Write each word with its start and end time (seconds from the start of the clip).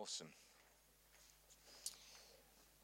Awesome. 0.00 0.28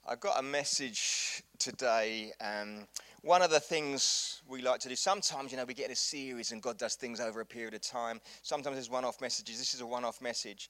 I've 0.06 0.20
got 0.20 0.38
a 0.38 0.42
message 0.42 1.42
today. 1.58 2.32
Um, 2.42 2.86
one 3.22 3.40
of 3.40 3.50
the 3.50 3.58
things 3.58 4.42
we 4.46 4.60
like 4.60 4.80
to 4.80 4.90
do, 4.90 4.96
sometimes, 4.96 5.50
you 5.50 5.56
know, 5.56 5.64
we 5.64 5.72
get 5.72 5.86
in 5.86 5.92
a 5.92 5.96
series 5.96 6.52
and 6.52 6.60
God 6.60 6.76
does 6.76 6.94
things 6.94 7.18
over 7.18 7.40
a 7.40 7.46
period 7.46 7.72
of 7.72 7.80
time. 7.80 8.20
Sometimes 8.42 8.76
there's 8.76 8.90
one 8.90 9.06
off 9.06 9.22
messages. 9.22 9.58
This 9.58 9.72
is 9.72 9.80
a 9.80 9.86
one 9.86 10.04
off 10.04 10.20
message. 10.20 10.68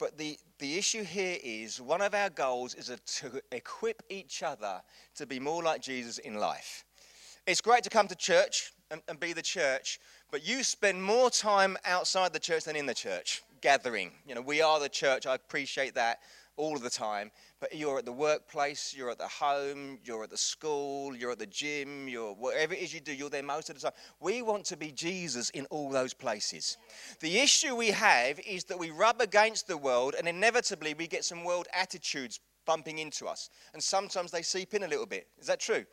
But 0.00 0.18
the, 0.18 0.36
the 0.58 0.76
issue 0.76 1.04
here 1.04 1.38
is 1.40 1.80
one 1.80 2.02
of 2.02 2.14
our 2.14 2.30
goals 2.30 2.74
is 2.74 2.90
a, 2.90 2.96
to 2.96 3.40
equip 3.52 4.02
each 4.10 4.42
other 4.42 4.82
to 5.14 5.24
be 5.24 5.38
more 5.38 5.62
like 5.62 5.82
Jesus 5.82 6.18
in 6.18 6.34
life. 6.34 6.84
It's 7.46 7.60
great 7.60 7.84
to 7.84 7.90
come 7.90 8.08
to 8.08 8.16
church 8.16 8.72
and, 8.90 9.02
and 9.06 9.20
be 9.20 9.32
the 9.32 9.42
church, 9.42 10.00
but 10.32 10.44
you 10.44 10.64
spend 10.64 11.00
more 11.00 11.30
time 11.30 11.76
outside 11.84 12.32
the 12.32 12.40
church 12.40 12.64
than 12.64 12.74
in 12.74 12.86
the 12.86 12.94
church, 12.94 13.44
gathering. 13.66 14.12
You 14.24 14.36
know, 14.36 14.42
we 14.42 14.62
are 14.62 14.78
the 14.78 14.88
church. 14.88 15.26
I 15.26 15.34
appreciate 15.34 15.96
that 15.96 16.20
all 16.56 16.78
the 16.78 16.88
time. 16.88 17.32
But 17.58 17.74
you're 17.74 17.98
at 17.98 18.04
the 18.04 18.12
workplace, 18.12 18.94
you're 18.96 19.10
at 19.10 19.18
the 19.18 19.26
home, 19.26 19.98
you're 20.04 20.22
at 20.22 20.30
the 20.30 20.36
school, 20.36 21.16
you're 21.16 21.32
at 21.32 21.40
the 21.40 21.48
gym, 21.48 22.06
you're 22.06 22.32
whatever 22.32 22.74
it 22.74 22.78
is 22.80 22.94
you 22.94 23.00
do, 23.00 23.12
you're 23.12 23.28
there 23.28 23.42
most 23.42 23.68
of 23.68 23.74
the 23.74 23.82
time. 23.82 23.98
We 24.20 24.40
want 24.40 24.66
to 24.66 24.76
be 24.76 24.92
Jesus 24.92 25.50
in 25.50 25.66
all 25.66 25.90
those 25.90 26.14
places. 26.14 26.76
The 27.18 27.38
issue 27.40 27.74
we 27.74 27.88
have 27.88 28.38
is 28.46 28.62
that 28.66 28.78
we 28.78 28.90
rub 28.92 29.20
against 29.20 29.66
the 29.66 29.76
world 29.76 30.14
and 30.16 30.28
inevitably 30.28 30.94
we 30.94 31.08
get 31.08 31.24
some 31.24 31.42
world 31.42 31.66
attitudes 31.74 32.38
bumping 32.66 33.00
into 33.00 33.26
us. 33.26 33.50
And 33.74 33.82
sometimes 33.82 34.30
they 34.30 34.42
seep 34.42 34.74
in 34.74 34.84
a 34.84 34.88
little 34.88 35.06
bit. 35.06 35.26
Is 35.40 35.48
that 35.48 35.58
true? 35.58 35.84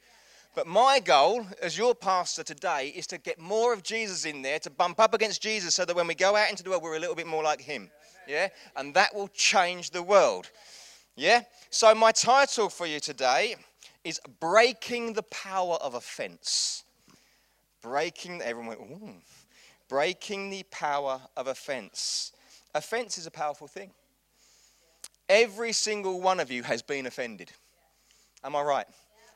But 0.55 0.67
my 0.67 0.99
goal 0.99 1.45
as 1.62 1.77
your 1.77 1.95
pastor 1.95 2.43
today 2.43 2.94
is 2.95 3.07
to 3.07 3.17
get 3.17 3.39
more 3.39 3.73
of 3.73 3.81
Jesus 3.81 4.25
in 4.25 4.44
there, 4.44 4.59
to 4.59 4.70
bump 4.70 4.99
up 4.99 5.13
against 5.13 5.41
Jesus 5.41 5.73
so 5.73 5.84
that 5.84 5.95
when 5.95 6.07
we 6.07 6.13
go 6.13 6.35
out 6.35 6.49
into 6.49 6.61
the 6.61 6.70
world, 6.70 6.84
we're 6.84 6.95
a 6.95 6.99
little 6.99 7.16
bit 7.16 7.25
more 7.25 7.44
like 7.44 7.59
him. 7.59 7.89
Yeah? 8.27 8.49
And 8.75 8.94
that 8.94 9.16
will 9.16 9.30
change 9.30 9.89
the 9.89 10.03
world. 10.03 10.49
Yeah? 11.16 11.41
So, 11.70 11.94
my 11.95 12.11
title 12.11 12.70
for 12.70 12.85
you 12.85 12.99
today 12.99 13.55
is 14.03 14.19
Breaking 14.39 15.14
the 15.14 15.23
Power 15.23 15.75
of 15.75 15.95
Offense. 15.95 16.83
Breaking, 17.81 18.42
everyone 18.42 18.77
went, 18.77 18.81
ooh. 18.81 19.16
Breaking 19.89 20.49
the 20.49 20.64
power 20.72 21.20
of 21.36 21.47
offense. 21.47 22.31
Offense 22.73 23.17
is 23.17 23.27
a 23.27 23.31
powerful 23.31 23.67
thing. 23.67 23.92
Every 25.30 25.72
single 25.72 26.22
one 26.22 26.39
of 26.39 26.52
you 26.52 26.64
has 26.64 26.81
been 26.81 27.05
offended. 27.05 27.52
Am 28.44 28.55
I 28.55 28.61
right? 28.61 28.88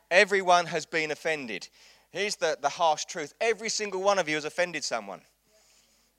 Everyone 0.10 0.66
has 0.68 0.86
been 0.86 1.12
offended. 1.12 1.68
Here's 2.12 2.36
the, 2.38 2.58
the 2.62 2.70
harsh 2.70 3.06
truth 3.06 3.34
every 3.42 3.70
single 3.70 4.02
one 4.02 4.20
of 4.20 4.30
you 4.30 4.36
has 4.36 4.46
offended 4.46 4.84
someone. 4.84 5.22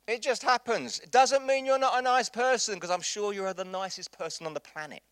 It 0.06 0.22
just 0.22 0.42
happens. 0.42 1.00
It 1.00 1.10
doesn't 1.10 1.46
mean 1.46 1.66
you're 1.66 1.78
not 1.78 1.98
a 1.98 2.02
nice 2.02 2.30
person, 2.30 2.74
because 2.74 2.90
I'm 2.90 3.02
sure 3.02 3.34
you're 3.34 3.52
the 3.52 3.64
nicest 3.64 4.10
person 4.10 4.46
on 4.46 4.54
the 4.54 4.60
planet. 4.60 5.02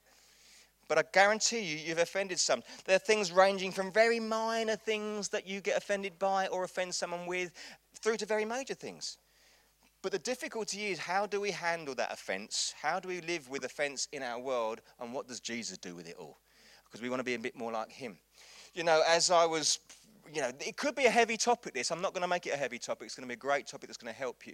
But 0.89 0.99
I 0.99 1.05
guarantee 1.13 1.61
you, 1.61 1.77
you've 1.77 1.99
offended 1.99 2.39
some. 2.39 2.63
There 2.85 2.97
are 2.97 3.01
things 3.01 3.33
ranging 3.33 3.73
from 3.73 3.93
very 3.93 4.21
minor 4.21 4.77
things 4.77 5.29
that 5.31 5.47
you 5.47 5.61
get 5.61 5.77
offended 5.77 6.19
by 6.19 6.47
or 6.47 6.65
offend 6.65 6.95
someone 6.95 7.27
with, 7.27 7.53
through 8.01 8.17
to 8.19 8.27
very 8.27 8.45
major 8.45 8.75
things. 8.75 9.19
But 10.01 10.13
the 10.13 10.19
difficulty 10.19 10.87
is, 10.87 10.99
how 10.99 11.27
do 11.27 11.41
we 11.41 11.51
handle 11.51 11.95
that 11.97 12.13
offense? 12.13 12.73
How 12.81 13.01
do 13.01 13.09
we 13.09 13.21
live 13.21 13.51
with 13.51 13.65
offense 13.65 14.09
in 14.13 14.23
our 14.23 14.39
world? 14.39 14.81
And 15.01 15.13
what 15.13 15.27
does 15.27 15.41
Jesus 15.41 15.77
do 15.77 15.95
with 15.95 16.09
it 16.09 16.17
all? 16.19 16.39
Because 16.85 17.03
we 17.03 17.11
want 17.11 17.21
to 17.21 17.25
be 17.25 17.35
a 17.35 17.39
bit 17.39 17.57
more 17.57 17.73
like 17.73 17.91
him. 17.91 18.17
You 18.77 18.85
know, 18.85 19.03
as 19.09 19.31
I 19.31 19.47
was, 19.47 19.79
you 20.31 20.43
know, 20.43 20.51
it 20.61 20.77
could 20.77 20.95
be 20.95 21.07
a 21.07 21.11
heavy 21.11 21.39
topic, 21.39 21.73
this. 21.73 21.91
I'm 21.91 22.03
not 22.03 22.13
going 22.13 22.21
to 22.21 22.29
make 22.29 22.47
it 22.47 22.53
a 22.53 22.59
heavy 22.59 22.79
topic. 22.79 23.07
It's 23.07 23.15
going 23.15 23.27
to 23.27 23.29
be 23.29 23.33
a 23.33 23.39
great 23.39 23.67
topic 23.67 23.89
that's 23.89 23.97
going 23.97 24.13
to 24.13 24.19
help 24.19 24.47
you. 24.47 24.53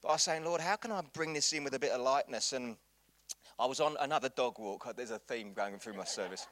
But 0.00 0.08
I 0.08 0.12
was 0.12 0.22
saying, 0.22 0.46
Lord, 0.46 0.62
how 0.62 0.76
can 0.76 0.90
I 0.90 1.02
bring 1.12 1.34
this 1.34 1.52
in 1.52 1.62
with 1.62 1.74
a 1.74 1.78
bit 1.78 1.90
of 1.90 2.00
lightness? 2.00 2.54
And 2.54 2.76
I 3.58 3.66
was 3.66 3.78
on 3.78 3.98
another 4.00 4.30
dog 4.30 4.58
walk. 4.58 4.90
There's 4.96 5.10
a 5.10 5.18
theme 5.18 5.52
going 5.52 5.78
through 5.78 5.92
my 5.92 6.04
service. 6.04 6.46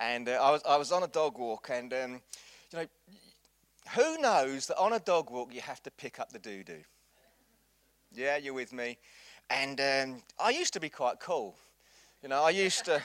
And 0.00 0.28
uh, 0.28 0.38
I, 0.40 0.52
was, 0.52 0.62
I 0.68 0.76
was 0.76 0.92
on 0.92 1.02
a 1.02 1.08
dog 1.08 1.36
walk, 1.36 1.68
and 1.72 1.92
um, 1.92 2.20
you 2.70 2.78
know, 2.78 2.86
who 3.96 4.20
knows 4.20 4.68
that 4.68 4.78
on 4.78 4.92
a 4.92 5.00
dog 5.00 5.32
walk 5.32 5.52
you 5.52 5.62
have 5.62 5.82
to 5.82 5.90
pick 5.90 6.20
up 6.20 6.30
the 6.30 6.38
doo 6.38 6.62
doo? 6.62 6.82
Yeah, 8.12 8.36
you're 8.36 8.54
with 8.54 8.72
me. 8.72 8.98
And 9.50 9.80
um, 9.80 10.22
I 10.38 10.50
used 10.50 10.74
to 10.74 10.80
be 10.80 10.90
quite 10.90 11.18
cool. 11.18 11.56
You 12.22 12.28
know, 12.28 12.44
I 12.44 12.50
used 12.50 12.84
to. 12.84 13.02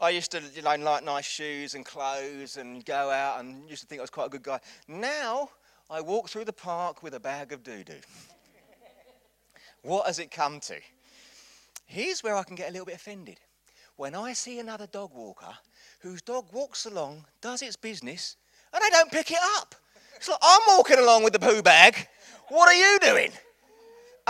I 0.00 0.10
used 0.10 0.30
to 0.30 0.42
you 0.54 0.62
know, 0.62 0.76
like 0.76 1.04
nice 1.04 1.26
shoes 1.26 1.74
and 1.74 1.84
clothes 1.84 2.56
and 2.56 2.84
go 2.84 3.10
out 3.10 3.40
and 3.40 3.68
used 3.68 3.82
to 3.82 3.86
think 3.86 4.00
I 4.00 4.02
was 4.02 4.10
quite 4.10 4.26
a 4.26 4.30
good 4.30 4.42
guy. 4.42 4.58
Now 4.88 5.50
I 5.90 6.00
walk 6.00 6.30
through 6.30 6.46
the 6.46 6.52
park 6.52 7.02
with 7.02 7.14
a 7.14 7.20
bag 7.20 7.52
of 7.52 7.62
doo 7.62 7.84
doo. 7.84 8.00
What 9.82 10.06
has 10.06 10.18
it 10.18 10.30
come 10.30 10.60
to? 10.60 10.76
Here's 11.84 12.22
where 12.22 12.36
I 12.36 12.42
can 12.44 12.56
get 12.56 12.68
a 12.68 12.72
little 12.72 12.86
bit 12.86 12.94
offended. 12.94 13.40
When 13.96 14.14
I 14.14 14.32
see 14.32 14.58
another 14.58 14.86
dog 14.86 15.10
walker 15.14 15.54
whose 16.00 16.22
dog 16.22 16.46
walks 16.52 16.86
along, 16.86 17.26
does 17.42 17.60
its 17.60 17.76
business, 17.76 18.36
and 18.72 18.82
they 18.82 18.88
don't 18.90 19.10
pick 19.10 19.30
it 19.30 19.38
up. 19.58 19.74
It's 20.16 20.28
like, 20.28 20.38
I'm 20.40 20.60
walking 20.68 20.98
along 20.98 21.24
with 21.24 21.32
the 21.34 21.38
poo 21.38 21.62
bag. 21.62 22.08
What 22.48 22.68
are 22.68 22.74
you 22.74 22.98
doing? 23.00 23.32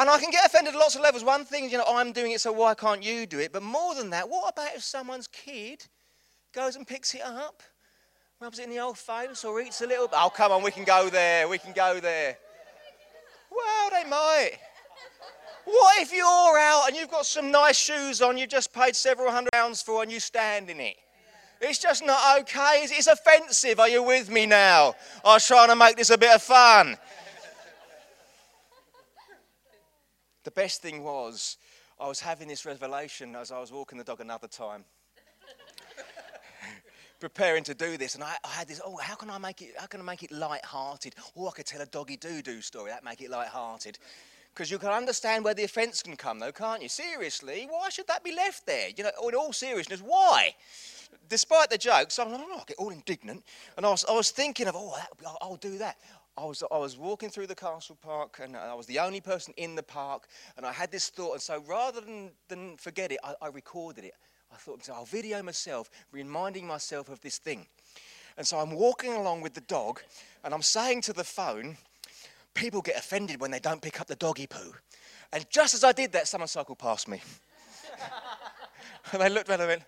And 0.00 0.09
I 0.09 0.19
can 0.19 0.31
get 0.31 0.47
offended 0.47 0.72
at 0.72 0.81
lots 0.81 0.94
of 0.97 1.03
levels. 1.03 1.22
One 1.22 1.44
thing, 1.44 1.65
is, 1.65 1.72
you 1.72 1.77
know, 1.77 1.84
I'm 1.87 2.12
doing 2.12 2.33
it, 2.33 2.41
so 2.41 2.53
why 2.53 2.72
can't 2.72 3.03
you 3.03 3.27
do 3.27 3.38
it? 3.38 3.53
But 3.53 3.62
more 3.62 3.94
than 3.94 4.09
that, 4.11 4.27
what 4.31 4.50
about 4.50 4.75
if 4.75 4.83
someone's 4.83 5.27
kid 5.27 5.84
goes 6.55 6.75
and 6.75 6.87
picks 6.87 7.15
it 7.15 7.21
up, 7.21 7.62
rubs 8.41 8.59
it 8.59 8.65
in 8.65 8.71
the 8.71 8.78
old 8.78 8.97
face, 8.97 9.44
or 9.44 9.60
eats 9.60 9.83
a 9.83 9.87
little? 9.87 10.09
Bit? 10.09 10.19
Oh, 10.19 10.31
come 10.31 10.53
on, 10.53 10.62
we 10.62 10.71
can 10.71 10.84
go 10.84 11.10
there. 11.10 11.47
We 11.49 11.59
can 11.59 11.75
go 11.75 12.00
there. 12.00 12.39
Well, 13.50 13.91
they 13.91 14.09
might. 14.09 14.53
What 15.66 16.00
if 16.00 16.15
you're 16.15 16.25
out 16.59 16.84
and 16.89 16.97
you've 16.97 17.10
got 17.10 17.27
some 17.27 17.50
nice 17.50 17.78
shoes 17.78 18.22
on 18.22 18.39
you've 18.39 18.49
just 18.49 18.72
paid 18.72 18.97
several 18.97 19.31
hundred 19.31 19.53
pounds 19.53 19.83
for 19.83 20.03
and 20.03 20.10
you 20.10 20.19
stand 20.19 20.71
in 20.71 20.81
it? 20.81 20.97
It's 21.60 21.78
just 21.78 22.06
not 22.06 22.41
okay. 22.41 22.84
It's 22.84 23.06
offensive. 23.06 23.78
Are 23.78 23.89
you 23.89 24.03
with 24.03 24.31
me 24.31 24.47
now? 24.47 24.94
I 25.22 25.34
was 25.34 25.47
trying 25.47 25.69
to 25.69 25.77
make 25.77 25.97
this 25.97 26.09
a 26.09 26.16
bit 26.16 26.34
of 26.34 26.41
fun. 26.41 26.97
The 30.50 30.62
best 30.62 30.83
thing 30.83 31.05
was, 31.05 31.59
I 32.00 32.09
was 32.09 32.19
having 32.19 32.49
this 32.49 32.66
revelation 32.66 33.37
as 33.37 33.53
I 33.53 33.61
was 33.61 33.71
walking 33.71 33.99
the 33.99 34.03
dog 34.03 34.21
another 34.21 34.49
time. 34.49 34.84
preparing 37.21 37.62
to 37.62 37.72
do 37.72 37.97
this, 37.97 38.16
and 38.16 38.25
I, 38.25 38.34
I, 38.44 38.49
had 38.49 38.66
this. 38.66 38.81
Oh, 38.84 38.97
how 38.97 39.15
can 39.15 39.31
I 39.31 39.39
make 39.39 39.62
it? 39.62 39.75
How 39.78 39.87
can 39.87 40.00
I 40.00 40.03
make 40.03 40.25
it 40.25 40.33
light-hearted? 40.33 41.15
Oh, 41.37 41.47
I 41.47 41.53
could 41.53 41.66
tell 41.66 41.81
a 41.83 41.87
doggy 41.87 42.16
doo-doo 42.16 42.62
story. 42.62 42.91
That 42.91 43.05
make 43.05 43.21
it 43.21 43.31
light-hearted. 43.31 44.00
Because 44.53 44.72
you 44.72 44.78
can 44.78 44.89
understand 44.89 45.44
where 45.44 45.55
the 45.55 45.62
offence 45.62 46.03
can 46.03 46.16
come, 46.16 46.41
though, 46.41 46.50
can't 46.50 46.83
you? 46.83 46.89
Seriously, 46.89 47.69
why 47.71 47.89
should 47.89 48.09
that 48.09 48.25
be 48.25 48.34
left 48.34 48.66
there? 48.66 48.89
You 48.89 49.05
know, 49.05 49.28
in 49.28 49.37
all 49.37 49.53
seriousness, 49.53 50.00
why? 50.00 50.56
Despite 51.28 51.71
the 51.71 51.78
jokes, 51.78 52.19
I'm 52.19 52.33
like, 52.33 52.41
oh, 52.43 52.59
I 52.59 52.65
get 52.66 52.77
all 52.78 52.91
indignant. 52.91 53.44
And 53.77 53.87
I 53.87 53.91
was, 53.91 54.05
I 54.05 54.15
was 54.15 54.33
thinking 54.33 54.66
of, 54.66 54.75
oh, 54.77 54.97
that, 54.97 55.10
I'll 55.41 55.55
do 55.55 55.78
that. 55.78 55.97
I 56.36 56.44
was, 56.44 56.62
I 56.70 56.78
was 56.78 56.96
walking 56.96 57.28
through 57.28 57.48
the 57.48 57.54
castle 57.54 57.98
park 58.00 58.41
and 58.42 58.56
I 58.56 58.74
was 58.74 58.86
the 58.86 58.98
only 58.98 59.20
person 59.20 59.52
in 59.56 59.74
the 59.74 59.82
park 59.82 60.26
and 60.56 60.64
I 60.64 60.72
had 60.72 60.91
this 60.91 61.08
thought. 61.08 61.32
And 61.32 61.42
so 61.42 61.62
rather 61.66 62.00
than, 62.00 62.30
than 62.48 62.76
forget 62.76 63.12
it, 63.12 63.18
I, 63.22 63.34
I 63.42 63.48
recorded 63.48 64.04
it. 64.04 64.14
I 64.52 64.56
thought, 64.56 64.88
I'll 64.92 65.04
video 65.04 65.42
myself, 65.42 65.91
reminding 66.12 66.66
myself 66.66 67.08
of 67.08 67.20
this 67.20 67.38
thing. 67.38 67.66
And 68.36 68.46
so 68.46 68.58
I'm 68.58 68.70
walking 68.70 69.12
along 69.12 69.42
with 69.42 69.54
the 69.54 69.60
dog 69.62 70.00
and 70.42 70.54
I'm 70.54 70.62
saying 70.62 71.02
to 71.02 71.12
the 71.12 71.24
phone, 71.24 71.76
people 72.54 72.80
get 72.80 72.97
offended 72.97 73.41
when 73.41 73.50
they 73.50 73.60
don't 73.60 73.82
pick 73.82 74.00
up 74.00 74.06
the 74.06 74.16
doggy 74.16 74.47
poo. 74.47 74.74
And 75.32 75.48
just 75.50 75.74
as 75.74 75.84
I 75.84 75.92
did 75.92 76.12
that, 76.12 76.26
someone 76.26 76.48
cycled 76.48 76.78
past 76.78 77.06
me. 77.06 77.20
and 79.12 79.22
they 79.22 79.28
looked 79.28 79.48
me 79.48 79.54
and 79.54 79.66
went, 79.66 79.82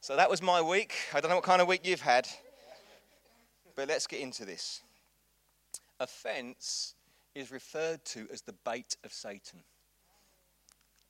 So 0.00 0.16
that 0.16 0.28
was 0.28 0.42
my 0.42 0.60
week. 0.60 0.92
I 1.14 1.20
don't 1.20 1.30
know 1.30 1.36
what 1.36 1.44
kind 1.44 1.62
of 1.62 1.68
week 1.68 1.80
you've 1.84 2.02
had. 2.02 2.28
But 3.74 3.88
let's 3.88 4.06
get 4.06 4.20
into 4.20 4.44
this. 4.44 4.82
Offense 6.00 6.94
is 7.34 7.50
referred 7.50 8.04
to 8.06 8.28
as 8.32 8.42
the 8.42 8.54
bait 8.64 8.96
of 9.04 9.12
Satan. 9.12 9.60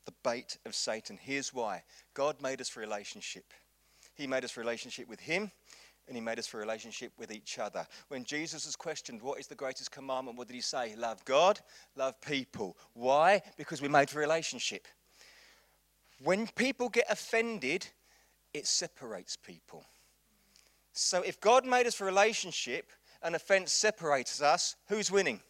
The 0.07 0.15
bait 0.23 0.59
of 0.67 0.75
Satan. 0.75 1.19
Here's 1.21 1.53
why 1.53 1.83
God 2.15 2.41
made 2.43 2.61
us 2.61 2.69
for 2.69 2.81
relationship. 2.81 3.53
He 4.15 4.27
made 4.27 4.45
us 4.45 4.51
for 4.51 4.61
relationship 4.61 5.09
with 5.09 5.21
Him, 5.21 5.51
and 6.07 6.17
he 6.17 6.21
made 6.21 6.39
us 6.39 6.47
for 6.47 6.59
relationship 6.59 7.13
with 7.19 7.33
each 7.33 7.59
other. 7.59 7.87
When 8.09 8.25
Jesus 8.25 8.67
was 8.67 8.77
questioned, 8.77 9.23
What 9.23 9.41
is 9.41 9.47
the 9.47 9.55
greatest 9.55 9.91
commandment? 9.91 10.37
What 10.37 10.49
did 10.49 10.55
he 10.55 10.61
say? 10.61 10.95
Love 10.97 11.25
God, 11.25 11.61
love 11.97 12.21
people. 12.21 12.77
Why? 12.93 13.41
Because 13.57 13.81
we're 13.81 13.89
made 13.89 14.11
for 14.11 14.19
relationship. 14.19 14.87
When 16.23 16.47
people 16.49 16.89
get 16.89 17.07
offended, 17.11 17.87
it 18.53 18.67
separates 18.67 19.37
people. 19.37 19.85
So 20.95 21.23
if 21.23 21.41
God 21.41 21.67
made 21.67 21.87
us 21.87 21.97
for 21.97 22.05
relationship 22.05 22.93
and 23.21 23.35
offense 23.35 23.73
separates 23.73 24.41
us, 24.41 24.77
who's 24.89 25.11
winning? 25.11 25.41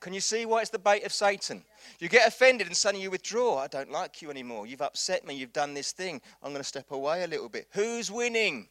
Can 0.00 0.12
you 0.12 0.20
see 0.20 0.44
why 0.44 0.60
it's 0.60 0.70
the 0.70 0.78
bait 0.78 1.04
of 1.04 1.12
Satan? 1.12 1.64
You 2.00 2.08
get 2.08 2.26
offended 2.26 2.66
and 2.66 2.76
suddenly 2.76 3.04
you 3.04 3.10
withdraw. 3.10 3.58
I 3.58 3.68
don't 3.68 3.92
like 3.92 4.20
you 4.20 4.28
anymore. 4.28 4.66
You've 4.66 4.82
upset 4.82 5.24
me. 5.24 5.36
You've 5.36 5.52
done 5.52 5.72
this 5.72 5.92
thing. 5.92 6.20
I'm 6.42 6.50
going 6.50 6.60
to 6.60 6.68
step 6.68 6.90
away 6.90 7.22
a 7.22 7.28
little 7.28 7.48
bit. 7.48 7.68
Who's 7.72 8.10
winning? 8.10 8.68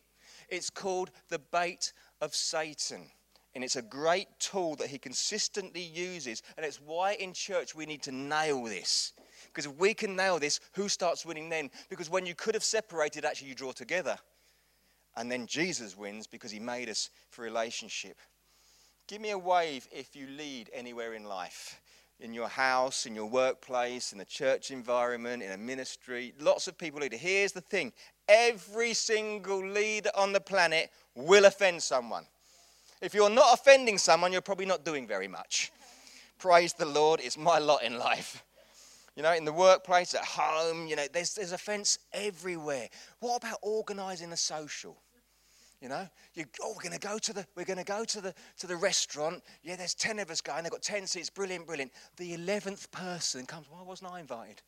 It's 0.49 0.69
called 0.69 1.11
the 1.29 1.39
bait 1.39 1.93
of 2.21 2.35
Satan. 2.35 3.09
And 3.55 3.63
it's 3.63 3.77
a 3.77 3.81
great 3.81 4.27
tool 4.37 4.75
that 4.75 4.87
he 4.87 4.97
consistently 4.97 5.81
uses. 5.81 6.43
And 6.57 6.65
it's 6.65 6.81
why 6.81 7.13
in 7.13 7.31
church 7.31 7.73
we 7.73 7.85
need 7.85 8.03
to 8.03 8.11
nail 8.11 8.65
this. 8.65 9.13
Because 9.47 9.65
if 9.65 9.77
we 9.77 9.93
can 9.93 10.15
nail 10.15 10.39
this, 10.39 10.59
who 10.73 10.89
starts 10.89 11.25
winning 11.25 11.47
then? 11.47 11.71
Because 11.89 12.09
when 12.09 12.25
you 12.25 12.35
could 12.35 12.53
have 12.53 12.65
separated, 12.65 13.23
actually 13.23 13.47
you 13.47 13.55
draw 13.55 13.71
together. 13.71 14.17
And 15.17 15.31
then 15.31 15.47
Jesus 15.47 15.97
wins 15.97 16.27
because 16.27 16.51
he 16.51 16.59
made 16.59 16.89
us 16.89 17.09
for 17.29 17.43
relationship. 17.43 18.17
Give 19.07 19.21
me 19.21 19.31
a 19.31 19.37
wave 19.37 19.87
if 19.91 20.15
you 20.15 20.27
lead 20.27 20.69
anywhere 20.73 21.13
in 21.13 21.23
life 21.23 21.79
in 22.19 22.33
your 22.33 22.47
house, 22.47 23.05
in 23.05 23.15
your 23.15 23.25
workplace, 23.25 24.13
in 24.13 24.21
a 24.21 24.25
church 24.25 24.71
environment, 24.71 25.43
in 25.43 25.51
a 25.51 25.57
ministry. 25.57 26.33
Lots 26.39 26.67
of 26.67 26.77
people 26.77 27.01
lead. 27.01 27.13
Here's 27.13 27.51
the 27.51 27.61
thing 27.61 27.91
every 28.27 28.93
single 28.93 29.65
leader 29.65 30.09
on 30.15 30.33
the 30.33 30.39
planet 30.39 30.91
will 31.13 31.45
offend 31.45 31.83
someone. 31.83 32.25
If 33.01 33.13
you're 33.13 33.29
not 33.29 33.53
offending 33.53 33.97
someone, 33.97 34.31
you're 34.31 34.41
probably 34.41 34.65
not 34.65 34.85
doing 34.85 35.05
very 35.05 35.27
much. 35.27 35.71
Praise 36.39 36.73
the 36.73 36.85
Lord, 36.85 37.19
it's 37.23 37.37
my 37.37 37.59
lot 37.59 37.83
in 37.83 37.97
life. 37.97 38.43
You 39.15 39.23
know, 39.23 39.33
in 39.33 39.45
the 39.45 39.53
workplace, 39.53 40.13
at 40.13 40.25
home, 40.25 40.87
you 40.87 40.97
know, 40.97 41.05
there's, 41.13 41.35
there's 41.35 41.53
offense 41.53 41.99
everywhere. 42.11 42.89
What 43.19 43.37
about 43.37 43.59
organizing 43.61 44.33
a 44.33 44.37
social? 44.37 44.97
You 45.81 45.89
know, 45.89 46.07
you, 46.33 46.45
oh, 46.63 46.73
we're 46.75 46.81
going 46.81 46.99
to 46.99 47.07
go 47.07 47.17
to 47.19 47.33
the 47.33 47.45
we're 47.55 47.65
going 47.65 47.77
to 47.77 47.83
go 47.83 48.05
to 48.05 48.21
the 48.21 48.33
to 48.59 48.67
the 48.67 48.77
restaurant. 48.77 49.43
Yeah, 49.61 49.75
there's 49.75 49.93
ten 49.93 50.19
of 50.19 50.29
us 50.31 50.41
going. 50.41 50.63
They've 50.63 50.71
got 50.71 50.81
ten 50.81 51.05
seats. 51.05 51.29
Brilliant, 51.29 51.67
brilliant. 51.67 51.91
The 52.17 52.33
eleventh 52.33 52.89
person 52.91 53.45
comes. 53.45 53.67
Why 53.69 53.81
wasn't 53.81 54.11
I 54.11 54.19
invited? 54.19 54.61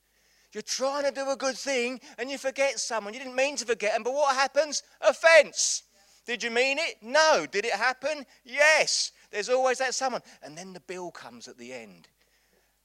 You're 0.54 0.64
trying 0.64 1.04
to 1.04 1.12
do 1.12 1.30
a 1.30 1.36
good 1.36 1.58
thing 1.58 2.00
and 2.18 2.32
you 2.32 2.38
forget 2.38 2.80
someone. 2.80 3.14
You 3.14 3.20
didn't 3.20 3.36
mean 3.36 3.58
to 3.58 3.66
forget 3.66 3.94
them, 3.94 4.04
but 4.04 4.14
what 4.14 4.36
happens? 4.36 4.84
Offense. 5.02 5.84
Did 6.26 6.44
you 6.44 6.52
mean 6.52 6.78
it? 6.78 6.96
No. 7.02 7.46
Did 7.50 7.66
it 7.66 7.74
happen? 7.74 8.26
Yes. 8.44 9.12
There's 9.32 9.50
always 9.50 9.78
that 9.80 9.94
someone. 9.94 10.22
And 10.42 10.58
then 10.58 10.74
the 10.74 10.80
bill 10.82 11.12
comes 11.12 11.48
at 11.48 11.58
the 11.58 11.74
end. 11.74 12.08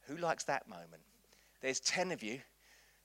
Who 0.06 0.16
likes 0.16 0.44
that 0.44 0.68
moment? 0.68 1.02
There's 1.60 1.80
10 1.80 2.12
of 2.12 2.22
you, 2.22 2.40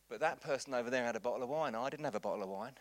but 0.09 0.19
that 0.19 0.41
person 0.41 0.73
over 0.73 0.89
there 0.89 1.05
had 1.05 1.15
a 1.15 1.19
bottle 1.19 1.43
of 1.43 1.49
wine. 1.49 1.75
I 1.75 1.89
didn't 1.89 2.05
have 2.05 2.15
a 2.15 2.19
bottle 2.19 2.43
of 2.43 2.49
wine. 2.49 2.73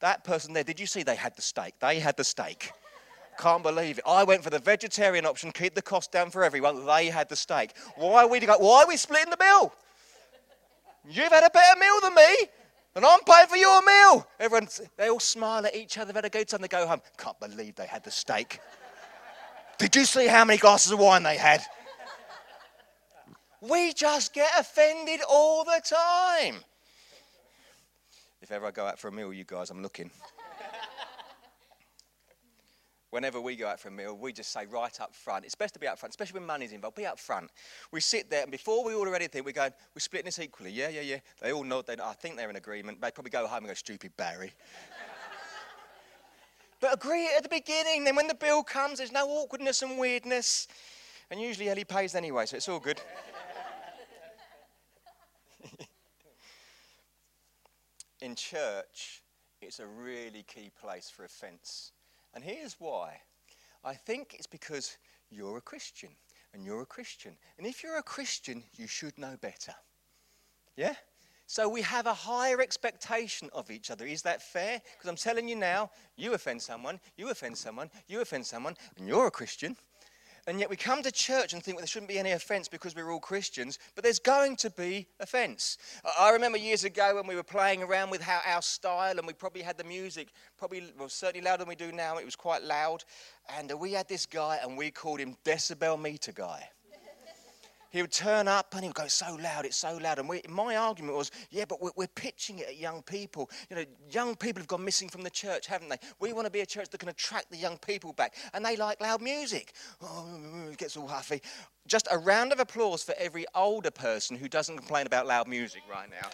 That 0.00 0.24
person 0.24 0.52
there, 0.54 0.64
did 0.64 0.80
you 0.80 0.86
see 0.86 1.02
they 1.02 1.16
had 1.16 1.36
the 1.36 1.42
steak? 1.42 1.74
They 1.80 2.00
had 2.00 2.16
the 2.16 2.24
steak. 2.24 2.72
Can't 3.38 3.62
believe 3.62 3.98
it. 3.98 4.04
I 4.06 4.24
went 4.24 4.42
for 4.42 4.50
the 4.50 4.58
vegetarian 4.58 5.24
option, 5.24 5.52
keep 5.52 5.74
the 5.74 5.82
cost 5.82 6.12
down 6.12 6.30
for 6.30 6.42
everyone. 6.44 6.84
They 6.84 7.06
had 7.06 7.28
the 7.28 7.36
steak. 7.36 7.72
Why 7.96 8.24
are 8.24 8.28
we, 8.28 8.40
why 8.40 8.82
are 8.82 8.88
we 8.88 8.96
splitting 8.96 9.30
the 9.30 9.36
bill? 9.36 9.72
You've 11.08 11.32
had 11.32 11.44
a 11.44 11.50
better 11.50 11.78
meal 11.78 12.00
than 12.02 12.14
me, 12.14 12.48
and 12.94 13.04
I'm 13.04 13.20
paying 13.20 13.46
for 13.46 13.56
your 13.56 13.82
meal. 13.82 14.26
Everyone, 14.38 14.68
they 14.96 15.08
all 15.08 15.20
smile 15.20 15.64
at 15.64 15.74
each 15.74 15.96
other. 15.96 16.06
They've 16.06 16.16
had 16.16 16.24
a 16.26 16.30
good 16.30 16.48
time. 16.48 16.60
They 16.60 16.68
go 16.68 16.86
home. 16.86 17.00
Can't 17.16 17.40
believe 17.40 17.76
they 17.76 17.86
had 17.86 18.04
the 18.04 18.10
steak. 18.10 18.60
Did 19.78 19.96
you 19.96 20.04
see 20.04 20.26
how 20.26 20.44
many 20.44 20.58
glasses 20.58 20.92
of 20.92 20.98
wine 20.98 21.22
they 21.22 21.38
had? 21.38 21.62
We 23.62 23.92
just 23.94 24.34
get 24.34 24.50
offended 24.58 25.20
all 25.28 25.64
the 25.64 25.80
time. 25.84 26.56
If 28.50 28.54
ever 28.54 28.66
I 28.66 28.72
go 28.72 28.84
out 28.84 28.98
for 28.98 29.06
a 29.06 29.12
meal, 29.12 29.32
you 29.32 29.44
guys, 29.44 29.70
I'm 29.70 29.80
looking. 29.80 30.10
Whenever 33.10 33.40
we 33.40 33.54
go 33.54 33.68
out 33.68 33.78
for 33.78 33.90
a 33.90 33.92
meal, 33.92 34.16
we 34.16 34.32
just 34.32 34.50
say 34.50 34.66
right 34.66 35.00
up 35.00 35.14
front. 35.14 35.44
It's 35.44 35.54
best 35.54 35.74
to 35.74 35.78
be 35.78 35.86
up 35.86 36.00
front, 36.00 36.10
especially 36.10 36.40
when 36.40 36.48
money's 36.48 36.72
involved. 36.72 36.96
Be 36.96 37.06
up 37.06 37.20
front. 37.20 37.48
We 37.92 38.00
sit 38.00 38.28
there, 38.28 38.42
and 38.42 38.50
before 38.50 38.84
we 38.84 38.92
order 38.92 39.14
anything, 39.14 39.44
we 39.44 39.52
go, 39.52 39.68
we're 39.94 40.00
splitting 40.00 40.24
this 40.24 40.40
equally. 40.40 40.72
Yeah, 40.72 40.88
yeah, 40.88 41.02
yeah. 41.02 41.18
They 41.40 41.52
all 41.52 41.62
nod. 41.62 41.86
They, 41.86 41.94
I 42.02 42.12
think 42.14 42.36
they're 42.36 42.50
in 42.50 42.56
agreement. 42.56 43.00
They 43.00 43.12
probably 43.12 43.30
go 43.30 43.46
home 43.46 43.58
and 43.58 43.68
go, 43.68 43.74
stupid 43.74 44.16
Barry. 44.16 44.52
but 46.80 46.92
agree 46.92 47.30
at 47.36 47.44
the 47.44 47.48
beginning. 47.48 48.02
Then 48.02 48.16
when 48.16 48.26
the 48.26 48.34
bill 48.34 48.64
comes, 48.64 48.98
there's 48.98 49.12
no 49.12 49.28
awkwardness 49.28 49.82
and 49.82 49.96
weirdness. 49.96 50.66
And 51.30 51.40
usually 51.40 51.68
Ellie 51.68 51.84
pays 51.84 52.16
anyway, 52.16 52.46
so 52.46 52.56
it's 52.56 52.68
all 52.68 52.80
good. 52.80 53.00
in 58.22 58.34
church, 58.34 59.22
it's 59.60 59.80
a 59.80 59.86
really 59.86 60.42
key 60.42 60.70
place 60.80 61.10
for 61.10 61.24
offense. 61.24 61.92
And 62.34 62.44
here's 62.44 62.76
why 62.78 63.20
I 63.84 63.94
think 63.94 64.34
it's 64.34 64.46
because 64.46 64.96
you're 65.30 65.58
a 65.58 65.62
Christian 65.62 66.10
and 66.52 66.64
you're 66.64 66.82
a 66.82 66.86
Christian. 66.86 67.36
And 67.58 67.66
if 67.66 67.82
you're 67.82 67.98
a 67.98 68.02
Christian, 68.02 68.62
you 68.76 68.86
should 68.86 69.16
know 69.18 69.36
better. 69.40 69.74
Yeah? 70.76 70.94
So 71.46 71.68
we 71.68 71.82
have 71.82 72.06
a 72.06 72.14
higher 72.14 72.60
expectation 72.60 73.50
of 73.52 73.70
each 73.70 73.90
other. 73.90 74.06
Is 74.06 74.22
that 74.22 74.40
fair? 74.40 74.80
Because 74.96 75.10
I'm 75.10 75.16
telling 75.16 75.48
you 75.48 75.56
now, 75.56 75.90
you 76.16 76.34
offend 76.34 76.62
someone, 76.62 77.00
you 77.16 77.30
offend 77.30 77.58
someone, 77.58 77.90
you 78.06 78.20
offend 78.20 78.46
someone, 78.46 78.76
and 78.96 79.08
you're 79.08 79.26
a 79.26 79.32
Christian. 79.32 79.76
And 80.46 80.58
yet 80.58 80.70
we 80.70 80.76
come 80.76 81.02
to 81.02 81.12
church 81.12 81.52
and 81.52 81.62
think 81.62 81.76
well, 81.76 81.82
there 81.82 81.86
shouldn't 81.86 82.08
be 82.08 82.18
any 82.18 82.32
offense 82.32 82.68
because 82.68 82.94
we're 82.94 83.10
all 83.10 83.20
Christians, 83.20 83.78
but 83.94 84.04
there's 84.04 84.18
going 84.18 84.56
to 84.56 84.70
be 84.70 85.06
offense. 85.20 85.78
I 86.18 86.30
remember 86.30 86.58
years 86.58 86.84
ago 86.84 87.14
when 87.14 87.26
we 87.26 87.36
were 87.36 87.42
playing 87.42 87.82
around 87.82 88.10
with 88.10 88.22
how 88.22 88.40
our 88.46 88.62
style, 88.62 89.18
and 89.18 89.26
we 89.26 89.32
probably 89.32 89.62
had 89.62 89.76
the 89.76 89.84
music 89.84 90.28
probably 90.58 90.92
well, 90.98 91.08
certainly 91.08 91.44
louder 91.44 91.58
than 91.58 91.68
we 91.68 91.74
do 91.74 91.92
now. 91.92 92.18
It 92.18 92.24
was 92.24 92.36
quite 92.36 92.62
loud, 92.62 93.04
and 93.56 93.72
we 93.78 93.92
had 93.92 94.08
this 94.08 94.26
guy, 94.26 94.58
and 94.62 94.76
we 94.76 94.90
called 94.90 95.20
him 95.20 95.36
Decibel 95.44 96.00
Meter 96.00 96.32
Guy 96.32 96.68
he 97.90 98.02
would 98.02 98.12
turn 98.12 98.46
up 98.46 98.72
and 98.74 98.82
he 98.82 98.88
would 98.88 98.94
go, 98.94 99.08
so 99.08 99.36
loud, 99.40 99.64
it's 99.64 99.76
so 99.76 99.96
loud. 99.96 100.18
And 100.18 100.28
we, 100.28 100.42
my 100.48 100.76
argument 100.76 101.16
was, 101.16 101.30
yeah, 101.50 101.64
but 101.68 101.82
we're, 101.82 101.90
we're, 101.96 102.06
pitching 102.06 102.58
it 102.58 102.68
at 102.68 102.76
young 102.78 103.02
people. 103.02 103.50
You 103.68 103.76
know, 103.76 103.84
young 104.10 104.36
people 104.36 104.60
have 104.60 104.68
gone 104.68 104.84
missing 104.84 105.08
from 105.08 105.22
the 105.22 105.30
church, 105.30 105.66
haven't 105.66 105.88
they? 105.88 105.96
We 106.20 106.32
want 106.32 106.46
to 106.46 106.50
be 106.50 106.60
a 106.60 106.66
church 106.66 106.88
that 106.90 106.98
can 106.98 107.08
attract 107.08 107.50
the 107.50 107.56
young 107.56 107.78
people 107.78 108.12
back. 108.12 108.34
And 108.54 108.64
they 108.64 108.76
like 108.76 109.00
loud 109.00 109.20
music. 109.20 109.72
Oh, 110.00 110.68
it 110.70 110.76
gets 110.76 110.96
all 110.96 111.08
huffy. 111.08 111.42
Just 111.86 112.06
a 112.10 112.18
round 112.18 112.52
of 112.52 112.60
applause 112.60 113.02
for 113.02 113.14
every 113.18 113.46
older 113.54 113.90
person 113.90 114.36
who 114.36 114.48
doesn't 114.48 114.76
complain 114.76 115.06
about 115.06 115.26
loud 115.26 115.48
music 115.48 115.82
right 115.90 116.08
now. 116.10 116.28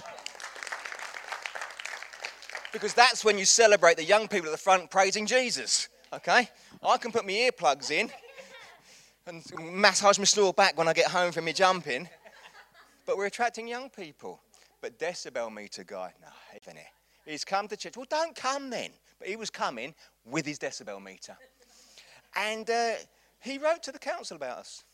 because 2.72 2.92
that's 2.92 3.24
when 3.24 3.38
you 3.38 3.44
celebrate 3.44 3.96
the 3.96 4.04
young 4.04 4.28
people 4.28 4.46
at 4.46 4.52
the 4.52 4.58
front 4.58 4.90
praising 4.90 5.24
Jesus. 5.24 5.88
Okay? 6.12 6.50
I 6.82 6.96
can 6.98 7.12
put 7.12 7.24
my 7.24 7.32
earplugs 7.32 7.90
in 7.90 8.10
and 9.26 9.44
massage 9.60 10.18
my 10.18 10.24
snore 10.24 10.52
back 10.52 10.78
when 10.78 10.88
I 10.88 10.92
get 10.92 11.10
home 11.10 11.32
from 11.32 11.46
my 11.46 11.52
jumping. 11.52 12.08
But 13.04 13.16
we're 13.16 13.26
attracting 13.26 13.68
young 13.68 13.90
people. 13.90 14.40
But 14.80 14.98
decibel 14.98 15.52
meter 15.52 15.84
guy, 15.84 16.12
no, 16.20 16.28
isn't 16.60 16.76
it? 16.76 16.86
He's 17.24 17.44
come 17.44 17.66
to 17.68 17.76
church. 17.76 17.96
Well, 17.96 18.06
don't 18.08 18.36
come 18.36 18.70
then. 18.70 18.90
But 19.18 19.28
he 19.28 19.36
was 19.36 19.50
coming 19.50 19.94
with 20.24 20.46
his 20.46 20.58
decibel 20.58 21.02
meter. 21.02 21.36
And 22.36 22.68
uh, 22.68 22.92
he 23.40 23.58
wrote 23.58 23.82
to 23.84 23.92
the 23.92 23.98
council 23.98 24.36
about 24.36 24.58
us. 24.58 24.84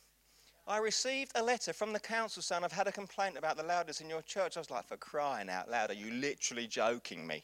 I 0.66 0.78
received 0.78 1.32
a 1.34 1.42
letter 1.42 1.72
from 1.72 1.92
the 1.92 1.98
council 2.00 2.40
saying, 2.42 2.62
I've 2.62 2.72
had 2.72 2.86
a 2.86 2.92
complaint 2.92 3.36
about 3.36 3.56
the 3.56 3.64
loudness 3.64 4.00
in 4.00 4.08
your 4.08 4.22
church. 4.22 4.56
I 4.56 4.60
was 4.60 4.70
like, 4.70 4.86
for 4.86 4.96
crying 4.96 5.50
out 5.50 5.68
loud, 5.68 5.90
are 5.90 5.94
you 5.94 6.12
literally 6.12 6.68
joking 6.68 7.26
me? 7.26 7.42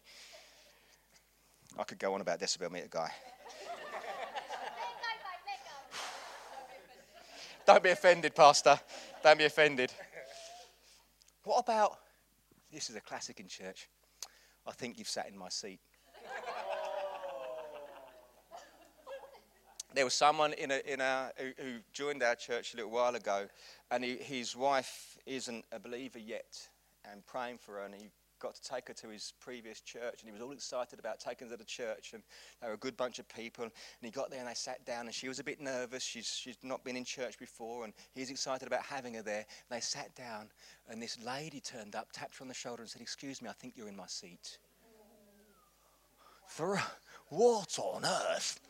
I 1.78 1.82
could 1.82 1.98
go 1.98 2.14
on 2.14 2.20
about 2.20 2.40
decibel 2.40 2.70
meter 2.70 2.88
guy. 2.88 3.10
Don't 7.68 7.82
be 7.82 7.90
offended, 7.90 8.34
Pastor. 8.34 8.80
Don't 9.22 9.36
be 9.36 9.44
offended. 9.44 9.92
What 11.44 11.58
about 11.58 11.98
this 12.72 12.88
is 12.88 12.96
a 12.96 13.00
classic 13.02 13.40
in 13.40 13.46
church. 13.46 13.90
I 14.66 14.72
think 14.72 14.96
you've 14.96 15.06
sat 15.06 15.28
in 15.28 15.36
my 15.36 15.50
seat. 15.50 15.78
there 19.92 20.04
was 20.04 20.14
someone 20.14 20.54
in 20.54 20.70
a, 20.70 20.80
in 20.90 21.02
a, 21.02 21.30
who, 21.36 21.80
joined 21.92 22.22
our 22.22 22.36
church 22.36 22.72
a 22.72 22.78
little 22.78 22.90
while 22.90 23.14
ago, 23.14 23.46
and 23.90 24.02
he, 24.02 24.16
his 24.16 24.56
wife 24.56 25.18
isn't 25.26 25.66
a 25.70 25.78
believer 25.78 26.18
yet, 26.18 26.70
and 27.04 27.26
praying 27.26 27.58
for 27.58 27.72
her, 27.72 27.84
and 27.84 27.94
he 27.94 28.08
got 28.38 28.54
to 28.54 28.62
take 28.62 28.88
her 28.88 28.94
to 28.94 29.08
his 29.08 29.32
previous 29.40 29.80
church, 29.80 30.20
and 30.20 30.28
he 30.28 30.32
was 30.32 30.40
all 30.40 30.52
excited 30.52 30.98
about 30.98 31.20
taking 31.20 31.48
her 31.48 31.56
to 31.56 31.64
church, 31.64 32.12
and 32.14 32.22
they 32.60 32.68
were 32.68 32.74
a 32.74 32.78
good 32.78 32.96
bunch 32.96 33.18
of 33.18 33.28
people. 33.28 33.64
And 33.64 33.72
he 34.00 34.10
got 34.10 34.30
there, 34.30 34.40
and 34.40 34.48
they 34.48 34.54
sat 34.54 34.84
down, 34.84 35.06
and 35.06 35.14
she 35.14 35.28
was 35.28 35.38
a 35.38 35.44
bit 35.44 35.60
nervous. 35.60 36.02
She's, 36.02 36.26
she's 36.26 36.56
not 36.62 36.84
been 36.84 36.96
in 36.96 37.04
church 37.04 37.38
before, 37.38 37.84
and 37.84 37.92
he's 38.14 38.30
excited 38.30 38.66
about 38.66 38.82
having 38.82 39.14
her 39.14 39.22
there. 39.22 39.46
And 39.70 39.76
they 39.76 39.80
sat 39.80 40.14
down, 40.14 40.48
and 40.88 41.02
this 41.02 41.18
lady 41.24 41.60
turned 41.60 41.94
up, 41.94 42.08
tapped 42.12 42.38
her 42.38 42.42
on 42.42 42.48
the 42.48 42.54
shoulder, 42.54 42.82
and 42.82 42.90
said, 42.90 43.02
"Excuse 43.02 43.42
me, 43.42 43.48
I 43.48 43.52
think 43.52 43.74
you're 43.76 43.88
in 43.88 43.96
my 43.96 44.06
seat." 44.06 44.58
For 46.46 46.80
what 47.28 47.78
on 47.78 48.04
earth? 48.04 48.60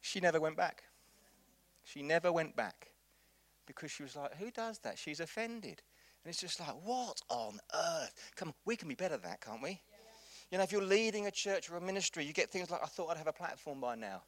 She 0.00 0.20
never 0.20 0.40
went 0.40 0.56
back. 0.56 0.82
She 1.84 2.02
never 2.02 2.32
went 2.32 2.56
back 2.56 2.88
because 3.66 3.90
she 3.90 4.02
was 4.02 4.16
like, 4.16 4.34
"Who 4.36 4.50
does 4.50 4.78
that?" 4.80 4.98
She's 4.98 5.20
offended. 5.20 5.82
And 6.24 6.30
it's 6.30 6.40
just 6.40 6.60
like, 6.60 6.74
what 6.84 7.20
on 7.28 7.58
earth? 7.74 8.32
Come 8.36 8.48
on, 8.48 8.54
we 8.64 8.76
can 8.76 8.88
be 8.88 8.94
better 8.94 9.16
than 9.16 9.30
that, 9.30 9.40
can't 9.40 9.62
we? 9.62 9.70
Yeah. 9.70 9.76
You 10.50 10.58
know, 10.58 10.64
if 10.64 10.70
you're 10.70 10.82
leading 10.82 11.26
a 11.26 11.30
church 11.30 11.70
or 11.70 11.76
a 11.76 11.80
ministry, 11.80 12.24
you 12.24 12.32
get 12.32 12.50
things 12.50 12.70
like, 12.70 12.80
I 12.82 12.86
thought 12.86 13.10
I'd 13.10 13.16
have 13.16 13.26
a 13.26 13.32
platform 13.32 13.80
by 13.80 13.96
now. 13.96 14.22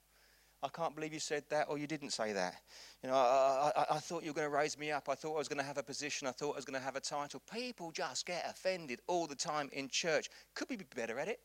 I 0.62 0.68
can't 0.68 0.94
believe 0.94 1.12
you 1.12 1.20
said 1.20 1.44
that 1.50 1.66
or 1.68 1.76
you 1.76 1.86
didn't 1.86 2.10
say 2.10 2.32
that. 2.32 2.54
You 3.02 3.10
know, 3.10 3.16
I, 3.16 3.70
I, 3.76 3.96
I 3.96 3.98
thought 3.98 4.22
you 4.22 4.30
were 4.30 4.34
going 4.34 4.50
to 4.50 4.56
raise 4.56 4.78
me 4.78 4.90
up. 4.90 5.10
I 5.10 5.14
thought 5.14 5.34
I 5.34 5.38
was 5.38 5.48
going 5.48 5.58
to 5.58 5.64
have 5.64 5.76
a 5.76 5.82
position. 5.82 6.26
I 6.26 6.30
thought 6.30 6.52
I 6.52 6.56
was 6.56 6.64
going 6.64 6.78
to 6.78 6.84
have 6.84 6.96
a 6.96 7.00
title. 7.00 7.42
People 7.52 7.92
just 7.92 8.24
get 8.24 8.46
offended 8.48 9.00
all 9.06 9.26
the 9.26 9.34
time 9.34 9.68
in 9.72 9.88
church. 9.88 10.30
Could 10.54 10.70
we 10.70 10.76
be 10.76 10.86
better 10.96 11.18
at 11.18 11.28
it? 11.28 11.40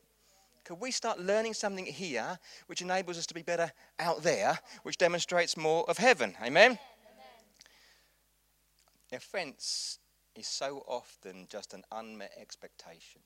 Could 0.64 0.80
we 0.80 0.90
start 0.90 1.20
learning 1.20 1.54
something 1.54 1.84
here 1.84 2.38
which 2.66 2.80
enables 2.80 3.18
us 3.18 3.26
to 3.26 3.34
be 3.34 3.42
better 3.42 3.70
out 3.98 4.22
there, 4.22 4.58
which 4.82 4.96
demonstrates 4.96 5.56
more 5.56 5.84
of 5.88 5.98
heaven? 5.98 6.34
Amen? 6.42 6.70
Amen. 6.70 6.78
Offense 9.12 9.99
is 10.40 10.46
so 10.46 10.82
often 10.88 11.46
just 11.50 11.74
an 11.74 11.84
unmet 11.92 12.32
expectation. 12.40 13.20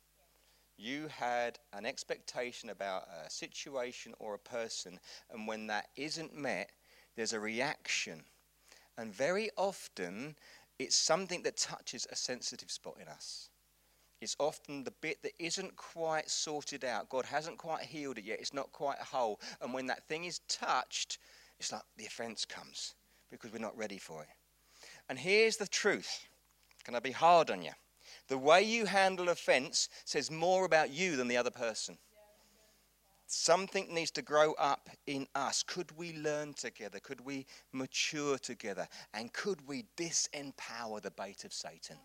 You 0.76 1.06
had 1.08 1.60
an 1.72 1.86
expectation 1.86 2.70
about 2.70 3.04
a 3.24 3.30
situation 3.30 4.14
or 4.18 4.34
a 4.34 4.38
person, 4.38 4.98
and 5.30 5.46
when 5.46 5.68
that 5.68 5.86
isn't 5.96 6.36
met, 6.36 6.70
there's 7.14 7.32
a 7.32 7.38
reaction. 7.38 8.24
And 8.98 9.14
very 9.14 9.50
often, 9.56 10.34
it's 10.80 10.96
something 10.96 11.42
that 11.44 11.56
touches 11.56 12.06
a 12.10 12.16
sensitive 12.16 12.70
spot 12.70 12.96
in 13.00 13.06
us. 13.06 13.48
It's 14.20 14.36
often 14.40 14.82
the 14.82 14.90
bit 14.90 15.22
that 15.22 15.32
isn't 15.38 15.76
quite 15.76 16.28
sorted 16.28 16.84
out. 16.84 17.08
God 17.08 17.26
hasn't 17.26 17.58
quite 17.58 17.84
healed 17.84 18.18
it 18.18 18.24
yet. 18.24 18.40
It's 18.40 18.54
not 18.54 18.72
quite 18.72 18.98
whole. 18.98 19.40
And 19.60 19.72
when 19.72 19.86
that 19.86 20.08
thing 20.08 20.24
is 20.24 20.40
touched, 20.48 21.18
it's 21.60 21.70
like 21.70 21.82
the 21.96 22.06
offense 22.06 22.44
comes 22.44 22.94
because 23.30 23.52
we're 23.52 23.58
not 23.58 23.76
ready 23.76 23.98
for 23.98 24.22
it. 24.22 24.28
And 25.08 25.18
here's 25.18 25.56
the 25.56 25.66
truth. 25.68 26.26
Can 26.84 26.94
I 26.94 27.00
be 27.00 27.12
hard 27.12 27.50
on 27.50 27.62
you? 27.62 27.72
The 28.28 28.38
way 28.38 28.62
you 28.62 28.86
handle 28.86 29.28
offense 29.28 29.88
says 30.04 30.30
more 30.30 30.64
about 30.64 30.90
you 30.90 31.16
than 31.16 31.28
the 31.28 31.36
other 31.36 31.50
person. 31.50 31.98
Something 33.26 33.92
needs 33.92 34.10
to 34.12 34.22
grow 34.22 34.52
up 34.54 34.88
in 35.06 35.26
us. 35.34 35.62
Could 35.62 35.96
we 35.96 36.14
learn 36.16 36.52
together? 36.54 37.00
Could 37.00 37.22
we 37.22 37.46
mature 37.72 38.38
together? 38.38 38.86
And 39.12 39.32
could 39.32 39.66
we 39.66 39.86
disempower 39.96 41.00
the 41.02 41.10
bait 41.10 41.44
of 41.44 41.52
Satan? 41.52 41.96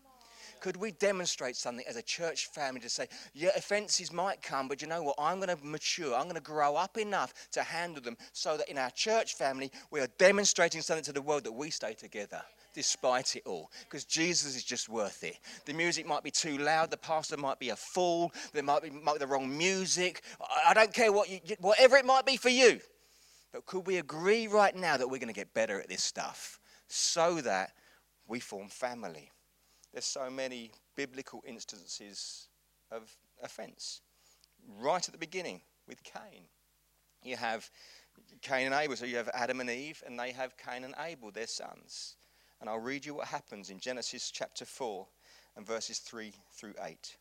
Could 0.60 0.76
we 0.76 0.92
demonstrate 0.92 1.56
something 1.56 1.86
as 1.86 1.96
a 1.96 2.02
church 2.02 2.46
family 2.46 2.80
to 2.80 2.88
say, 2.88 3.06
yeah, 3.32 3.50
offenses 3.56 4.12
might 4.12 4.42
come, 4.42 4.68
but 4.68 4.82
you 4.82 4.88
know 4.88 5.02
what? 5.02 5.16
I'm 5.18 5.40
going 5.40 5.56
to 5.56 5.64
mature. 5.64 6.14
I'm 6.14 6.24
going 6.24 6.34
to 6.34 6.40
grow 6.40 6.76
up 6.76 6.98
enough 6.98 7.32
to 7.52 7.62
handle 7.62 8.02
them 8.02 8.16
so 8.32 8.56
that 8.56 8.68
in 8.68 8.76
our 8.76 8.90
church 8.90 9.34
family, 9.34 9.70
we 9.90 10.00
are 10.00 10.08
demonstrating 10.18 10.82
something 10.82 11.04
to 11.04 11.12
the 11.12 11.22
world 11.22 11.44
that 11.44 11.52
we 11.52 11.70
stay 11.70 11.94
together 11.94 12.42
despite 12.74 13.36
it 13.36 13.42
all 13.46 13.70
because 13.84 14.04
Jesus 14.04 14.56
is 14.56 14.64
just 14.64 14.88
worth 14.88 15.24
it. 15.24 15.38
The 15.66 15.72
music 15.72 16.06
might 16.06 16.22
be 16.22 16.30
too 16.30 16.58
loud, 16.58 16.90
the 16.90 16.96
pastor 16.96 17.36
might 17.36 17.58
be 17.58 17.70
a 17.70 17.76
fool, 17.76 18.32
there 18.52 18.62
might 18.62 18.82
be, 18.82 18.90
might 18.90 19.14
be 19.14 19.18
the 19.18 19.26
wrong 19.26 19.56
music. 19.56 20.22
I, 20.66 20.74
don't 20.74 20.92
care 20.92 21.12
what 21.12 21.28
you, 21.28 21.40
whatever 21.60 21.96
it 21.96 22.04
might 22.04 22.26
be 22.26 22.36
for 22.36 22.48
you. 22.48 22.80
But 23.52 23.66
could 23.66 23.86
we 23.86 23.98
agree 23.98 24.46
right 24.46 24.74
now 24.74 24.96
that 24.96 25.08
we're 25.08 25.18
going 25.18 25.28
to 25.28 25.34
get 25.34 25.52
better 25.54 25.80
at 25.80 25.88
this 25.88 26.02
stuff 26.02 26.60
so 26.88 27.40
that 27.40 27.72
we 28.28 28.40
form 28.40 28.68
family? 28.68 29.30
There's 29.92 30.04
so 30.04 30.30
many 30.30 30.70
biblical 30.96 31.42
instances 31.46 32.48
of 32.90 33.10
offense. 33.42 34.02
Right 34.78 35.04
at 35.06 35.12
the 35.12 35.18
beginning 35.18 35.62
with 35.88 36.02
Cain. 36.04 36.44
You 37.24 37.36
have 37.36 37.68
Cain 38.42 38.66
and 38.66 38.74
Abel, 38.74 38.96
so 38.96 39.04
you 39.04 39.16
have 39.16 39.28
Adam 39.34 39.60
and 39.60 39.70
Eve, 39.70 40.02
and 40.06 40.18
they 40.18 40.32
have 40.32 40.56
Cain 40.56 40.84
and 40.84 40.94
Abel, 40.98 41.30
their 41.30 41.46
sons. 41.46 42.16
And 42.60 42.68
I'll 42.68 42.78
read 42.78 43.06
you 43.06 43.14
what 43.14 43.28
happens 43.28 43.70
in 43.70 43.78
Genesis 43.78 44.30
chapter 44.30 44.64
4 44.64 45.06
and 45.56 45.66
verses 45.66 45.98
3 45.98 46.32
through 46.52 46.74
8. 46.82 47.16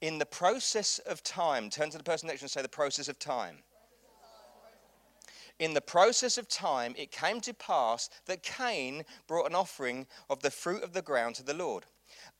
In 0.00 0.18
the 0.18 0.26
process 0.26 0.98
of 1.06 1.22
time, 1.22 1.70
turn 1.70 1.90
to 1.90 1.98
the 1.98 2.04
person 2.04 2.26
next 2.26 2.40
to 2.40 2.42
you 2.42 2.46
and 2.46 2.50
say, 2.50 2.62
the 2.62 2.68
process 2.68 3.08
of 3.08 3.18
time. 3.18 3.58
In 5.58 5.72
the 5.72 5.80
process 5.80 6.36
of 6.36 6.48
time, 6.48 6.94
it 6.98 7.12
came 7.12 7.40
to 7.42 7.54
pass 7.54 8.10
that 8.26 8.42
Cain 8.42 9.04
brought 9.28 9.48
an 9.48 9.54
offering 9.54 10.06
of 10.28 10.40
the 10.40 10.50
fruit 10.50 10.82
of 10.82 10.92
the 10.92 11.02
ground 11.02 11.36
to 11.36 11.44
the 11.44 11.54
Lord. 11.54 11.84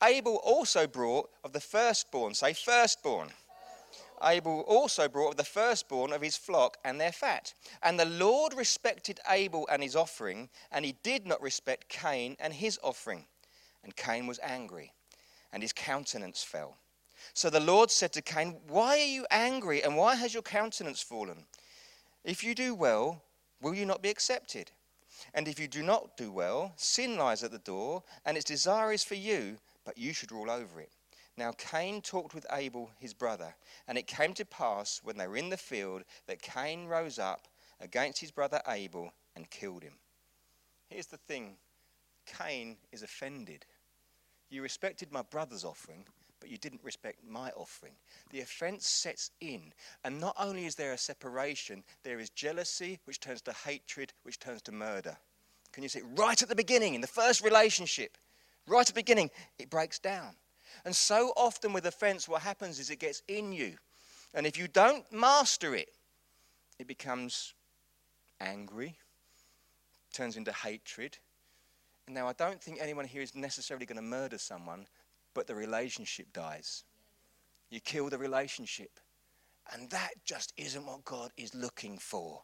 Abel 0.03 0.41
also 0.43 0.85
brought 0.85 1.29
of 1.43 1.53
the 1.53 1.61
firstborn, 1.61 2.33
say 2.33 2.53
firstborn. 2.53 3.29
Abel 4.23 4.61
also 4.61 5.07
brought 5.07 5.37
the 5.37 5.43
firstborn 5.43 6.13
of 6.13 6.21
his 6.21 6.37
flock 6.37 6.77
and 6.83 6.99
their 6.99 7.11
fat. 7.11 7.53
And 7.83 7.99
the 7.99 8.05
Lord 8.05 8.53
respected 8.53 9.19
Abel 9.29 9.67
and 9.71 9.81
his 9.81 9.95
offering, 9.95 10.49
and 10.71 10.85
he 10.85 10.95
did 11.03 11.25
not 11.25 11.41
respect 11.41 11.89
Cain 11.89 12.35
and 12.39 12.53
his 12.53 12.79
offering. 12.83 13.25
And 13.83 13.95
Cain 13.95 14.27
was 14.27 14.39
angry, 14.41 14.93
and 15.53 15.61
his 15.61 15.73
countenance 15.73 16.43
fell. 16.43 16.77
So 17.33 17.49
the 17.49 17.59
Lord 17.59 17.91
said 17.91 18.13
to 18.13 18.21
Cain, 18.21 18.57
Why 18.67 18.99
are 18.99 19.05
you 19.05 19.25
angry, 19.31 19.83
and 19.83 19.95
why 19.95 20.15
has 20.15 20.33
your 20.33 20.43
countenance 20.43 21.01
fallen? 21.01 21.45
If 22.23 22.43
you 22.43 22.55
do 22.55 22.73
well, 22.73 23.21
will 23.61 23.73
you 23.73 23.85
not 23.85 24.01
be 24.01 24.09
accepted? 24.09 24.71
And 25.33 25.47
if 25.47 25.59
you 25.59 25.67
do 25.67 25.83
not 25.83 26.17
do 26.17 26.31
well, 26.31 26.73
sin 26.75 27.17
lies 27.17 27.43
at 27.43 27.51
the 27.51 27.59
door, 27.59 28.03
and 28.25 28.37
its 28.37 28.45
desire 28.45 28.91
is 28.91 29.03
for 29.03 29.15
you, 29.15 29.57
but 29.83 29.97
you 29.97 30.13
should 30.13 30.31
rule 30.31 30.49
over 30.49 30.79
it. 30.79 30.91
Now 31.37 31.51
Cain 31.57 32.01
talked 32.01 32.33
with 32.33 32.45
Abel 32.51 32.91
his 32.97 33.13
brother, 33.13 33.55
and 33.87 33.97
it 33.97 34.07
came 34.07 34.33
to 34.35 34.45
pass 34.45 35.01
when 35.03 35.17
they 35.17 35.27
were 35.27 35.37
in 35.37 35.49
the 35.49 35.57
field 35.57 36.03
that 36.27 36.41
Cain 36.41 36.85
rose 36.85 37.19
up 37.19 37.47
against 37.81 38.21
his 38.21 38.31
brother 38.31 38.61
Abel 38.67 39.11
and 39.35 39.49
killed 39.49 39.83
him. 39.83 39.95
Here's 40.89 41.07
the 41.07 41.17
thing 41.17 41.57
Cain 42.25 42.77
is 42.91 43.03
offended. 43.03 43.65
You 44.49 44.61
respected 44.61 45.11
my 45.11 45.23
brother's 45.23 45.65
offering, 45.65 46.05
but 46.39 46.49
you 46.49 46.57
didn't 46.57 46.83
respect 46.83 47.19
my 47.27 47.49
offering. 47.51 47.93
The 48.29 48.41
offense 48.41 48.87
sets 48.87 49.31
in, 49.41 49.73
and 50.03 50.19
not 50.19 50.35
only 50.39 50.65
is 50.65 50.75
there 50.75 50.93
a 50.93 50.97
separation, 50.97 51.83
there 52.03 52.19
is 52.19 52.29
jealousy, 52.29 52.99
which 53.05 53.19
turns 53.19 53.41
to 53.43 53.53
hatred, 53.53 54.13
which 54.23 54.39
turns 54.39 54.61
to 54.63 54.71
murder. 54.71 55.17
Can 55.73 55.83
you 55.83 55.89
see? 55.89 56.01
Right 56.15 56.41
at 56.41 56.47
the 56.47 56.55
beginning, 56.55 56.93
in 56.93 57.01
the 57.01 57.07
first 57.07 57.43
relationship, 57.43 58.17
right 58.67 58.81
at 58.81 58.87
the 58.87 58.93
beginning, 58.93 59.29
it 59.59 59.69
breaks 59.69 59.99
down. 59.99 60.35
And 60.83 60.95
so 60.95 61.33
often 61.37 61.73
with 61.73 61.85
offense, 61.85 62.27
what 62.27 62.41
happens 62.41 62.79
is 62.79 62.89
it 62.89 62.99
gets 62.99 63.21
in 63.27 63.51
you. 63.51 63.75
And 64.33 64.45
if 64.45 64.57
you 64.57 64.67
don't 64.67 65.09
master 65.11 65.75
it, 65.75 65.89
it 66.77 66.87
becomes 66.87 67.53
angry, 68.41 68.97
turns 70.13 70.37
into 70.37 70.51
hatred. 70.51 71.17
Now, 72.07 72.27
I 72.27 72.33
don't 72.33 72.61
think 72.61 72.79
anyone 72.81 73.05
here 73.05 73.21
is 73.21 73.35
necessarily 73.35 73.85
going 73.85 73.95
to 73.95 74.01
murder 74.01 74.37
someone, 74.37 74.85
but 75.33 75.47
the 75.47 75.55
relationship 75.55 76.31
dies. 76.33 76.83
You 77.69 77.79
kill 77.79 78.09
the 78.09 78.17
relationship. 78.17 78.99
And 79.73 79.89
that 79.89 80.11
just 80.23 80.53
isn't 80.57 80.85
what 80.85 81.03
God 81.05 81.31
is 81.37 81.55
looking 81.55 81.97
for. 81.97 82.43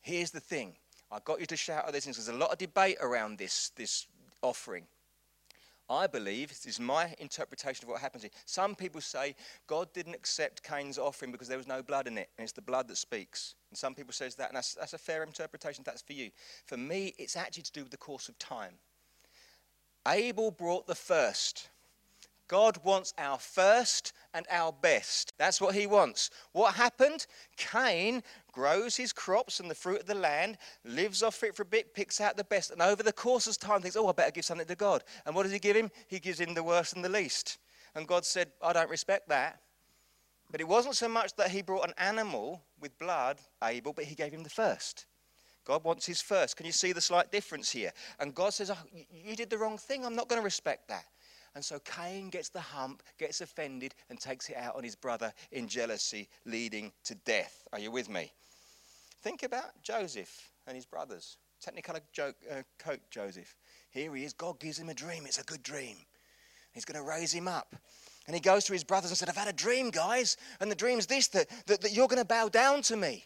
Here's 0.00 0.30
the 0.30 0.40
thing 0.40 0.76
I 1.10 1.18
got 1.24 1.40
you 1.40 1.46
to 1.46 1.56
shout 1.56 1.86
at 1.86 1.92
this 1.92 2.04
because 2.04 2.26
there's 2.26 2.36
a 2.36 2.40
lot 2.40 2.52
of 2.52 2.58
debate 2.58 2.98
around 3.00 3.38
this, 3.38 3.70
this 3.76 4.06
offering. 4.42 4.84
I 5.88 6.06
believe, 6.06 6.48
this 6.48 6.64
is 6.64 6.80
my 6.80 7.14
interpretation 7.18 7.84
of 7.84 7.90
what 7.90 8.00
happens 8.00 8.22
here. 8.22 8.30
Some 8.46 8.74
people 8.74 9.02
say 9.02 9.34
God 9.66 9.92
didn't 9.92 10.14
accept 10.14 10.62
Cain's 10.62 10.98
offering 10.98 11.30
because 11.30 11.48
there 11.48 11.58
was 11.58 11.66
no 11.66 11.82
blood 11.82 12.06
in 12.06 12.16
it, 12.16 12.30
and 12.38 12.44
it's 12.44 12.52
the 12.52 12.62
blood 12.62 12.88
that 12.88 12.96
speaks. 12.96 13.54
And 13.70 13.78
some 13.78 13.94
people 13.94 14.12
say 14.12 14.30
that, 14.38 14.48
and 14.48 14.56
that's, 14.56 14.74
that's 14.74 14.94
a 14.94 14.98
fair 14.98 15.22
interpretation. 15.22 15.84
That's 15.84 16.00
for 16.00 16.14
you. 16.14 16.30
For 16.64 16.78
me, 16.78 17.12
it's 17.18 17.36
actually 17.36 17.64
to 17.64 17.72
do 17.72 17.82
with 17.82 17.90
the 17.90 17.98
course 17.98 18.28
of 18.30 18.38
time. 18.38 18.74
Abel 20.08 20.50
brought 20.50 20.86
the 20.86 20.94
first. 20.94 21.68
God 22.46 22.78
wants 22.84 23.14
our 23.16 23.38
first 23.38 24.12
and 24.34 24.46
our 24.50 24.72
best. 24.72 25.32
That's 25.38 25.60
what 25.60 25.74
he 25.74 25.86
wants. 25.86 26.30
What 26.52 26.74
happened? 26.74 27.26
Cain 27.56 28.22
grows 28.52 28.96
his 28.96 29.12
crops 29.12 29.60
and 29.60 29.70
the 29.70 29.74
fruit 29.74 30.00
of 30.00 30.06
the 30.06 30.14
land, 30.14 30.58
lives 30.84 31.22
off 31.22 31.42
it 31.42 31.56
for 31.56 31.62
a 31.62 31.66
bit, 31.66 31.94
picks 31.94 32.20
out 32.20 32.36
the 32.36 32.44
best, 32.44 32.70
and 32.70 32.82
over 32.82 33.02
the 33.02 33.12
course 33.12 33.46
of 33.46 33.58
time 33.58 33.80
thinks, 33.80 33.96
oh, 33.96 34.08
I 34.08 34.12
better 34.12 34.30
give 34.30 34.44
something 34.44 34.66
to 34.66 34.76
God. 34.76 35.04
And 35.24 35.34
what 35.34 35.44
does 35.44 35.52
he 35.52 35.58
give 35.58 35.76
him? 35.76 35.90
He 36.06 36.18
gives 36.18 36.40
him 36.40 36.54
the 36.54 36.62
worst 36.62 36.94
and 36.94 37.04
the 37.04 37.08
least. 37.08 37.58
And 37.94 38.06
God 38.06 38.24
said, 38.24 38.52
I 38.62 38.72
don't 38.72 38.90
respect 38.90 39.28
that. 39.28 39.60
But 40.50 40.60
it 40.60 40.68
wasn't 40.68 40.96
so 40.96 41.08
much 41.08 41.34
that 41.36 41.50
he 41.50 41.62
brought 41.62 41.88
an 41.88 41.94
animal 41.98 42.62
with 42.80 42.96
blood, 42.98 43.40
Abel, 43.62 43.92
but 43.92 44.04
he 44.04 44.14
gave 44.14 44.32
him 44.32 44.42
the 44.42 44.50
first. 44.50 45.06
God 45.64 45.82
wants 45.82 46.04
his 46.04 46.20
first. 46.20 46.56
Can 46.56 46.66
you 46.66 46.72
see 46.72 46.92
the 46.92 47.00
slight 47.00 47.32
difference 47.32 47.70
here? 47.70 47.92
And 48.20 48.34
God 48.34 48.52
says, 48.52 48.70
oh, 48.70 48.76
You 49.10 49.34
did 49.34 49.48
the 49.48 49.58
wrong 49.58 49.78
thing. 49.78 50.04
I'm 50.04 50.14
not 50.14 50.28
going 50.28 50.40
to 50.40 50.44
respect 50.44 50.88
that. 50.88 51.06
And 51.54 51.64
so 51.64 51.78
Cain 51.80 52.30
gets 52.30 52.48
the 52.48 52.60
hump, 52.60 53.02
gets 53.18 53.40
offended, 53.40 53.94
and 54.10 54.18
takes 54.18 54.48
it 54.48 54.56
out 54.56 54.74
on 54.76 54.82
his 54.82 54.96
brother 54.96 55.32
in 55.52 55.68
jealousy, 55.68 56.28
leading 56.44 56.92
to 57.04 57.14
death. 57.14 57.68
Are 57.72 57.78
you 57.78 57.90
with 57.90 58.08
me? 58.08 58.32
Think 59.22 59.44
about 59.44 59.82
Joseph 59.82 60.50
and 60.66 60.74
his 60.74 60.84
brothers. 60.84 61.36
Technicolor 61.64 62.00
joke, 62.12 62.36
uh, 62.50 62.62
coat 62.78 63.00
Joseph. 63.10 63.54
Here 63.90 64.14
he 64.14 64.24
is. 64.24 64.32
God 64.32 64.58
gives 64.58 64.78
him 64.78 64.88
a 64.88 64.94
dream. 64.94 65.24
It's 65.26 65.38
a 65.38 65.44
good 65.44 65.62
dream. 65.62 65.96
He's 66.72 66.84
going 66.84 67.02
to 67.02 67.08
raise 67.08 67.32
him 67.32 67.46
up. 67.46 67.76
And 68.26 68.34
he 68.34 68.40
goes 68.40 68.64
to 68.64 68.72
his 68.72 68.84
brothers 68.84 69.10
and 69.10 69.16
said, 69.18 69.28
I've 69.28 69.36
had 69.36 69.48
a 69.48 69.52
dream, 69.52 69.90
guys. 69.90 70.36
And 70.60 70.70
the 70.70 70.74
dream's 70.74 71.06
this 71.06 71.28
that, 71.28 71.46
that, 71.66 71.82
that 71.82 71.92
you're 71.92 72.08
going 72.08 72.20
to 72.20 72.26
bow 72.26 72.48
down 72.48 72.82
to 72.82 72.96
me. 72.96 73.24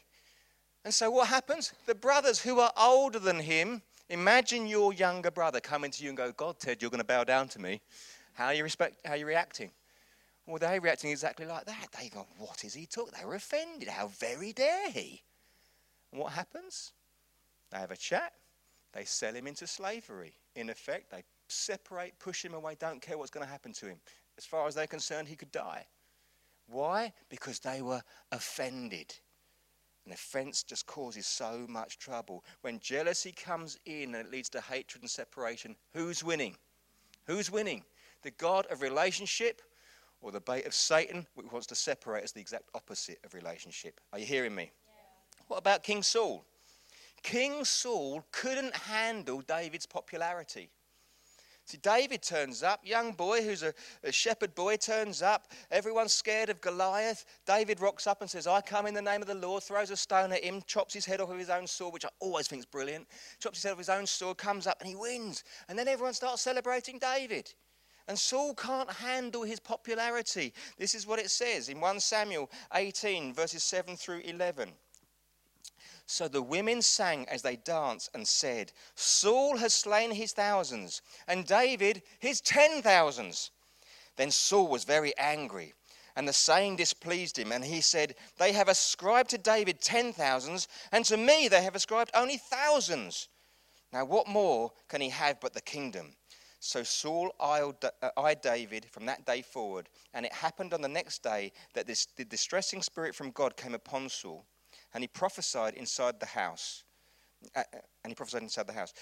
And 0.84 0.92
so 0.92 1.10
what 1.10 1.28
happens? 1.28 1.72
The 1.86 1.94
brothers 1.94 2.40
who 2.40 2.60
are 2.60 2.72
older 2.76 3.18
than 3.18 3.38
him, 3.38 3.82
imagine 4.08 4.66
your 4.66 4.92
younger 4.92 5.30
brother 5.30 5.60
coming 5.60 5.90
to 5.92 6.02
you 6.02 6.10
and 6.10 6.16
go, 6.16 6.32
God, 6.32 6.58
Ted, 6.58 6.82
you're 6.82 6.90
going 6.90 7.00
to 7.00 7.06
bow 7.06 7.24
down 7.24 7.48
to 7.48 7.60
me. 7.60 7.80
How 8.38 8.46
are 8.46 8.54
you, 8.54 8.62
respect, 8.62 9.00
how 9.04 9.14
are 9.14 9.16
you 9.16 9.26
reacting? 9.26 9.72
Well, 10.46 10.58
they're 10.60 10.80
reacting 10.80 11.10
exactly 11.10 11.44
like 11.44 11.64
that. 11.64 11.88
They 11.98 12.08
go, 12.08 12.24
What 12.38 12.62
is 12.62 12.72
he 12.72 12.86
talking? 12.86 13.12
They 13.18 13.26
were 13.26 13.34
offended. 13.34 13.88
How 13.88 14.06
very 14.06 14.52
dare 14.52 14.92
he? 14.92 15.24
And 16.12 16.20
what 16.20 16.32
happens? 16.32 16.92
They 17.72 17.78
have 17.78 17.90
a 17.90 17.96
chat. 17.96 18.32
They 18.92 19.04
sell 19.04 19.34
him 19.34 19.48
into 19.48 19.66
slavery. 19.66 20.34
In 20.54 20.70
effect, 20.70 21.10
they 21.10 21.24
separate, 21.48 22.16
push 22.20 22.44
him 22.44 22.54
away, 22.54 22.76
don't 22.78 23.02
care 23.02 23.18
what's 23.18 23.32
going 23.32 23.44
to 23.44 23.50
happen 23.50 23.72
to 23.72 23.86
him. 23.86 23.98
As 24.38 24.46
far 24.46 24.68
as 24.68 24.76
they're 24.76 24.86
concerned, 24.86 25.26
he 25.26 25.34
could 25.34 25.50
die. 25.50 25.84
Why? 26.68 27.12
Because 27.30 27.58
they 27.58 27.82
were 27.82 28.02
offended. 28.30 29.16
An 30.06 30.12
offense 30.12 30.62
just 30.62 30.86
causes 30.86 31.26
so 31.26 31.66
much 31.68 31.98
trouble. 31.98 32.44
When 32.60 32.78
jealousy 32.78 33.32
comes 33.32 33.80
in 33.84 34.14
and 34.14 34.26
it 34.26 34.30
leads 34.30 34.48
to 34.50 34.60
hatred 34.60 35.02
and 35.02 35.10
separation, 35.10 35.74
who's 35.92 36.22
winning? 36.22 36.54
Who's 37.26 37.50
winning? 37.50 37.82
The 38.22 38.30
God 38.32 38.66
of 38.70 38.82
relationship 38.82 39.62
or 40.20 40.32
the 40.32 40.40
bait 40.40 40.66
of 40.66 40.74
Satan, 40.74 41.26
which 41.34 41.50
wants 41.52 41.66
to 41.68 41.74
separate 41.74 42.24
us, 42.24 42.32
the 42.32 42.40
exact 42.40 42.68
opposite 42.74 43.18
of 43.24 43.34
relationship. 43.34 44.00
Are 44.12 44.18
you 44.18 44.26
hearing 44.26 44.54
me? 44.54 44.72
Yeah. 44.86 45.42
What 45.46 45.58
about 45.58 45.82
King 45.82 46.02
Saul? 46.02 46.44
King 47.22 47.64
Saul 47.64 48.24
couldn't 48.32 48.74
handle 48.74 49.40
David's 49.42 49.86
popularity. 49.86 50.70
See, 51.68 51.76
David 51.82 52.22
turns 52.22 52.62
up, 52.62 52.80
young 52.82 53.12
boy 53.12 53.42
who's 53.42 53.62
a, 53.62 53.74
a, 54.02 54.10
shepherd 54.10 54.54
boy 54.54 54.76
turns 54.76 55.20
up. 55.20 55.52
Everyone's 55.70 56.14
scared 56.14 56.48
of 56.48 56.62
Goliath. 56.62 57.26
David 57.44 57.80
rocks 57.80 58.06
up 58.06 58.22
and 58.22 58.30
says, 58.30 58.46
I 58.46 58.62
come 58.62 58.86
in 58.86 58.94
the 58.94 59.02
name 59.02 59.20
of 59.20 59.28
the 59.28 59.34
Lord, 59.34 59.62
throws 59.62 59.90
a 59.90 59.96
stone 59.96 60.32
at 60.32 60.42
him, 60.42 60.62
chops 60.66 60.94
his 60.94 61.04
head 61.04 61.20
off 61.20 61.28
with 61.28 61.38
his 61.38 61.50
own 61.50 61.66
sword, 61.66 61.92
which 61.92 62.06
I 62.06 62.08
always 62.20 62.48
think 62.48 62.60
is 62.60 62.64
brilliant. 62.64 63.06
Chops 63.38 63.58
his 63.58 63.64
head 63.64 63.72
off 63.72 63.78
his 63.78 63.90
own 63.90 64.06
sword, 64.06 64.38
comes 64.38 64.66
up 64.66 64.80
and 64.80 64.88
he 64.88 64.96
wins. 64.96 65.44
And 65.68 65.78
then 65.78 65.88
everyone 65.88 66.14
starts 66.14 66.40
celebrating 66.40 66.98
David. 66.98 67.52
And 68.08 68.18
Saul 68.18 68.54
can't 68.54 68.90
handle 68.90 69.42
his 69.42 69.60
popularity. 69.60 70.54
This 70.78 70.94
is 70.94 71.06
what 71.06 71.18
it 71.18 71.30
says 71.30 71.68
in 71.68 71.78
1 71.78 72.00
Samuel 72.00 72.50
18, 72.72 73.34
verses 73.34 73.62
7 73.62 73.96
through 73.96 74.20
11. 74.20 74.72
So 76.06 76.26
the 76.26 76.40
women 76.40 76.80
sang 76.80 77.28
as 77.28 77.42
they 77.42 77.56
danced 77.56 78.08
and 78.14 78.26
said, 78.26 78.72
Saul 78.94 79.58
has 79.58 79.74
slain 79.74 80.10
his 80.10 80.32
thousands, 80.32 81.02
and 81.26 81.46
David 81.46 82.02
his 82.18 82.40
ten 82.40 82.80
thousands. 82.80 83.50
Then 84.16 84.30
Saul 84.30 84.68
was 84.68 84.84
very 84.84 85.12
angry, 85.18 85.74
and 86.16 86.26
the 86.26 86.32
saying 86.32 86.76
displeased 86.76 87.38
him, 87.38 87.52
and 87.52 87.62
he 87.62 87.82
said, 87.82 88.14
They 88.38 88.52
have 88.52 88.68
ascribed 88.68 89.28
to 89.30 89.38
David 89.38 89.82
ten 89.82 90.14
thousands, 90.14 90.66
and 90.92 91.04
to 91.04 91.18
me 91.18 91.46
they 91.46 91.62
have 91.62 91.74
ascribed 91.74 92.10
only 92.14 92.38
thousands. 92.38 93.28
Now 93.92 94.06
what 94.06 94.26
more 94.26 94.72
can 94.88 95.02
he 95.02 95.10
have 95.10 95.40
but 95.40 95.52
the 95.52 95.60
kingdom? 95.60 96.16
So 96.60 96.82
Saul 96.82 97.30
uh, 97.40 97.72
eyed 98.16 98.40
David 98.40 98.86
from 98.90 99.06
that 99.06 99.24
day 99.24 99.42
forward, 99.42 99.88
and 100.12 100.26
it 100.26 100.32
happened 100.32 100.74
on 100.74 100.82
the 100.82 100.88
next 100.88 101.22
day 101.22 101.52
that 101.74 101.86
this, 101.86 102.06
the 102.16 102.24
distressing 102.24 102.82
spirit 102.82 103.14
from 103.14 103.30
God 103.30 103.56
came 103.56 103.74
upon 103.74 104.08
Saul 104.08 104.44
and 104.94 105.02
he 105.02 105.08
prophesied 105.08 105.74
inside 105.74 106.20
the 106.20 106.26
house. 106.26 106.84
Uh, 107.54 107.60
uh, 107.60 107.78
and 108.02 108.10
he 108.10 108.14
prophesied 108.14 108.42
inside 108.42 108.66
the 108.66 108.72
house. 108.72 108.92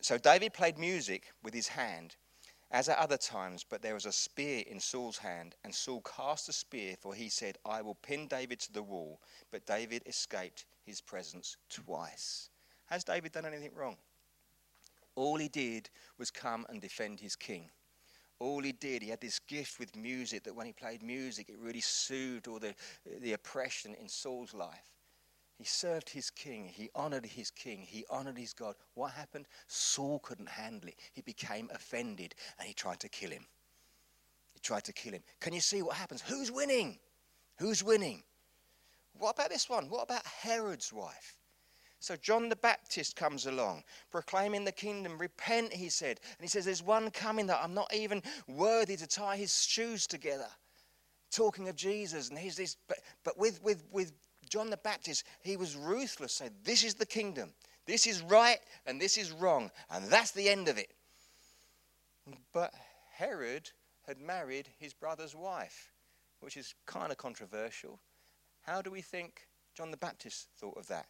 So 0.00 0.18
David 0.18 0.52
played 0.52 0.78
music 0.78 1.32
with 1.42 1.52
his 1.52 1.68
hand, 1.68 2.16
as 2.70 2.88
at 2.88 2.98
other 2.98 3.16
times, 3.16 3.64
but 3.68 3.82
there 3.82 3.94
was 3.94 4.06
a 4.06 4.12
spear 4.12 4.62
in 4.66 4.78
Saul's 4.78 5.18
hand, 5.18 5.56
and 5.64 5.74
Saul 5.74 6.02
cast 6.02 6.46
the 6.46 6.52
spear, 6.52 6.94
for 7.00 7.14
he 7.14 7.28
said, 7.28 7.58
I 7.64 7.82
will 7.82 7.96
pin 7.96 8.28
David 8.28 8.60
to 8.60 8.72
the 8.72 8.82
wall. 8.82 9.20
But 9.50 9.66
David 9.66 10.02
escaped 10.06 10.66
his 10.84 11.00
presence 11.00 11.56
twice. 11.68 12.50
Has 12.86 13.04
David 13.04 13.32
done 13.32 13.46
anything 13.46 13.72
wrong? 13.74 13.96
All 15.14 15.36
he 15.36 15.48
did 15.48 15.90
was 16.18 16.30
come 16.30 16.66
and 16.68 16.80
defend 16.80 17.20
his 17.20 17.36
king 17.36 17.70
all 18.40 18.62
he 18.62 18.72
did, 18.72 19.02
he 19.02 19.10
had 19.10 19.20
this 19.20 19.38
gift 19.38 19.78
with 19.78 19.94
music 19.94 20.44
that 20.44 20.56
when 20.56 20.66
he 20.66 20.72
played 20.72 21.02
music, 21.02 21.50
it 21.50 21.58
really 21.58 21.82
soothed 21.82 22.48
all 22.48 22.58
the, 22.58 22.74
the 23.20 23.34
oppression 23.34 23.94
in 23.94 24.08
Saul's 24.08 24.54
life. 24.54 24.86
He 25.58 25.64
served 25.64 26.08
his 26.08 26.30
king. 26.30 26.64
He 26.66 26.88
honored 26.94 27.26
his 27.26 27.50
king. 27.50 27.82
He 27.82 28.06
honored 28.08 28.38
his 28.38 28.54
God. 28.54 28.76
What 28.94 29.12
happened? 29.12 29.46
Saul 29.66 30.18
couldn't 30.20 30.48
handle 30.48 30.88
it. 30.88 30.96
He 31.12 31.20
became 31.20 31.68
offended 31.74 32.34
and 32.58 32.66
he 32.66 32.72
tried 32.72 32.98
to 33.00 33.10
kill 33.10 33.30
him. 33.30 33.44
He 34.54 34.60
tried 34.60 34.84
to 34.84 34.94
kill 34.94 35.12
him. 35.12 35.22
Can 35.38 35.52
you 35.52 35.60
see 35.60 35.82
what 35.82 35.96
happens? 35.96 36.22
Who's 36.22 36.50
winning? 36.50 36.98
Who's 37.58 37.84
winning? 37.84 38.22
What 39.18 39.34
about 39.34 39.50
this 39.50 39.68
one? 39.68 39.90
What 39.90 40.04
about 40.04 40.24
Herod's 40.24 40.94
wife? 40.94 41.36
So 42.00 42.16
John 42.16 42.48
the 42.48 42.56
Baptist 42.56 43.14
comes 43.14 43.44
along, 43.46 43.84
proclaiming 44.10 44.64
the 44.64 44.72
kingdom. 44.72 45.18
Repent, 45.18 45.70
he 45.72 45.90
said. 45.90 46.18
And 46.38 46.40
he 46.40 46.48
says, 46.48 46.64
There's 46.64 46.82
one 46.82 47.10
coming 47.10 47.46
that 47.48 47.60
I'm 47.62 47.74
not 47.74 47.94
even 47.94 48.22
worthy 48.48 48.96
to 48.96 49.06
tie 49.06 49.36
his 49.36 49.62
shoes 49.62 50.06
together. 50.06 50.48
Talking 51.30 51.68
of 51.68 51.76
Jesus. 51.76 52.30
And 52.30 52.38
he's 52.38 52.56
this, 52.56 52.76
but, 52.88 52.98
but 53.22 53.38
with, 53.38 53.62
with, 53.62 53.84
with 53.92 54.12
John 54.48 54.70
the 54.70 54.78
Baptist, 54.78 55.24
he 55.42 55.58
was 55.58 55.76
ruthless. 55.76 56.32
Said, 56.32 56.52
This 56.64 56.84
is 56.84 56.94
the 56.94 57.06
kingdom. 57.06 57.52
This 57.86 58.06
is 58.06 58.22
right 58.22 58.58
and 58.86 58.98
this 58.98 59.18
is 59.18 59.30
wrong. 59.30 59.70
And 59.90 60.06
that's 60.06 60.30
the 60.30 60.48
end 60.48 60.68
of 60.68 60.78
it. 60.78 60.92
But 62.54 62.72
Herod 63.12 63.70
had 64.06 64.18
married 64.18 64.68
his 64.78 64.94
brother's 64.94 65.34
wife, 65.36 65.92
which 66.40 66.56
is 66.56 66.74
kind 66.86 67.12
of 67.12 67.18
controversial. 67.18 68.00
How 68.62 68.80
do 68.80 68.90
we 68.90 69.02
think 69.02 69.48
John 69.74 69.90
the 69.90 69.96
Baptist 69.98 70.48
thought 70.56 70.78
of 70.78 70.86
that? 70.88 71.06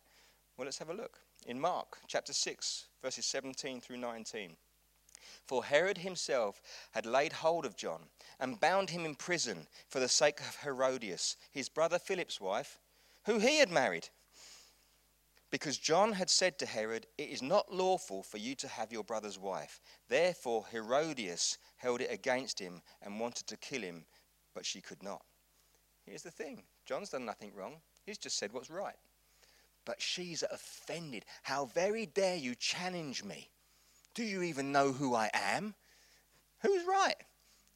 Well, 0.61 0.67
let's 0.67 0.79
have 0.81 0.91
a 0.91 0.95
look. 0.95 1.19
In 1.47 1.59
Mark 1.59 2.01
chapter 2.07 2.35
6, 2.35 2.85
verses 3.03 3.25
17 3.25 3.81
through 3.81 3.97
19. 3.97 4.59
For 5.47 5.65
Herod 5.65 5.97
himself 5.97 6.61
had 6.91 7.07
laid 7.07 7.33
hold 7.33 7.65
of 7.65 7.79
John 7.79 8.03
and 8.39 8.61
bound 8.61 8.91
him 8.91 9.07
in 9.07 9.15
prison 9.15 9.69
for 9.89 10.01
the 10.01 10.09
sake 10.09 10.39
of 10.41 10.57
Herodias, 10.57 11.39
his 11.51 11.71
brother 11.71 11.99
Philip's 11.99 12.43
wife, 12.43 12.79
who 13.25 13.39
he 13.39 13.57
had 13.57 13.71
married. 13.71 14.11
Because 15.51 15.79
John 15.79 16.13
had 16.13 16.29
said 16.29 16.59
to 16.59 16.67
Herod, 16.67 17.07
It 17.17 17.31
is 17.31 17.41
not 17.41 17.73
lawful 17.73 18.23
for 18.23 18.37
you 18.37 18.55
to 18.57 18.69
have 18.69 18.93
your 18.93 19.03
brother's 19.03 19.39
wife. 19.39 19.81
Therefore, 20.09 20.67
Herodias 20.71 21.57
held 21.79 22.03
it 22.03 22.13
against 22.13 22.59
him 22.59 22.83
and 23.01 23.19
wanted 23.19 23.47
to 23.47 23.57
kill 23.57 23.81
him, 23.81 24.05
but 24.55 24.67
she 24.67 24.83
could 24.83 25.03
not. 25.03 25.23
Here's 26.05 26.23
the 26.23 26.31
thing 26.31 26.65
John's 26.85 27.09
done 27.09 27.25
nothing 27.25 27.55
wrong, 27.55 27.77
he's 28.05 28.19
just 28.19 28.37
said 28.37 28.53
what's 28.53 28.69
right. 28.69 28.97
But 29.85 30.01
she's 30.01 30.43
offended. 30.43 31.25
How 31.43 31.67
very 31.67 32.07
dare 32.07 32.37
you 32.37 32.55
challenge 32.55 33.25
me? 33.25 33.51
Do 34.15 34.23
you 34.23 34.43
even 34.43 34.73
know 34.73 34.93
who 34.93 35.15
I 35.15 35.31
am? 35.33 35.75
Who's 36.61 36.85
right? 36.87 37.15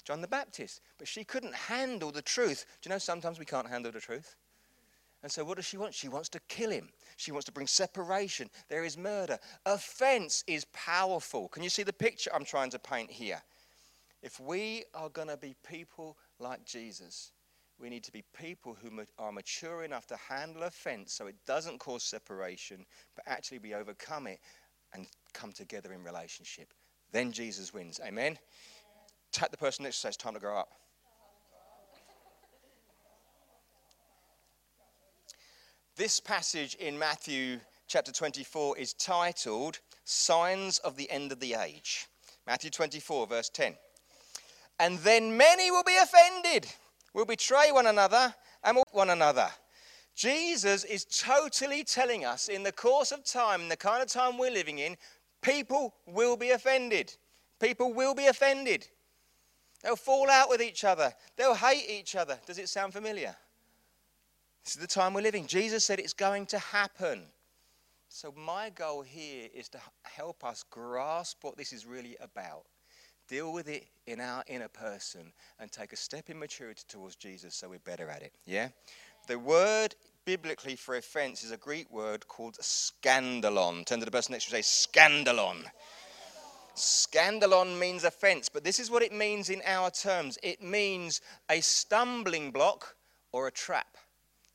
John 0.05 0.21
the 0.21 0.29
Baptist. 0.29 0.81
But 0.99 1.09
she 1.09 1.25
couldn't 1.25 1.55
handle 1.55 2.13
the 2.13 2.23
truth. 2.23 2.67
Do 2.83 2.89
you 2.89 2.95
know 2.95 2.99
sometimes 2.99 3.39
we 3.39 3.47
can't 3.47 3.69
handle 3.69 3.93
the 3.93 4.01
truth? 4.01 4.37
And 5.23 5.33
so 5.33 5.43
what 5.43 5.57
does 5.57 5.65
she 5.65 5.79
want? 5.79 5.95
She 5.95 6.09
wants 6.09 6.29
to 6.31 6.41
kill 6.49 6.71
him. 6.71 6.91
She 7.17 7.33
wants 7.33 7.47
to 7.47 7.53
bring 7.53 7.67
separation. 7.67 8.51
There 8.69 8.85
is 8.85 8.99
murder. 8.99 9.39
Offense 9.65 10.45
is 10.47 10.67
powerful. 10.75 11.49
Can 11.49 11.63
you 11.63 11.71
see 11.71 11.83
the 11.83 11.95
picture 11.95 12.31
I'm 12.35 12.45
trying 12.45 12.69
to 12.71 12.79
paint 12.79 13.11
here? 13.11 13.41
If 14.23 14.39
we 14.39 14.85
are 14.95 15.09
going 15.09 15.29
to 15.29 15.39
be 15.39 15.55
people 15.67 16.19
like 16.39 16.67
Jesus, 16.67 17.33
we 17.79 17.89
need 17.91 18.05
to 18.05 18.13
be 18.13 18.23
people 18.39 18.77
who 18.81 18.91
are 19.19 19.33
mature 19.33 19.85
enough 19.85 20.07
to 20.07 20.17
handle 20.17 20.63
offense 20.63 21.13
so 21.13 21.27
it 21.27 21.35
doesn't 21.47 21.79
cause 21.79 22.03
separation, 22.03 22.85
but 23.17 23.25
actually 23.27 23.59
we 23.59 23.75
overcome 23.75 24.27
it 24.27 24.39
and 24.93 25.07
come 25.33 25.53
together 25.53 25.93
in 25.93 26.03
relationship. 26.05 26.73
Then 27.13 27.33
Jesus 27.33 27.75
wins. 27.75 28.01
Amen? 28.05 28.39
Tap 29.33 29.51
the 29.51 29.57
person 29.57 29.85
next 29.85 30.01
to 30.01 30.07
you 30.07 30.09
it's 30.09 30.17
time 30.17 30.35
to 30.35 30.41
grow 30.41 30.57
up. 30.57 30.69
This 35.97 36.19
passage 36.19 36.75
in 36.77 36.99
Matthew 36.99 37.61
chapter 37.87 38.11
24 38.11 38.79
is 38.79 38.95
titled 38.95 39.79
Signs 40.05 40.79
of 40.79 40.97
the 40.97 41.09
End 41.11 41.31
of 41.31 41.39
the 41.39 41.55
Age. 41.55 42.07
Matthew 42.47 42.71
24, 42.71 43.27
verse 43.29 43.49
10. 43.49 43.75
And 44.81 44.99
then 44.99 45.37
many 45.37 45.71
will 45.71 45.85
be 45.85 45.97
offended 45.97 46.67
will 47.15 47.25
betray 47.25 47.71
one 47.71 47.87
another 47.87 48.35
and 48.65 48.77
will 48.77 48.85
one 48.93 49.11
another. 49.11 49.49
Jesus 50.15 50.85
is 50.85 51.05
totally 51.05 51.83
telling 51.83 52.25
us 52.25 52.49
in 52.49 52.63
the 52.63 52.73
course 52.73 53.13
of 53.13 53.25
time, 53.25 53.63
in 53.63 53.69
the 53.69 53.77
kind 53.77 54.03
of 54.03 54.09
time 54.09 54.37
we're 54.37 54.51
living 54.51 54.79
in, 54.79 54.97
people 55.41 55.95
will 56.07 56.37
be 56.37 56.51
offended. 56.51 57.17
People 57.61 57.93
will 57.93 58.15
be 58.15 58.27
offended. 58.27 58.87
They'll 59.83 59.97
fall 59.97 60.31
out 60.31 60.49
with 60.49 60.63
each 60.63 60.85
other. 60.85 61.13
They'll 61.37 61.55
hate 61.55 61.89
each 61.89 62.17
other. 62.17 62.39
Does 62.47 62.59
it 62.59 62.69
sound 62.69 62.93
familiar? 62.93 63.35
This 64.65 64.77
is 64.77 64.81
the 64.81 64.87
time 64.87 65.15
we're 65.15 65.21
living. 65.21 65.47
Jesus 65.47 65.85
said 65.85 65.99
it's 65.99 66.15
going 66.15 66.47
to 66.47 66.59
happen. 66.59 67.23
So, 68.09 68.33
my 68.37 68.71
goal 68.71 69.03
here 69.03 69.49
is 69.53 69.69
to 69.71 69.79
help 70.05 70.45
us 70.45 70.65
grasp 70.71 71.43
what 71.43 71.57
this 71.57 71.73
is 71.73 71.85
really 71.85 72.17
about 72.21 72.65
deal 73.35 73.53
with 73.53 73.69
it 73.69 73.87
in 74.07 74.21
our 74.21 74.45
inner 74.47 74.69
person, 74.69 75.33
and 75.59 75.73
take 75.73 75.93
a 75.93 75.97
step 75.97 76.31
in 76.31 76.39
maturity 76.39 76.85
towards 76.87 77.17
Jesus 77.17 77.53
so 77.53 77.69
we're 77.69 77.81
better 77.81 78.09
at 78.09 78.23
it. 78.23 78.33
Yeah? 78.47 78.69
The 79.27 79.39
word 79.39 79.97
biblically 80.25 80.77
for 80.77 80.95
offense 80.95 81.43
is 81.43 81.51
a 81.51 81.57
Greek 81.57 81.91
word 81.91 82.29
called 82.29 82.57
scandalon. 82.61 83.85
Turn 83.87 83.99
to 83.99 84.05
the 84.05 84.11
person 84.13 84.33
next 84.33 84.45
to 84.45 84.53
you 84.53 84.57
and 84.57 84.65
say, 84.65 84.89
scandalon. 84.89 85.65
Scandalon 86.77 87.77
means 87.77 88.05
offense, 88.05 88.49
but 88.49 88.63
this 88.63 88.79
is 88.79 88.89
what 88.89 89.03
it 89.03 89.13
means 89.13 89.51
in 89.51 89.63
our 89.67 89.91
terms 89.91 90.39
it 90.43 90.63
means 90.63 91.21
a 91.51 91.61
stumbling 91.61 92.53
block 92.53 92.95
or 93.33 93.49
a 93.49 93.51
trap. 93.51 93.97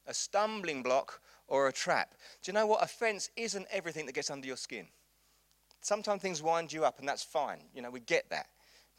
A 0.08 0.14
stumbling 0.14 0.84
block 0.84 1.20
or 1.50 1.68
a 1.68 1.74
trap. 1.74 2.16
Do 2.42 2.50
you 2.50 2.54
know 2.54 2.68
what? 2.68 2.82
Offense 2.82 3.30
isn't 3.36 3.68
everything 3.72 4.06
that 4.06 4.16
gets 4.16 4.30
under 4.30 4.48
your 4.48 4.58
skin. 4.58 4.88
Sometimes 5.82 6.22
things 6.22 6.42
wind 6.42 6.72
you 6.72 6.86
up, 6.86 7.00
and 7.00 7.08
that's 7.08 7.24
fine. 7.24 7.60
You 7.74 7.82
know, 7.82 7.90
we 7.90 8.00
get 8.00 8.30
that. 8.30 8.48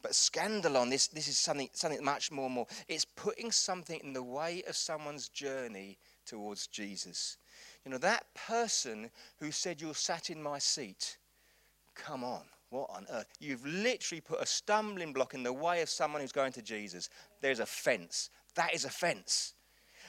But 0.03 0.13
scandalon, 0.13 0.91
this, 0.91 1.09
this 1.09 1.29
is 1.29 1.39
something, 1.39 1.69
something 1.73 2.03
much 2.05 2.31
more 2.31 2.49
more. 2.49 2.67
It's 2.89 3.05
putting 3.05 3.53
something 3.53 4.01
in 4.03 4.13
the 4.13 4.23
way 4.23 4.63
of 4.67 4.77
someone's 4.77 5.29
journey 5.29 5.99
towards 6.25 6.67
Jesus. 6.67 7.37
You 7.85 7.91
know, 7.91 7.99
that 7.99 8.27
person 8.35 9.11
who 9.39 9.51
said, 9.51 9.81
You're 9.81 9.95
sat 9.95 10.31
in 10.31 10.43
my 10.43 10.59
seat, 10.59 11.19
come 11.95 12.25
on, 12.25 12.43
What 12.71 12.91
on 12.91 13.07
earth? 13.11 13.27
You've 13.41 13.67
literally 13.67 14.21
put 14.21 14.41
a 14.41 14.47
stumbling 14.47 15.13
block 15.13 15.35
in 15.35 15.43
the 15.43 15.53
way 15.53 15.83
of 15.83 15.89
someone 15.89 16.23
who's 16.23 16.33
going 16.33 16.53
to 16.53 16.63
Jesus. 16.63 17.11
There's 17.41 17.61
a 17.61 17.67
fence. 17.67 18.31
That 18.55 18.75
is 18.75 18.85
a 18.85 18.91
fence. 18.91 19.55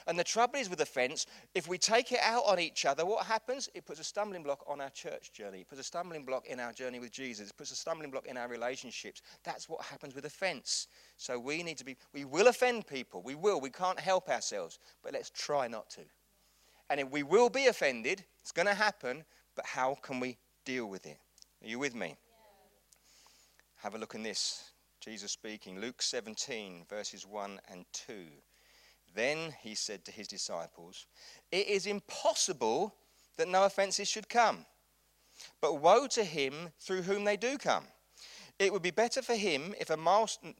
And 0.06 0.18
the 0.18 0.24
trouble 0.24 0.58
is 0.58 0.68
with 0.68 0.80
offence, 0.80 1.26
if 1.54 1.68
we 1.68 1.78
take 1.78 2.12
it 2.12 2.20
out 2.22 2.44
on 2.46 2.58
each 2.58 2.84
other, 2.84 3.06
what 3.06 3.26
happens? 3.26 3.68
It 3.74 3.86
puts 3.86 4.00
a 4.00 4.04
stumbling 4.04 4.42
block 4.42 4.64
on 4.66 4.80
our 4.80 4.90
church 4.90 5.32
journey. 5.32 5.60
It 5.60 5.68
puts 5.68 5.80
a 5.80 5.84
stumbling 5.84 6.24
block 6.24 6.46
in 6.46 6.60
our 6.60 6.72
journey 6.72 6.98
with 6.98 7.12
Jesus. 7.12 7.50
It 7.50 7.56
puts 7.56 7.70
a 7.70 7.76
stumbling 7.76 8.10
block 8.10 8.26
in 8.26 8.36
our 8.36 8.48
relationships. 8.48 9.22
That's 9.44 9.68
what 9.68 9.84
happens 9.84 10.14
with 10.14 10.24
offence. 10.24 10.88
So 11.16 11.38
we 11.38 11.62
need 11.62 11.78
to 11.78 11.84
be, 11.84 11.96
we 12.12 12.24
will 12.24 12.48
offend 12.48 12.86
people. 12.86 13.22
We 13.22 13.34
will. 13.34 13.60
We 13.60 13.70
can't 13.70 14.00
help 14.00 14.28
ourselves. 14.28 14.78
But 15.02 15.12
let's 15.12 15.30
try 15.30 15.68
not 15.68 15.90
to. 15.90 16.02
And 16.90 17.00
if 17.00 17.10
we 17.10 17.22
will 17.22 17.48
be 17.48 17.66
offended, 17.66 18.24
it's 18.40 18.52
going 18.52 18.68
to 18.68 18.74
happen, 18.74 19.24
but 19.54 19.64
how 19.64 19.96
can 20.02 20.20
we 20.20 20.36
deal 20.64 20.86
with 20.86 21.06
it? 21.06 21.18
Are 21.62 21.68
you 21.68 21.78
with 21.78 21.94
me? 21.94 22.16
Have 23.76 23.94
a 23.94 23.98
look 23.98 24.14
in 24.14 24.22
this. 24.22 24.70
Jesus 25.00 25.32
speaking, 25.32 25.80
Luke 25.80 26.00
17, 26.02 26.84
verses 26.88 27.26
1 27.26 27.60
and 27.70 27.84
2. 27.92 28.14
Then 29.14 29.54
he 29.60 29.74
said 29.74 30.04
to 30.04 30.12
his 30.12 30.28
disciples, 30.28 31.06
It 31.50 31.66
is 31.68 31.86
impossible 31.86 32.94
that 33.36 33.48
no 33.48 33.64
offences 33.64 34.08
should 34.08 34.28
come. 34.28 34.66
But 35.60 35.80
woe 35.80 36.06
to 36.08 36.24
him 36.24 36.70
through 36.78 37.02
whom 37.02 37.24
they 37.24 37.36
do 37.36 37.58
come. 37.58 37.84
It 38.58 38.72
would 38.72 38.82
be 38.82 38.90
better 38.90 39.22
for 39.22 39.34
him 39.34 39.74
if 39.80 39.90
a 39.90 39.96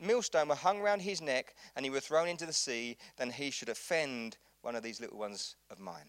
millstone 0.00 0.48
were 0.48 0.54
hung 0.54 0.80
round 0.80 1.02
his 1.02 1.20
neck 1.20 1.54
and 1.76 1.84
he 1.84 1.90
were 1.90 2.00
thrown 2.00 2.26
into 2.26 2.46
the 2.46 2.52
sea 2.52 2.96
than 3.16 3.30
he 3.30 3.50
should 3.50 3.68
offend 3.68 4.38
one 4.62 4.74
of 4.74 4.82
these 4.82 5.00
little 5.00 5.18
ones 5.18 5.56
of 5.70 5.78
mine. 5.78 6.06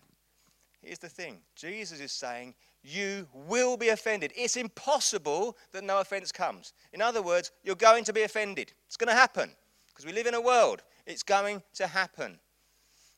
Here's 0.81 0.99
the 0.99 1.09
thing 1.09 1.39
Jesus 1.55 1.99
is 1.99 2.11
saying, 2.11 2.55
You 2.81 3.27
will 3.33 3.77
be 3.77 3.89
offended. 3.89 4.33
It's 4.35 4.57
impossible 4.57 5.57
that 5.71 5.83
no 5.83 5.99
offense 5.99 6.31
comes. 6.31 6.73
In 6.93 7.01
other 7.01 7.21
words, 7.21 7.51
you're 7.63 7.75
going 7.75 8.03
to 8.05 8.13
be 8.13 8.23
offended. 8.23 8.73
It's 8.87 8.97
going 8.97 9.09
to 9.09 9.13
happen 9.13 9.51
because 9.87 10.05
we 10.05 10.13
live 10.13 10.27
in 10.27 10.33
a 10.33 10.41
world 10.41 10.81
it's 11.05 11.23
going 11.23 11.61
to 11.75 11.87
happen. 11.87 12.39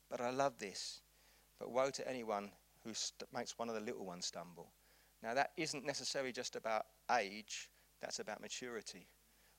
But 0.10 0.22
I 0.22 0.30
love 0.30 0.58
this. 0.60 1.02
But 1.60 1.72
woe 1.72 1.90
to 1.92 2.08
anyone 2.08 2.52
who 2.84 2.94
st- 2.94 3.32
makes 3.34 3.58
one 3.58 3.70
of 3.70 3.76
the 3.76 3.82
little 3.82 4.06
ones 4.06 4.26
stumble. 4.26 4.72
Now, 5.24 5.34
that 5.34 5.52
isn't 5.58 5.86
necessarily 5.86 6.32
just 6.32 6.56
about 6.56 6.86
age, 7.12 7.70
that's 8.02 8.20
about 8.20 8.42
maturity. 8.42 9.08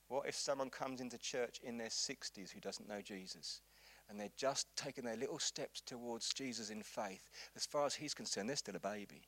What 0.08 0.28
if 0.28 0.36
someone 0.36 0.70
comes 0.70 1.00
into 1.00 1.18
church 1.18 1.60
in 1.64 1.78
their 1.78 1.88
60s 1.88 2.50
who 2.50 2.60
doesn't 2.60 2.88
know 2.88 3.00
Jesus? 3.00 3.60
And 4.08 4.20
they're 4.20 4.28
just 4.36 4.68
taking 4.76 5.04
their 5.04 5.16
little 5.16 5.40
steps 5.40 5.80
towards 5.80 6.32
Jesus 6.32 6.70
in 6.70 6.82
faith. 6.82 7.28
As 7.56 7.66
far 7.66 7.86
as 7.86 7.94
he's 7.96 8.14
concerned, 8.14 8.48
they're 8.48 8.56
still 8.56 8.76
a 8.76 8.80
baby. 8.80 9.22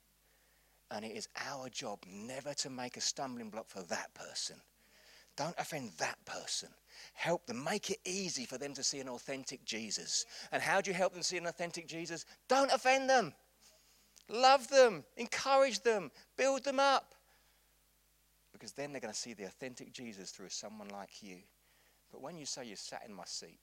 And 0.93 1.05
it 1.05 1.17
is 1.17 1.29
our 1.37 1.69
job 1.69 1.99
never 2.07 2.55
to 2.55 2.71
make 2.71 2.97
a 2.97 3.01
stumbling 3.01 3.51
block 3.51 3.69
for 3.69 3.83
that 3.83 4.15
person. 4.15 4.57
Don't 5.39 5.55
offend 5.57 5.93
that 5.99 6.19
person. 6.25 6.69
Help 7.15 7.47
them. 7.47 7.63
Make 7.63 7.91
it 7.91 7.99
easy 8.05 8.45
for 8.45 8.59
them 8.59 8.75
to 8.75 8.83
see 8.83 8.99
an 8.99 9.09
authentic 9.09 9.65
Jesus. 9.65 10.27
And 10.51 10.61
how 10.61 10.81
do 10.81 10.91
you 10.91 10.97
help 10.97 11.13
them 11.13 11.23
see 11.23 11.37
an 11.37 11.47
authentic 11.47 11.87
Jesus? 11.87 12.27
Don't 12.49 12.73
offend 12.73 13.09
them. 13.09 13.33
Love 14.29 14.69
them. 14.69 15.05
Encourage 15.17 15.81
them. 15.81 16.11
Build 16.37 16.65
them 16.65 16.81
up. 16.81 17.15
Because 18.53 18.73
then 18.73 18.91
they're 18.91 19.01
going 19.01 19.15
to 19.15 19.19
see 19.19 19.33
the 19.33 19.45
authentic 19.45 19.93
Jesus 19.93 20.33
through 20.33 20.49
someone 20.49 20.89
like 20.89 21.23
you. 21.23 21.37
But 22.11 22.21
when 22.21 22.37
you 22.37 22.45
say 22.45 22.67
you 22.67 22.75
sat 22.75 23.05
in 23.09 23.15
my 23.15 23.25
seat, 23.25 23.61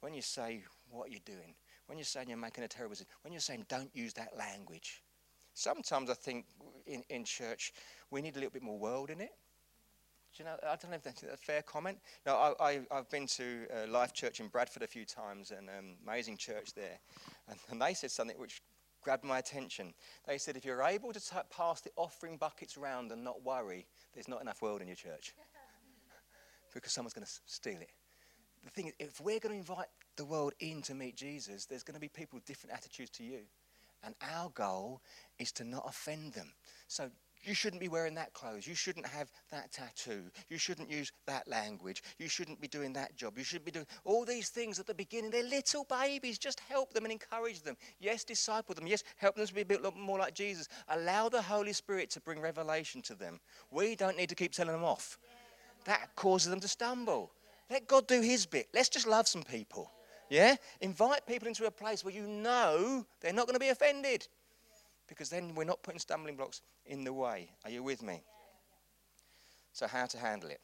when 0.00 0.12
you 0.12 0.22
say 0.22 0.64
what 0.90 1.12
you're 1.12 1.20
doing, 1.24 1.54
when 1.86 1.98
you're 1.98 2.04
saying 2.04 2.28
you're 2.28 2.36
making 2.36 2.64
a 2.64 2.68
terrible 2.68 2.94
decision, 2.94 3.12
when 3.22 3.32
you're 3.32 3.40
saying 3.40 3.64
don't 3.68 3.94
use 3.94 4.12
that 4.14 4.36
language, 4.36 5.04
sometimes 5.54 6.10
I 6.10 6.14
think 6.14 6.46
in, 6.84 7.04
in 7.10 7.24
church 7.24 7.72
we 8.10 8.22
need 8.22 8.34
a 8.34 8.40
little 8.40 8.50
bit 8.50 8.62
more 8.62 8.78
world 8.78 9.10
in 9.10 9.20
it. 9.20 9.30
Do 10.36 10.42
you 10.42 10.50
know, 10.50 10.56
I 10.64 10.76
don't 10.76 10.90
know 10.90 10.96
if 10.96 11.02
that's 11.02 11.22
a 11.22 11.36
fair 11.36 11.62
comment. 11.62 11.98
No, 12.26 12.54
I, 12.60 12.80
have 12.90 13.08
been 13.08 13.26
to 13.28 13.66
uh, 13.72 13.90
Life 13.90 14.12
Church 14.12 14.38
in 14.38 14.48
Bradford 14.48 14.82
a 14.82 14.86
few 14.86 15.06
times, 15.06 15.50
and 15.50 15.70
um, 15.70 15.94
amazing 16.06 16.36
church 16.36 16.74
there. 16.74 16.98
And, 17.48 17.58
and, 17.70 17.80
they 17.80 17.94
said 17.94 18.10
something 18.10 18.38
which 18.38 18.60
grabbed 19.02 19.24
my 19.24 19.38
attention. 19.38 19.94
They 20.26 20.36
said, 20.36 20.56
if 20.56 20.64
you're 20.64 20.82
able 20.82 21.14
to 21.14 21.20
t- 21.20 21.36
pass 21.48 21.80
the 21.80 21.90
offering 21.96 22.36
buckets 22.36 22.76
round 22.76 23.12
and 23.12 23.24
not 23.24 23.44
worry, 23.44 23.86
there's 24.12 24.28
not 24.28 24.42
enough 24.42 24.60
world 24.60 24.82
in 24.82 24.88
your 24.88 24.96
church. 24.96 25.34
because 26.74 26.92
someone's 26.92 27.14
going 27.14 27.26
to 27.26 27.32
steal 27.46 27.80
it. 27.80 27.90
The 28.64 28.70
thing 28.70 28.88
is, 28.88 28.92
if 28.98 29.20
we're 29.20 29.40
going 29.40 29.54
to 29.54 29.58
invite 29.58 29.86
the 30.16 30.26
world 30.26 30.52
in 30.60 30.82
to 30.82 30.94
meet 30.94 31.16
Jesus, 31.16 31.64
there's 31.64 31.82
going 31.82 31.94
to 31.94 32.00
be 32.00 32.08
people 32.08 32.36
with 32.36 32.44
different 32.44 32.74
attitudes 32.74 33.10
to 33.12 33.24
you. 33.24 33.40
And 34.04 34.14
our 34.34 34.50
goal 34.50 35.00
is 35.38 35.50
to 35.52 35.64
not 35.64 35.84
offend 35.88 36.34
them. 36.34 36.52
So 36.88 37.10
you 37.46 37.54
shouldn't 37.54 37.80
be 37.80 37.88
wearing 37.88 38.14
that 38.14 38.32
clothes. 38.32 38.66
You 38.66 38.74
shouldn't 38.74 39.06
have 39.06 39.30
that 39.50 39.70
tattoo. 39.70 40.22
You 40.48 40.58
shouldn't 40.58 40.90
use 40.90 41.12
that 41.26 41.46
language. 41.46 42.02
You 42.18 42.28
shouldn't 42.28 42.60
be 42.60 42.68
doing 42.68 42.92
that 42.94 43.16
job. 43.16 43.38
You 43.38 43.44
shouldn't 43.44 43.66
be 43.66 43.70
doing 43.70 43.86
all 44.04 44.24
these 44.24 44.48
things 44.48 44.80
at 44.80 44.86
the 44.86 44.94
beginning. 44.94 45.30
They're 45.30 45.44
little 45.44 45.84
babies. 45.84 46.38
Just 46.38 46.60
help 46.60 46.92
them 46.92 47.04
and 47.04 47.12
encourage 47.12 47.62
them. 47.62 47.76
Yes, 48.00 48.24
disciple 48.24 48.74
them. 48.74 48.86
Yes, 48.86 49.04
help 49.16 49.36
them 49.36 49.46
to 49.46 49.54
be 49.54 49.60
a 49.60 49.64
bit 49.64 49.80
more 49.96 50.18
like 50.18 50.34
Jesus. 50.34 50.68
Allow 50.88 51.28
the 51.28 51.40
Holy 51.40 51.72
Spirit 51.72 52.10
to 52.10 52.20
bring 52.20 52.40
revelation 52.40 53.00
to 53.02 53.14
them. 53.14 53.38
We 53.70 53.94
don't 53.94 54.16
need 54.16 54.28
to 54.30 54.34
keep 54.34 54.52
telling 54.52 54.72
them 54.72 54.84
off. 54.84 55.18
That 55.84 56.14
causes 56.16 56.50
them 56.50 56.60
to 56.60 56.68
stumble. 56.68 57.30
Let 57.70 57.86
God 57.86 58.08
do 58.08 58.20
his 58.20 58.44
bit. 58.46 58.68
Let's 58.74 58.88
just 58.88 59.06
love 59.06 59.28
some 59.28 59.42
people. 59.42 59.90
Yeah? 60.28 60.56
Invite 60.80 61.26
people 61.26 61.46
into 61.46 61.66
a 61.66 61.70
place 61.70 62.04
where 62.04 62.14
you 62.14 62.26
know 62.26 63.06
they're 63.20 63.32
not 63.32 63.46
going 63.46 63.54
to 63.54 63.60
be 63.60 63.68
offended 63.68 64.26
because 65.08 65.28
then 65.28 65.54
we're 65.54 65.64
not 65.64 65.82
putting 65.82 66.00
stumbling 66.00 66.36
blocks 66.36 66.62
in 66.84 67.04
the 67.04 67.12
way. 67.12 67.50
Are 67.64 67.70
you 67.70 67.82
with 67.82 68.02
me? 68.02 68.22
So, 69.72 69.86
how 69.86 70.06
to 70.06 70.18
handle 70.18 70.50
it? 70.50 70.60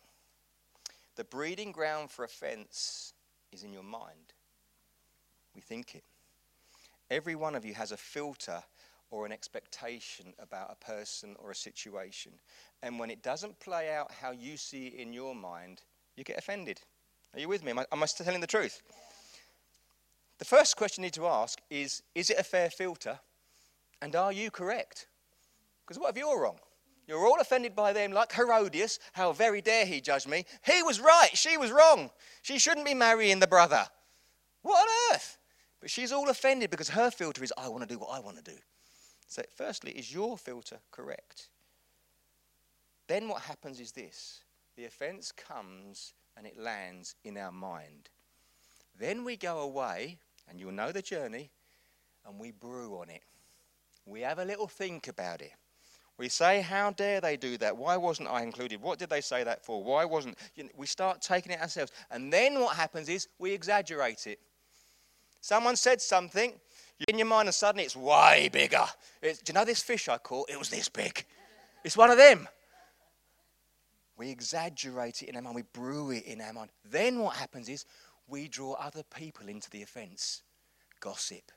The 1.16 1.24
breeding 1.24 1.72
ground 1.72 2.10
for 2.10 2.24
offense 2.24 3.12
is 3.52 3.62
in 3.62 3.72
your 3.72 3.82
mind. 3.82 4.32
We 5.54 5.60
think 5.60 5.94
it. 5.94 6.04
Every 7.10 7.34
one 7.34 7.54
of 7.54 7.64
you 7.64 7.74
has 7.74 7.92
a 7.92 7.96
filter 7.96 8.62
or 9.10 9.26
an 9.26 9.32
expectation 9.32 10.32
about 10.38 10.70
a 10.72 10.84
person 10.84 11.36
or 11.38 11.50
a 11.50 11.54
situation. 11.54 12.32
And 12.82 12.98
when 12.98 13.10
it 13.10 13.22
doesn't 13.22 13.60
play 13.60 13.92
out 13.92 14.10
how 14.10 14.30
you 14.30 14.56
see 14.56 14.86
it 14.86 14.94
in 14.94 15.12
your 15.12 15.34
mind, 15.34 15.82
you 16.16 16.24
get 16.24 16.38
offended. 16.38 16.80
Are 17.34 17.40
you 17.40 17.48
with 17.48 17.62
me? 17.62 17.72
Am 17.72 17.80
I, 17.80 17.86
am 17.92 18.02
I 18.02 18.06
telling 18.06 18.40
the 18.40 18.46
truth? 18.46 18.80
The 20.38 20.44
first 20.46 20.76
question 20.76 21.02
you 21.02 21.08
need 21.08 21.14
to 21.14 21.26
ask 21.26 21.60
is 21.70 22.02
Is 22.14 22.30
it 22.30 22.38
a 22.38 22.42
fair 22.42 22.70
filter? 22.70 23.20
And 24.02 24.16
are 24.16 24.32
you 24.32 24.50
correct? 24.50 25.06
Because 25.86 25.98
what 25.98 26.10
if 26.10 26.18
you're 26.18 26.42
wrong? 26.42 26.58
You're 27.06 27.24
all 27.24 27.40
offended 27.40 27.76
by 27.76 27.92
them, 27.92 28.12
like 28.12 28.32
Herodias. 28.32 28.98
How 29.12 29.32
very 29.32 29.60
dare 29.60 29.86
he 29.86 30.00
judge 30.00 30.26
me? 30.26 30.44
He 30.66 30.82
was 30.82 31.00
right, 31.00 31.30
she 31.34 31.56
was 31.56 31.70
wrong. 31.70 32.10
She 32.42 32.58
shouldn't 32.58 32.84
be 32.84 32.94
marrying 32.94 33.38
the 33.38 33.46
brother. 33.46 33.86
What 34.62 34.76
on 34.76 35.14
earth? 35.14 35.38
But 35.80 35.90
she's 35.90 36.12
all 36.12 36.28
offended 36.28 36.70
because 36.70 36.88
her 36.90 37.10
filter 37.10 37.44
is, 37.44 37.52
I 37.56 37.68
want 37.68 37.82
to 37.82 37.88
do 37.88 37.98
what 37.98 38.10
I 38.12 38.20
want 38.20 38.36
to 38.36 38.42
do. 38.42 38.56
So, 39.28 39.42
firstly, 39.54 39.92
is 39.92 40.12
your 40.12 40.36
filter 40.36 40.78
correct? 40.90 41.48
Then 43.06 43.28
what 43.28 43.42
happens 43.42 43.80
is 43.80 43.92
this 43.92 44.42
the 44.76 44.84
offense 44.84 45.32
comes 45.32 46.14
and 46.36 46.46
it 46.46 46.58
lands 46.58 47.14
in 47.24 47.36
our 47.36 47.52
mind. 47.52 48.08
Then 48.98 49.24
we 49.24 49.36
go 49.36 49.60
away, 49.60 50.18
and 50.48 50.58
you'll 50.58 50.72
know 50.72 50.92
the 50.92 51.02
journey, 51.02 51.50
and 52.26 52.38
we 52.38 52.50
brew 52.50 52.98
on 52.98 53.10
it. 53.10 53.22
We 54.06 54.20
have 54.20 54.38
a 54.38 54.44
little 54.44 54.66
think 54.66 55.08
about 55.08 55.40
it. 55.40 55.52
We 56.18 56.28
say, 56.28 56.60
How 56.60 56.90
dare 56.90 57.20
they 57.20 57.36
do 57.36 57.56
that? 57.58 57.76
Why 57.76 57.96
wasn't 57.96 58.28
I 58.28 58.42
included? 58.42 58.80
What 58.80 58.98
did 58.98 59.10
they 59.10 59.20
say 59.20 59.44
that 59.44 59.64
for? 59.64 59.82
Why 59.82 60.04
wasn't. 60.04 60.38
You 60.54 60.64
know, 60.64 60.70
we 60.76 60.86
start 60.86 61.20
taking 61.20 61.52
it 61.52 61.60
ourselves. 61.60 61.92
And 62.10 62.32
then 62.32 62.60
what 62.60 62.76
happens 62.76 63.08
is 63.08 63.28
we 63.38 63.52
exaggerate 63.52 64.26
it. 64.26 64.38
Someone 65.40 65.74
said 65.74 66.00
something 66.00 66.52
in 67.08 67.18
your 67.18 67.26
mind, 67.26 67.48
and 67.48 67.54
suddenly 67.54 67.84
it's 67.84 67.96
way 67.96 68.48
bigger. 68.52 68.84
It's, 69.20 69.40
do 69.40 69.52
you 69.52 69.54
know 69.54 69.64
this 69.64 69.82
fish 69.82 70.08
I 70.08 70.18
caught? 70.18 70.48
It 70.48 70.58
was 70.58 70.68
this 70.68 70.88
big. 70.88 71.24
It's 71.84 71.96
one 71.96 72.10
of 72.10 72.16
them. 72.16 72.46
We 74.16 74.30
exaggerate 74.30 75.22
it 75.22 75.30
in 75.30 75.36
our 75.36 75.42
mind, 75.42 75.56
we 75.56 75.62
brew 75.62 76.12
it 76.12 76.24
in 76.26 76.40
our 76.40 76.52
mind. 76.52 76.70
Then 76.88 77.18
what 77.18 77.34
happens 77.34 77.68
is 77.68 77.86
we 78.28 78.46
draw 78.46 78.74
other 78.74 79.02
people 79.02 79.48
into 79.48 79.68
the 79.70 79.82
offense. 79.82 80.42
Gossip. 81.00 81.50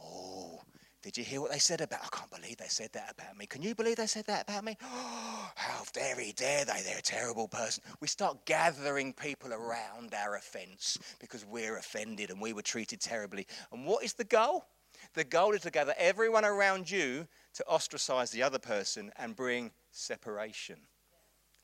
Oh, 0.00 0.62
did 1.10 1.16
you 1.16 1.24
hear 1.24 1.40
what 1.40 1.50
they 1.50 1.58
said 1.58 1.80
about? 1.80 2.00
I 2.04 2.14
can't 2.14 2.30
believe 2.30 2.58
they 2.58 2.68
said 2.68 2.90
that 2.92 3.14
about 3.18 3.34
me. 3.34 3.46
Can 3.46 3.62
you 3.62 3.74
believe 3.74 3.96
they 3.96 4.06
said 4.06 4.26
that 4.26 4.42
about 4.42 4.62
me? 4.62 4.76
Oh, 4.82 5.50
how 5.56 5.82
very 5.94 6.32
dare 6.36 6.66
they? 6.66 6.82
They're 6.84 6.98
a 6.98 7.02
terrible 7.02 7.48
person. 7.48 7.82
We 8.00 8.08
start 8.08 8.44
gathering 8.44 9.14
people 9.14 9.54
around 9.54 10.12
our 10.12 10.36
offense 10.36 10.98
because 11.18 11.46
we're 11.46 11.78
offended 11.78 12.28
and 12.28 12.38
we 12.38 12.52
were 12.52 12.60
treated 12.60 13.00
terribly. 13.00 13.46
And 13.72 13.86
what 13.86 14.04
is 14.04 14.12
the 14.12 14.24
goal? 14.24 14.66
The 15.14 15.24
goal 15.24 15.52
is 15.52 15.62
to 15.62 15.70
gather 15.70 15.94
everyone 15.96 16.44
around 16.44 16.90
you 16.90 17.26
to 17.54 17.64
ostracize 17.66 18.30
the 18.30 18.42
other 18.42 18.58
person 18.58 19.10
and 19.16 19.34
bring 19.34 19.70
separation. 19.90 20.76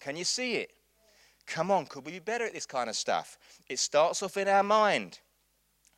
Can 0.00 0.16
you 0.16 0.24
see 0.24 0.54
it? 0.54 0.70
Come 1.46 1.70
on, 1.70 1.84
could 1.84 2.06
we 2.06 2.12
be 2.12 2.18
better 2.18 2.46
at 2.46 2.54
this 2.54 2.64
kind 2.64 2.88
of 2.88 2.96
stuff? 2.96 3.36
It 3.68 3.78
starts 3.78 4.22
off 4.22 4.38
in 4.38 4.48
our 4.48 4.62
mind. 4.62 5.18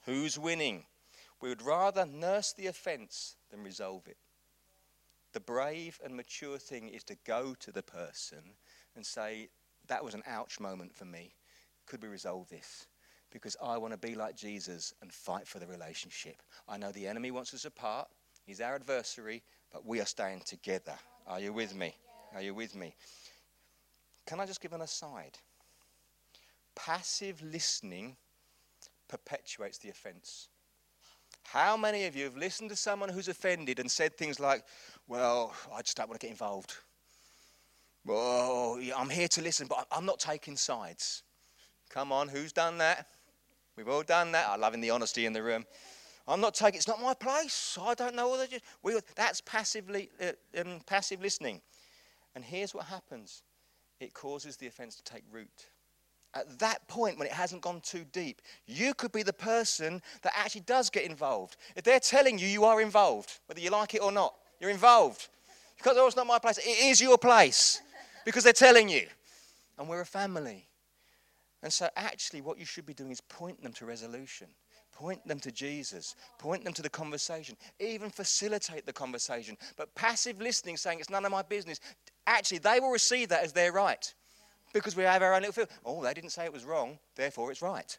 Who's 0.05 0.37
winning? 0.37 0.85
We 1.47 1.51
would 1.51 1.63
rather 1.63 2.05
nurse 2.05 2.53
the 2.53 2.67
offense 2.67 3.37
than 3.53 3.63
resolve 3.63 4.09
it. 4.09 4.17
The 5.33 5.39
brave 5.39 6.01
and 6.05 6.17
mature 6.17 6.59
thing 6.59 6.89
is 6.89 7.05
to 7.05 7.17
go 7.25 7.55
to 7.61 7.71
the 7.71 7.85
person 7.85 8.41
and 8.97 9.07
say, 9.07 9.51
that 9.87 10.05
was 10.05 10.15
an 10.15 10.25
ouch 10.27 10.59
moment 10.59 10.93
for 10.93 11.05
me. 11.05 11.37
Could 11.87 12.03
we 12.03 12.09
resolve 12.09 12.49
this? 12.49 12.89
Because 13.31 13.57
I 13.63 13.79
want 13.79 13.93
to 13.93 14.09
be 14.09 14.17
like 14.17 14.35
Jesus 14.35 14.93
and 15.01 15.13
fight 15.13 15.47
for 15.47 15.61
the 15.61 15.69
relationship. 15.69 16.43
I 16.69 16.79
know 16.79 16.91
the 16.91 17.07
enemy 17.07 17.31
wants 17.31 17.55
us 17.55 17.65
apart, 17.65 18.09
he's 18.45 18.61
our 18.61 18.75
adversary, 18.75 19.45
but 19.73 19.87
we 19.87 20.01
are 20.01 20.05
staying 20.05 20.41
together. 20.41 20.95
Are 21.29 21.39
you 21.39 21.53
with 21.53 21.77
me? 21.77 21.95
Are 22.35 22.43
you 22.43 22.55
with 22.55 22.75
me? 22.75 22.93
Can 24.27 24.41
I 24.41 24.47
just 24.47 24.61
give 24.61 24.73
an 24.73 24.81
aside? 24.81 25.39
Passive 26.75 27.41
listening 27.41 28.17
perpetuates 29.07 29.79
the 29.79 29.91
offense. 29.91 30.49
How 31.53 31.77
many 31.77 32.05
of 32.07 32.17
you 32.17 32.25
have 32.25 32.37
listened 32.37 32.71
to 32.71 32.77
someone 32.77 33.09
who's 33.09 33.29
offended 33.29 33.79
and 33.79 33.91
said 33.91 34.17
things 34.17 34.41
like, 34.41 34.65
Well, 35.07 35.55
I 35.75 35.83
just 35.83 35.97
don't 35.97 36.09
want 36.09 36.21
to 36.21 36.27
get 36.27 36.33
involved? 36.33 36.75
Well, 38.05 38.79
I'm 38.97 39.09
here 39.09 39.29
to 39.29 39.43
listen, 39.43 39.67
but 39.67 39.87
I'm 39.91 40.05
not 40.05 40.21
taking 40.21 40.57
sides. 40.57 41.23
Come 41.91 42.13
on, 42.13 42.29
who's 42.29 42.53
done 42.53 42.79
that? 42.79 43.09
We've 43.77 43.89
all 43.89 44.03
done 44.03 44.33
that. 44.33 44.49
I 44.49 44.57
loving 44.57 44.81
the 44.81 44.91
honesty 44.91 45.27
in 45.27 45.33
the 45.33 45.43
room. 45.43 45.65
I'm 46.29 46.41
not 46.41 46.55
taking. 46.55 46.77
It's 46.77 46.89
not 46.89 47.01
my 47.01 47.15
place. 47.15 47.79
I 47.81 47.95
don't 47.95 48.15
know 48.15 48.29
all. 48.29 48.45
We, 48.83 48.99
that's 49.15 49.41
passively 49.41 50.11
uh, 50.21 50.61
um, 50.61 50.81
passive 50.87 51.21
listening. 51.21 51.61
And 52.35 52.45
here's 52.45 52.75
what 52.75 52.85
happens: 52.87 53.43
it 54.01 54.15
causes 54.15 54.57
the 54.57 54.67
offence 54.67 54.97
to 54.97 55.05
take 55.05 55.23
root. 55.31 55.67
At 56.37 56.59
that 56.59 56.87
point, 56.87 57.19
when 57.19 57.27
it 57.27 57.33
hasn't 57.33 57.63
gone 57.63 57.81
too 57.81 58.05
deep, 58.13 58.43
you 58.67 58.93
could 58.93 59.11
be 59.11 59.23
the 59.23 59.33
person 59.33 60.03
that 60.21 60.35
actually 60.37 60.61
does 60.63 60.91
get 60.91 61.05
involved. 61.05 61.57
If 61.75 61.85
they're 61.85 61.99
telling 61.99 62.39
you 62.39 62.47
you 62.47 62.65
are 62.65 62.83
involved, 62.83 63.39
whether 63.47 63.61
you 63.61 63.71
like 63.71 63.95
it 63.95 64.03
or 64.03 64.13
not, 64.13 64.35
you're 64.61 64.71
involved. 64.71 65.29
Because 65.79 65.97
oh, 65.97 66.07
it's 66.07 66.17
not 66.17 66.27
my 66.27 66.39
place. 66.39 66.59
It 66.59 66.85
is 66.85 67.01
your 67.01 67.17
place 67.17 67.81
because 68.27 68.45
they're 68.45 68.53
telling 68.53 68.89
you. 68.89 69.07
And 69.79 69.89
we're 69.89 70.03
a 70.03 70.07
family. 70.07 70.69
And 71.63 71.73
so, 71.73 71.89
actually, 71.97 72.43
what 72.43 72.59
you 72.59 72.67
should 72.67 72.85
be 72.85 72.93
doing 72.93 73.11
is 73.11 73.21
point 73.23 73.63
them 73.63 73.73
to 73.75 73.87
resolution. 73.87 74.49
Point 74.93 75.27
them 75.27 75.41
to 75.41 75.51
Jesus. 75.51 76.17
Point 76.39 76.65
them 76.65 76.75
to 76.75 76.83
the 76.83 76.91
conversation. 76.91 77.57
Even 77.81 78.11
facilitate 78.11 78.85
the 78.85 78.93
conversation. 78.93 79.57
But 79.77 79.95
passive 79.95 80.39
listening, 80.39 80.77
saying 80.77 81.01
it's 81.01 81.11
none 81.11 81.25
of 81.25 81.33
my 81.33 81.43
business, 81.43 81.81
actually, 82.27 82.59
they 82.59 82.79
will 82.79 82.91
receive 82.91 83.31
that 83.31 83.43
as 83.43 83.53
their 83.53 83.73
right. 83.73 84.13
Because 84.73 84.97
we 84.97 85.05
have 85.05 85.23
our 85.23 85.35
own 85.35 85.41
little 85.41 85.53
feel. 85.53 85.67
Oh, 85.85 86.03
they 86.03 86.15
didn't 86.15 86.31
say 86.31 86.45
it 86.45 86.53
was 86.53 86.65
wrong, 86.65 86.99
therefore 87.15 87.51
it's 87.51 87.63
right. 87.63 87.99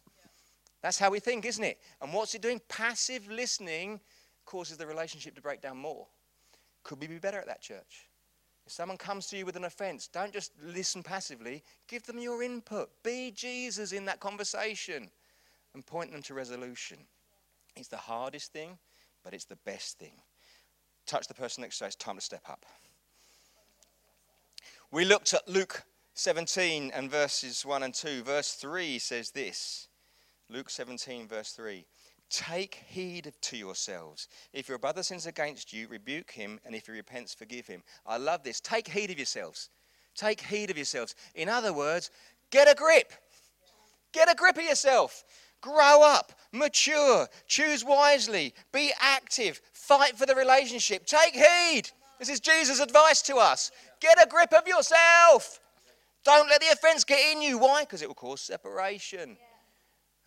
That's 0.81 0.99
how 0.99 1.09
we 1.09 1.19
think, 1.19 1.45
isn't 1.45 1.63
it? 1.63 1.79
And 2.01 2.13
what's 2.13 2.35
it 2.35 2.41
doing? 2.41 2.61
Passive 2.69 3.27
listening 3.29 3.99
causes 4.45 4.77
the 4.77 4.85
relationship 4.85 5.35
to 5.35 5.41
break 5.41 5.61
down 5.61 5.77
more. 5.77 6.07
Could 6.83 7.01
we 7.01 7.07
be 7.07 7.17
better 7.17 7.39
at 7.39 7.47
that, 7.47 7.61
church? 7.61 8.07
If 8.65 8.73
someone 8.73 8.97
comes 8.97 9.27
to 9.27 9.37
you 9.37 9.45
with 9.45 9.55
an 9.55 9.63
offense, 9.63 10.07
don't 10.07 10.33
just 10.33 10.51
listen 10.61 11.01
passively. 11.01 11.63
Give 11.87 12.03
them 12.03 12.19
your 12.19 12.43
input. 12.43 12.89
Be 13.03 13.31
Jesus 13.31 13.91
in 13.91 14.05
that 14.05 14.19
conversation 14.19 15.09
and 15.73 15.85
point 15.85 16.11
them 16.11 16.21
to 16.23 16.33
resolution. 16.33 16.97
It's 17.75 17.87
the 17.87 17.97
hardest 17.97 18.51
thing, 18.51 18.77
but 19.23 19.33
it's 19.33 19.45
the 19.45 19.57
best 19.57 19.99
thing. 19.99 20.13
Touch 21.05 21.27
the 21.27 21.33
person 21.33 21.61
next 21.61 21.77
to 21.77 21.85
you. 21.85 21.87
It's 21.87 21.95
time 21.95 22.15
to 22.15 22.21
step 22.21 22.43
up. 22.49 22.65
We 24.91 25.05
looked 25.05 25.33
at 25.33 25.47
Luke 25.47 25.83
17 26.17 26.89
and 26.95 27.11
verses 27.11 27.63
1 27.63 27.83
and 27.83 27.93
2. 27.93 28.23
Verse 28.23 28.53
3 28.53 28.97
says 28.97 29.29
this 29.29 29.87
Luke 30.49 30.71
17, 30.71 31.27
verse 31.27 31.51
3. 31.51 31.85
Take 32.31 32.83
heed 32.87 33.31
to 33.41 33.55
yourselves. 33.55 34.27
If 34.51 34.67
your 34.67 34.79
brother 34.79 35.03
sins 35.03 35.27
against 35.27 35.71
you, 35.71 35.87
rebuke 35.87 36.31
him, 36.31 36.59
and 36.65 36.73
if 36.73 36.87
he 36.87 36.91
repents, 36.91 37.35
forgive 37.35 37.67
him. 37.67 37.83
I 38.03 38.17
love 38.17 38.41
this. 38.41 38.59
Take 38.59 38.87
heed 38.87 39.11
of 39.11 39.19
yourselves. 39.19 39.69
Take 40.15 40.41
heed 40.41 40.71
of 40.71 40.77
yourselves. 40.77 41.13
In 41.35 41.49
other 41.49 41.71
words, 41.71 42.09
get 42.49 42.67
a 42.67 42.73
grip. 42.73 43.13
Get 44.11 44.29
a 44.29 44.35
grip 44.35 44.57
of 44.57 44.63
yourself. 44.63 45.23
Grow 45.61 46.01
up, 46.01 46.33
mature, 46.51 47.27
choose 47.47 47.85
wisely, 47.85 48.55
be 48.73 48.91
active, 48.99 49.61
fight 49.73 50.17
for 50.17 50.25
the 50.25 50.35
relationship. 50.35 51.05
Take 51.05 51.35
heed. 51.35 51.91
This 52.17 52.29
is 52.29 52.39
Jesus' 52.39 52.79
advice 52.79 53.21
to 53.23 53.35
us. 53.35 53.69
Get 54.01 54.19
a 54.19 54.27
grip 54.27 54.51
of 54.51 54.67
yourself. 54.67 55.59
Don't 56.27 56.49
let 56.49 56.59
the 56.59 56.67
offense 56.73 57.05
get 57.05 57.19
in 57.31 57.41
you. 57.41 57.57
Why? 57.57 57.83
Because 57.83 58.01
it 58.01 58.09
will 58.09 58.13
cause 58.13 58.41
separation. 58.41 59.37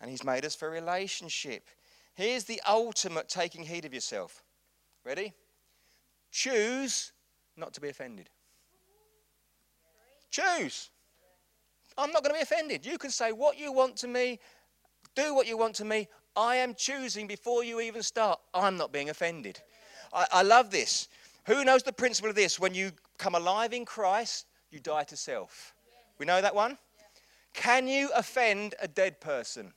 And 0.01 0.09
He's 0.09 0.23
made 0.23 0.45
us 0.45 0.55
for 0.55 0.67
relationship. 0.67 1.69
Here's 2.15 2.43
the 2.43 2.59
ultimate 2.67 3.29
taking 3.29 3.61
heed 3.61 3.85
of 3.85 3.93
yourself. 3.93 4.43
Ready? 5.05 5.31
Choose 6.31 7.11
not 7.55 7.75
to 7.75 7.81
be 7.81 7.89
offended. 7.89 8.31
Choose. 10.31 10.89
I'm 11.95 12.11
not 12.11 12.23
going 12.23 12.33
to 12.33 12.39
be 12.39 12.41
offended. 12.41 12.83
You 12.83 12.97
can 12.97 13.11
say 13.11 13.31
what 13.31 13.59
you 13.59 13.71
want 13.71 13.95
to 13.97 14.07
me, 14.07 14.39
do 15.15 15.35
what 15.35 15.45
you 15.45 15.55
want 15.55 15.75
to 15.75 15.85
me. 15.85 16.07
I 16.35 16.55
am 16.55 16.73
choosing 16.73 17.27
before 17.27 17.63
you 17.63 17.79
even 17.79 18.01
start. 18.01 18.39
I'm 18.55 18.75
not 18.75 18.91
being 18.91 19.11
offended. 19.11 19.59
I, 20.11 20.25
I 20.31 20.41
love 20.41 20.71
this. 20.71 21.09
Who 21.45 21.63
knows 21.63 21.83
the 21.83 21.93
principle 21.93 22.31
of 22.31 22.35
this? 22.35 22.59
When 22.59 22.73
you 22.73 22.91
come 23.19 23.35
alive 23.35 23.71
in 23.71 23.85
Christ, 23.85 24.47
you 24.71 24.79
die 24.79 25.03
to 25.03 25.15
self. 25.15 25.75
We 26.21 26.27
know 26.27 26.39
that 26.39 26.53
one? 26.53 26.77
Can 27.55 27.87
you 27.87 28.11
offend 28.15 28.75
a 28.79 28.87
dead 28.87 29.19
person? 29.19 29.73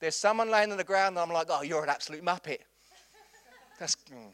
There's 0.00 0.16
someone 0.16 0.50
laying 0.50 0.72
on 0.72 0.78
the 0.78 0.82
ground, 0.82 1.16
and 1.16 1.20
I'm 1.20 1.32
like, 1.32 1.46
oh, 1.48 1.62
you're 1.62 1.84
an 1.84 1.88
absolute 1.88 2.24
muppet. 2.24 2.58
That's. 3.78 3.94
Mm. 4.12 4.32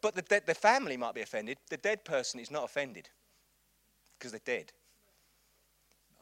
But 0.00 0.16
the, 0.16 0.42
the 0.44 0.54
family 0.54 0.96
might 0.96 1.14
be 1.14 1.20
offended. 1.20 1.58
The 1.70 1.76
dead 1.76 2.04
person 2.04 2.40
is 2.40 2.50
not 2.50 2.64
offended 2.64 3.08
because 4.18 4.32
they're 4.32 4.40
dead. 4.44 4.72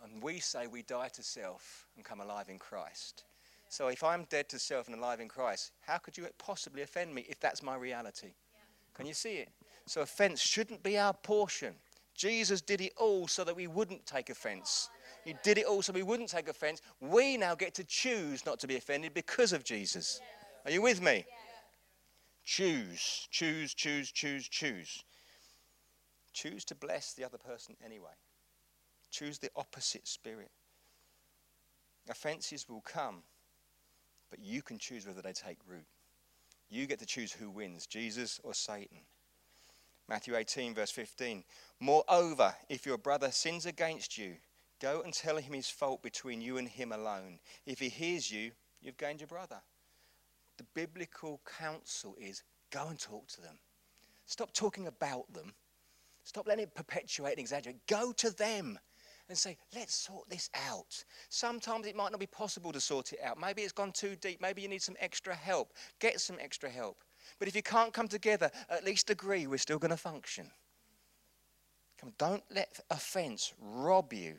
And 0.05 0.23
we 0.23 0.39
say 0.39 0.67
we 0.67 0.83
die 0.83 1.09
to 1.15 1.23
self 1.23 1.87
and 1.97 2.05
come 2.05 2.21
alive 2.21 2.51
in 2.51 2.59
Christ. 2.59 3.25
So 3.71 3.89
if 3.89 4.05
I'm 4.05 4.25
dead 4.25 4.51
to 4.51 4.59
self 4.59 4.87
and 4.87 4.97
alive 4.97 5.21
in 5.21 5.29
Christ, 5.29 5.73
how 5.81 5.97
could 5.97 6.19
you 6.19 6.27
possibly 6.37 6.83
offend 6.83 7.15
me 7.15 7.25
if 7.27 7.41
that's 7.41 7.63
my 7.63 7.75
reality? 7.75 8.35
Can 8.93 9.07
you 9.07 9.15
see 9.15 9.37
it? 9.37 9.49
So 9.87 10.01
offense 10.01 10.41
shouldn't 10.41 10.83
be 10.83 10.99
our 10.99 11.13
portion. 11.15 11.75
Jesus 12.15 12.61
did 12.61 12.81
it 12.81 12.93
all 12.97 13.29
so 13.29 13.45
that 13.45 13.55
we 13.55 13.67
wouldn't 13.67 14.05
take 14.07 14.31
offense. 14.31 14.89
He 15.25 15.35
did 15.43 15.59
it 15.59 15.67
all 15.67 15.83
so 15.83 15.93
we 15.93 16.03
wouldn't 16.03 16.29
take 16.29 16.49
offense. 16.49 16.81
We 17.01 17.37
now 17.37 17.55
get 17.55 17.75
to 17.75 17.85
choose 17.85 18.47
not 18.47 18.59
to 18.61 18.67
be 18.67 18.77
offended 18.77 19.15
because 19.15 19.53
of 19.53 19.65
Jesus. 19.65 20.21
Are 20.65 20.71
you 20.71 20.83
with 20.83 21.03
me? 21.03 21.25
Choose, 22.45 23.29
choose, 23.31 23.75
choose, 23.75 24.11
choose, 24.11 24.49
choose. 24.49 25.05
Choose 26.33 26.65
to 26.67 26.75
bless 26.75 27.13
the 27.15 27.25
other 27.25 27.39
person 27.39 27.77
anyway. 27.85 28.13
Choose 29.11 29.39
the 29.39 29.51
opposite 29.57 30.07
spirit. 30.07 30.51
Offenses 32.09 32.69
will 32.69 32.83
come, 32.83 33.23
but 34.31 34.39
you 34.39 34.63
can 34.63 34.79
choose 34.79 35.07
whether 35.07 35.23
they 35.23 35.33
take 35.33 35.59
root. 35.67 35.87
You 36.69 36.87
get 36.87 36.99
to 37.01 37.07
choose 37.07 37.33
who 37.33 37.51
wins, 37.51 37.87
Jesus 37.87 38.41
or 38.45 38.55
Satan. 38.55 38.99
Matthew 40.09 40.37
18, 40.37 40.75
verse 40.75 40.91
15. 40.91 41.45
Moreover, 41.81 42.55
if 42.69 42.87
your 42.87 42.99
brother 42.99 43.31
sins 43.31 43.67
against 43.67 44.17
you, 44.17 44.37
Go 44.81 45.01
and 45.03 45.13
tell 45.13 45.37
him 45.37 45.55
his 45.55 45.69
fault 45.69 46.03
between 46.03 46.43
you 46.43 46.59
and 46.59 46.69
him 46.69 46.93
alone. 46.93 47.39
If 47.65 47.79
he 47.79 47.89
hears 47.89 48.31
you, 48.31 48.53
you've 48.83 48.99
gained 48.99 49.21
your 49.21 49.29
brother. 49.29 49.61
The 50.59 50.67
biblical 50.75 51.41
counsel 51.59 52.15
is 52.21 52.43
go 52.71 52.89
and 52.89 52.99
talk 52.99 53.27
to 53.29 53.41
them. 53.41 53.59
Stop 54.27 54.53
talking 54.53 54.87
about 54.87 55.33
them. 55.33 55.55
Stop 56.25 56.47
letting 56.47 56.65
it 56.65 56.75
perpetuate 56.75 57.33
and 57.33 57.41
exaggerate. 57.41 57.87
Go 57.87 58.13
to 58.13 58.31
them 58.31 58.79
and 59.29 59.39
say, 59.39 59.57
let's 59.75 59.95
sort 59.95 60.29
this 60.29 60.51
out. 60.69 61.05
Sometimes 61.31 61.87
it 61.87 61.97
might 61.97 62.11
not 62.11 62.21
be 62.21 62.27
possible 62.27 62.73
to 62.73 62.81
sort 62.81 63.13
it 63.13 63.21
out. 63.23 63.41
Maybe 63.41 63.63
it's 63.63 63.73
gone 63.73 63.93
too 63.93 64.17
deep. 64.17 64.41
Maybe 64.41 64.63
you 64.63 64.69
need 64.69 64.83
some 64.83 64.97
extra 65.01 65.35
help. 65.35 65.73
Get 66.01 66.21
some 66.21 66.37
extra 66.41 66.69
help. 66.69 67.03
But 67.39 67.49
if 67.49 67.57
you 67.57 67.63
can't 67.63 67.93
come 67.93 68.09
together, 68.09 68.51
at 68.71 68.85
least 68.85 69.11
agree 69.11 69.47
we're 69.47 69.59
still 69.59 69.79
going 69.79 69.91
to 69.91 69.97
function. 69.97 70.51
Come, 71.99 72.13
don't 72.19 72.45
let 72.55 72.81
offense 72.91 73.53
rob 73.61 74.13
you 74.13 74.37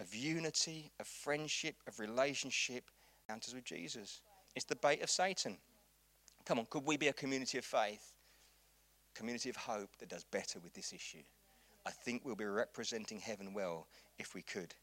of 0.00 0.14
unity, 0.14 0.90
of 1.00 1.06
friendship, 1.06 1.76
of 1.86 1.98
relationship, 1.98 2.90
encounters 3.28 3.54
with 3.54 3.64
Jesus. 3.64 4.20
It's 4.54 4.64
the 4.64 4.76
bait 4.76 5.02
of 5.02 5.10
Satan. 5.10 5.58
Come 6.44 6.58
on, 6.58 6.66
could 6.70 6.84
we 6.84 6.96
be 6.96 7.08
a 7.08 7.12
community 7.12 7.58
of 7.58 7.64
faith, 7.64 8.14
community 9.14 9.50
of 9.50 9.56
hope 9.56 9.96
that 9.98 10.08
does 10.08 10.24
better 10.24 10.58
with 10.60 10.74
this 10.74 10.92
issue? 10.92 11.22
I 11.86 11.90
think 11.90 12.24
we'll 12.24 12.34
be 12.34 12.44
representing 12.44 13.20
heaven 13.20 13.52
well 13.52 13.86
if 14.18 14.34
we 14.34 14.42
could. 14.42 14.74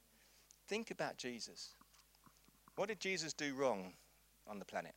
Think 0.68 0.92
about 0.92 1.18
Jesus. 1.18 1.72
What 2.76 2.90
did 2.90 3.00
Jesus 3.00 3.34
do 3.34 3.54
wrong 3.54 3.94
on 4.48 4.60
the 4.60 4.66
planet? 4.66 4.96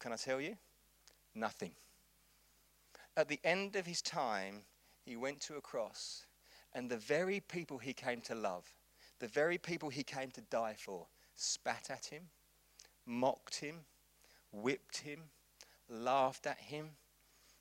Can 0.00 0.12
I 0.12 0.16
tell 0.16 0.40
you? 0.40 0.56
Nothing. 1.34 1.72
At 3.16 3.28
the 3.28 3.40
end 3.44 3.76
of 3.76 3.86
his 3.86 4.02
time, 4.02 4.62
he 5.04 5.16
went 5.16 5.40
to 5.42 5.56
a 5.56 5.60
cross 5.60 6.26
and 6.74 6.90
the 6.90 6.96
very 6.96 7.40
people 7.40 7.78
he 7.78 7.92
came 7.92 8.20
to 8.22 8.34
love, 8.34 8.64
the 9.18 9.28
very 9.28 9.58
people 9.58 9.90
he 9.90 10.02
came 10.02 10.30
to 10.30 10.40
die 10.42 10.74
for, 10.78 11.06
spat 11.36 11.90
at 11.90 12.06
him, 12.06 12.22
mocked 13.06 13.56
him, 13.56 13.80
whipped 14.52 14.98
him, 14.98 15.20
laughed 15.88 16.46
at 16.46 16.58
him, 16.58 16.90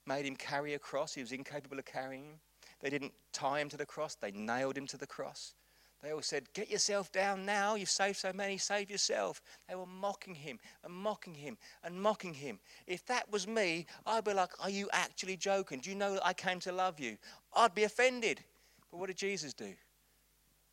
made 0.05 0.25
him 0.25 0.36
carry 0.36 0.73
a 0.73 0.79
cross. 0.79 1.13
He 1.13 1.21
was 1.21 1.31
incapable 1.31 1.79
of 1.79 1.86
carrying 1.86 2.23
him. 2.23 2.39
They 2.79 2.89
didn't 2.89 3.13
tie 3.31 3.60
him 3.60 3.69
to 3.69 3.77
the 3.77 3.86
cross, 3.86 4.15
they 4.15 4.31
nailed 4.31 4.77
him 4.77 4.88
to 4.88 4.97
the 4.97 5.07
cross. 5.07 5.53
They 6.01 6.11
all 6.11 6.21
said, 6.21 6.51
Get 6.53 6.69
yourself 6.69 7.11
down 7.11 7.45
now. 7.45 7.75
You've 7.75 7.89
saved 7.89 8.17
so 8.17 8.33
many, 8.33 8.57
save 8.57 8.89
yourself. 8.89 9.41
They 9.69 9.75
were 9.75 9.85
mocking 9.85 10.33
him 10.33 10.59
and 10.83 10.93
mocking 10.93 11.35
him 11.35 11.57
and 11.83 12.01
mocking 12.01 12.33
him. 12.33 12.59
If 12.87 13.05
that 13.05 13.31
was 13.31 13.47
me, 13.47 13.85
I'd 14.05 14.23
be 14.23 14.33
like, 14.33 14.51
Are 14.63 14.69
you 14.69 14.89
actually 14.93 15.37
joking? 15.37 15.79
Do 15.79 15.89
you 15.89 15.95
know 15.95 16.13
that 16.15 16.25
I 16.25 16.33
came 16.33 16.59
to 16.61 16.71
love 16.71 16.99
you? 16.99 17.17
I'd 17.55 17.75
be 17.75 17.83
offended. 17.83 18.43
But 18.89 18.97
what 18.99 19.07
did 19.07 19.17
Jesus 19.17 19.53
do? 19.53 19.73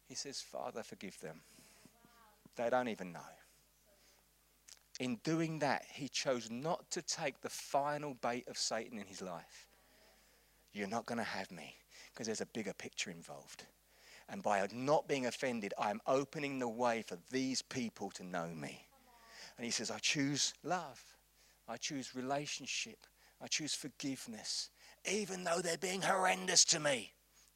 He 0.08 0.14
says, 0.14 0.40
Father, 0.40 0.82
forgive 0.82 1.20
them. 1.20 1.40
They 2.56 2.70
don't 2.70 2.88
even 2.88 3.12
know. 3.12 3.20
In 4.98 5.16
doing 5.22 5.60
that, 5.60 5.84
he 5.92 6.08
chose 6.08 6.50
not 6.50 6.90
to 6.90 7.02
take 7.02 7.40
the 7.40 7.50
final 7.50 8.14
bait 8.14 8.48
of 8.48 8.58
Satan 8.58 8.98
in 8.98 9.06
his 9.06 9.22
life. 9.22 9.68
You're 10.72 10.88
not 10.88 11.06
going 11.06 11.18
to 11.18 11.24
have 11.24 11.52
me 11.52 11.76
because 12.12 12.26
there's 12.26 12.40
a 12.40 12.46
bigger 12.46 12.72
picture 12.72 13.10
involved. 13.10 13.64
And 14.28 14.42
by 14.42 14.66
not 14.72 15.08
being 15.08 15.26
offended, 15.26 15.72
I'm 15.78 16.00
opening 16.06 16.58
the 16.58 16.68
way 16.68 17.02
for 17.02 17.16
these 17.30 17.62
people 17.62 18.10
to 18.10 18.24
know 18.24 18.48
me. 18.48 18.86
And 19.56 19.64
he 19.64 19.70
says, 19.70 19.90
I 19.90 19.98
choose 19.98 20.54
love. 20.62 21.02
I 21.66 21.76
choose 21.76 22.14
relationship. 22.14 23.06
I 23.40 23.46
choose 23.46 23.74
forgiveness, 23.74 24.70
even 25.10 25.44
though 25.44 25.60
they're 25.60 25.78
being 25.78 26.02
horrendous 26.02 26.64
to 26.66 26.80
me, 26.80 27.12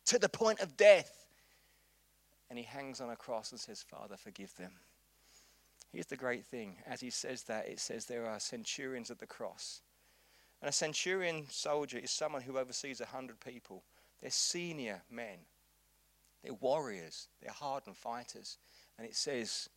to 0.07 0.19
the 0.19 0.29
point 0.29 0.61
of 0.61 0.77
death. 0.77 1.27
And 2.49 2.59
he 2.59 2.65
hangs 2.65 3.01
on 3.01 3.11
a 3.11 3.17
cross 3.17 3.51
and 3.51 3.61
says, 3.61 3.83
Father, 3.83 4.17
forgive 4.17 4.55
them. 4.57 4.73
Here's 5.93 6.07
the 6.07 6.17
great 6.17 6.45
thing. 6.45 6.77
As 6.87 7.01
he 7.01 7.11
says 7.11 7.43
that, 7.45 7.69
it 7.69 7.81
says 7.81 8.07
there 8.07 8.27
are 8.27 8.41
centurions 8.41 9.11
at 9.11 9.19
the 9.19 9.27
cross. 9.27 9.83
And 10.61 10.69
a 10.69 10.73
centurion 10.73 11.47
soldier 11.51 11.99
is 11.99 12.11
someone 12.11 12.43
who 12.43 12.59
oversees 12.59 13.01
a 13.01 13.07
hundred 13.07 13.41
people. 13.41 13.83
They're 14.21 14.31
senior 14.31 15.03
men. 15.11 15.39
They're 16.43 16.55
warriors. 16.55 17.29
They're 17.41 17.53
hardened 17.53 17.97
fighters. 17.97 18.59
And 18.99 19.07
it 19.07 19.17
says 19.17 19.69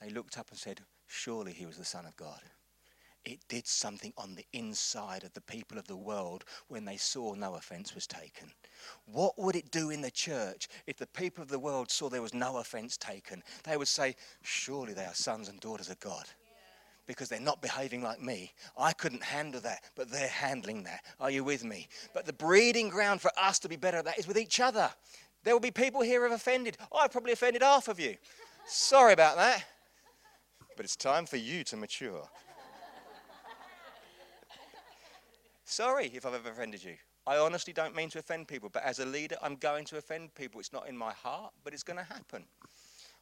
they 0.00 0.10
looked 0.10 0.38
up 0.38 0.50
and 0.50 0.58
said, 0.58 0.80
Surely 1.06 1.52
he 1.52 1.66
was 1.66 1.76
the 1.76 1.84
Son 1.84 2.06
of 2.06 2.16
God. 2.16 2.40
It 3.24 3.38
did 3.48 3.68
something 3.68 4.12
on 4.16 4.34
the 4.34 4.46
inside 4.52 5.22
of 5.22 5.32
the 5.32 5.40
people 5.40 5.78
of 5.78 5.86
the 5.86 5.96
world 5.96 6.44
when 6.66 6.84
they 6.84 6.96
saw 6.96 7.34
no 7.34 7.54
offense 7.54 7.94
was 7.94 8.06
taken. 8.06 8.50
What 9.04 9.38
would 9.38 9.54
it 9.54 9.70
do 9.70 9.90
in 9.90 10.00
the 10.00 10.10
church 10.10 10.66
if 10.86 10.96
the 10.96 11.06
people 11.06 11.40
of 11.40 11.48
the 11.48 11.58
world 11.58 11.88
saw 11.88 12.08
there 12.08 12.20
was 12.20 12.34
no 12.34 12.56
offense 12.56 12.96
taken? 12.96 13.44
They 13.62 13.76
would 13.76 13.88
say, 13.88 14.16
Surely 14.42 14.92
they 14.92 15.04
are 15.04 15.14
sons 15.14 15.48
and 15.48 15.60
daughters 15.60 15.88
of 15.88 16.00
God 16.00 16.24
because 17.06 17.28
they're 17.28 17.40
not 17.40 17.62
behaving 17.62 18.02
like 18.02 18.20
me. 18.20 18.52
I 18.76 18.92
couldn't 18.92 19.22
handle 19.22 19.60
that, 19.62 19.82
but 19.96 20.10
they're 20.10 20.28
handling 20.28 20.84
that. 20.84 21.04
Are 21.20 21.30
you 21.30 21.44
with 21.44 21.64
me? 21.64 21.88
But 22.14 22.26
the 22.26 22.32
breeding 22.32 22.88
ground 22.88 23.20
for 23.20 23.30
us 23.36 23.58
to 23.60 23.68
be 23.68 23.76
better 23.76 23.98
at 23.98 24.04
that 24.06 24.18
is 24.18 24.26
with 24.26 24.38
each 24.38 24.60
other. 24.60 24.90
There 25.44 25.54
will 25.54 25.60
be 25.60 25.70
people 25.70 26.02
here 26.02 26.20
who 26.20 26.30
have 26.30 26.40
offended. 26.40 26.76
I've 26.94 27.10
probably 27.10 27.32
offended 27.32 27.62
half 27.62 27.88
of 27.88 27.98
you. 27.98 28.16
Sorry 28.66 29.12
about 29.12 29.36
that. 29.36 29.64
But 30.76 30.84
it's 30.84 30.96
time 30.96 31.26
for 31.26 31.36
you 31.36 31.64
to 31.64 31.76
mature. 31.76 32.28
Sorry 35.64 36.10
if 36.14 36.26
I've 36.26 36.34
ever 36.34 36.50
offended 36.50 36.84
you. 36.84 36.94
I 37.26 37.38
honestly 37.38 37.72
don't 37.72 37.94
mean 37.94 38.10
to 38.10 38.18
offend 38.18 38.48
people, 38.48 38.68
but 38.72 38.82
as 38.82 38.98
a 38.98 39.06
leader, 39.06 39.36
I'm 39.42 39.56
going 39.56 39.84
to 39.86 39.96
offend 39.96 40.34
people. 40.34 40.60
It's 40.60 40.72
not 40.72 40.88
in 40.88 40.96
my 40.96 41.12
heart, 41.12 41.52
but 41.64 41.72
it's 41.72 41.82
going 41.82 41.98
to 41.98 42.04
happen. 42.04 42.44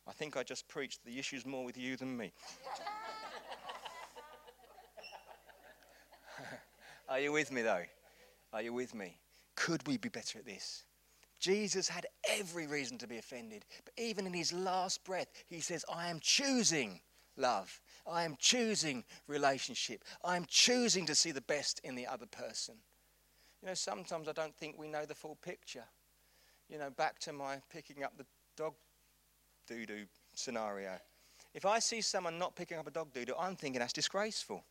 I 0.09 0.13
think 0.13 0.37
I 0.37 0.43
just 0.43 0.67
preached 0.69 1.05
the 1.05 1.19
issue's 1.19 1.45
more 1.45 1.65
with 1.65 1.77
you 1.77 1.97
than 1.97 2.17
me. 2.17 2.33
Are 7.09 7.21
you 7.21 7.33
with 7.33 7.53
me, 7.53 7.63
though? 7.63 7.85
Are 8.53 8.63
you 8.63 8.73
with 8.73 8.95
me? 8.95 9.19
Could 9.55 9.87
we 9.87 9.99
be 9.99 10.09
better 10.09 10.39
at 10.39 10.47
this? 10.47 10.85
Jesus 11.41 11.89
had 11.89 12.07
every 12.29 12.67
reason 12.67 12.99
to 12.99 13.09
be 13.09 13.17
offended, 13.17 13.65
but 13.85 13.95
even 13.97 14.27
in 14.27 14.35
his 14.35 14.53
last 14.53 15.03
breath, 15.05 15.29
he 15.49 15.61
says, 15.61 15.85
I 15.93 16.09
am 16.09 16.21
choosing 16.21 17.01
love. 17.37 17.81
I 18.07 18.25
am 18.25 18.37
choosing 18.39 19.05
relationship. 19.27 20.05
I 20.23 20.37
am 20.37 20.45
choosing 20.47 21.07
to 21.07 21.15
see 21.15 21.33
the 21.33 21.41
best 21.41 21.81
in 21.83 21.95
the 21.95 22.07
other 22.07 22.27
person. 22.27 22.75
You 23.63 23.69
know, 23.69 23.75
sometimes 23.75 24.29
I 24.29 24.33
don't 24.33 24.55
think 24.55 24.79
we 24.79 24.89
know 24.89 25.05
the 25.07 25.15
full 25.15 25.37
picture. 25.37 25.85
You 26.69 26.79
know, 26.79 26.91
back 26.91 27.19
to 27.21 27.33
my 27.33 27.61
picking 27.73 28.05
up 28.05 28.17
the 28.17 28.27
dog 28.57 28.75
doo 29.67 29.87
doo 29.87 30.05
scenario. 30.35 30.99
If 31.55 31.67
I 31.67 31.79
see 31.79 32.01
someone 32.01 32.39
not 32.39 32.55
picking 32.55 32.79
up 32.79 32.87
a 32.87 32.91
dog 32.91 33.13
doo 33.13 33.25
doo, 33.25 33.35
I'm 33.39 33.57
thinking 33.57 33.81
that's 33.81 33.93
disgraceful. 33.93 34.63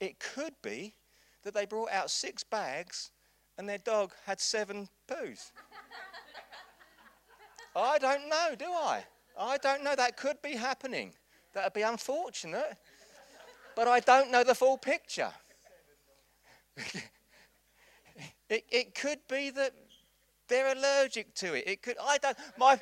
It 0.00 0.18
could 0.18 0.54
be 0.62 0.94
that 1.42 1.54
they 1.54 1.66
brought 1.66 1.90
out 1.90 2.10
six 2.10 2.42
bags 2.42 3.10
and 3.58 3.68
their 3.68 3.78
dog 3.78 4.12
had 4.26 4.40
seven 4.40 4.88
poos. 5.06 5.52
I 7.76 7.98
don't 7.98 8.28
know, 8.28 8.54
do 8.58 8.66
I? 8.66 9.04
I 9.38 9.58
don't 9.58 9.82
know. 9.82 9.94
That 9.96 10.16
could 10.16 10.40
be 10.42 10.52
happening. 10.52 11.12
That 11.54 11.64
would 11.64 11.72
be 11.72 11.82
unfortunate. 11.82 12.76
But 13.74 13.88
I 13.88 14.00
don't 14.00 14.30
know 14.30 14.44
the 14.44 14.54
full 14.54 14.78
picture. 14.78 15.32
it, 18.48 18.64
it 18.70 18.94
could 18.94 19.18
be 19.28 19.50
that 19.50 19.72
they're 20.48 20.72
allergic 20.72 21.34
to 21.36 21.54
it. 21.54 21.64
It 21.66 21.82
could. 21.82 21.96
I 22.00 22.18
don't. 22.18 22.36
My, 22.58 22.78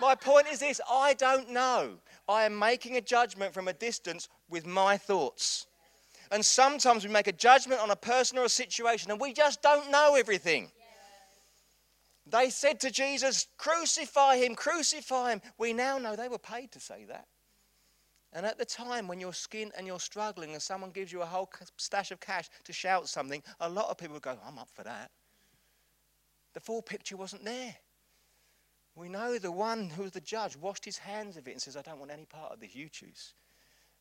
my 0.00 0.14
point 0.14 0.48
is 0.48 0.60
this 0.60 0.80
I 0.90 1.14
don't 1.14 1.50
know. 1.50 1.94
I 2.28 2.44
am 2.44 2.58
making 2.58 2.96
a 2.96 3.00
judgment 3.00 3.54
from 3.54 3.68
a 3.68 3.72
distance 3.72 4.28
with 4.48 4.66
my 4.66 4.96
thoughts. 4.96 5.66
And 6.32 6.44
sometimes 6.44 7.04
we 7.04 7.10
make 7.10 7.26
a 7.26 7.32
judgment 7.32 7.80
on 7.80 7.90
a 7.90 7.96
person 7.96 8.38
or 8.38 8.44
a 8.44 8.48
situation 8.48 9.10
and 9.10 9.20
we 9.20 9.32
just 9.32 9.62
don't 9.62 9.90
know 9.90 10.14
everything. 10.14 10.70
They 12.30 12.50
said 12.50 12.80
to 12.80 12.90
Jesus, 12.90 13.46
Crucify 13.58 14.36
him, 14.36 14.54
crucify 14.54 15.32
him. 15.32 15.42
We 15.58 15.72
now 15.72 15.98
know 15.98 16.16
they 16.16 16.28
were 16.28 16.38
paid 16.38 16.72
to 16.72 16.80
say 16.80 17.04
that. 17.08 17.26
And 18.32 18.46
at 18.46 18.58
the 18.58 18.64
time 18.64 19.08
when 19.08 19.18
you're 19.18 19.32
skint 19.32 19.72
and 19.76 19.86
you're 19.86 19.98
struggling 19.98 20.52
and 20.52 20.62
someone 20.62 20.90
gives 20.90 21.12
you 21.12 21.22
a 21.22 21.26
whole 21.26 21.50
stash 21.76 22.12
of 22.12 22.20
cash 22.20 22.48
to 22.64 22.72
shout 22.72 23.08
something, 23.08 23.42
a 23.58 23.68
lot 23.68 23.90
of 23.90 23.98
people 23.98 24.20
go, 24.20 24.38
I'm 24.46 24.58
up 24.58 24.68
for 24.72 24.84
that. 24.84 25.10
The 26.54 26.60
full 26.60 26.82
picture 26.82 27.16
wasn't 27.16 27.44
there. 27.44 27.74
We 28.94 29.08
know 29.08 29.38
the 29.38 29.52
one 29.52 29.90
who 29.90 30.02
was 30.02 30.12
the 30.12 30.20
judge 30.20 30.56
washed 30.56 30.84
his 30.84 30.98
hands 30.98 31.36
of 31.36 31.48
it 31.48 31.52
and 31.52 31.62
says, 31.62 31.76
I 31.76 31.82
don't 31.82 31.98
want 31.98 32.10
any 32.10 32.26
part 32.26 32.52
of 32.52 32.60
this, 32.60 32.74
you 32.74 32.88
choose. 32.88 33.34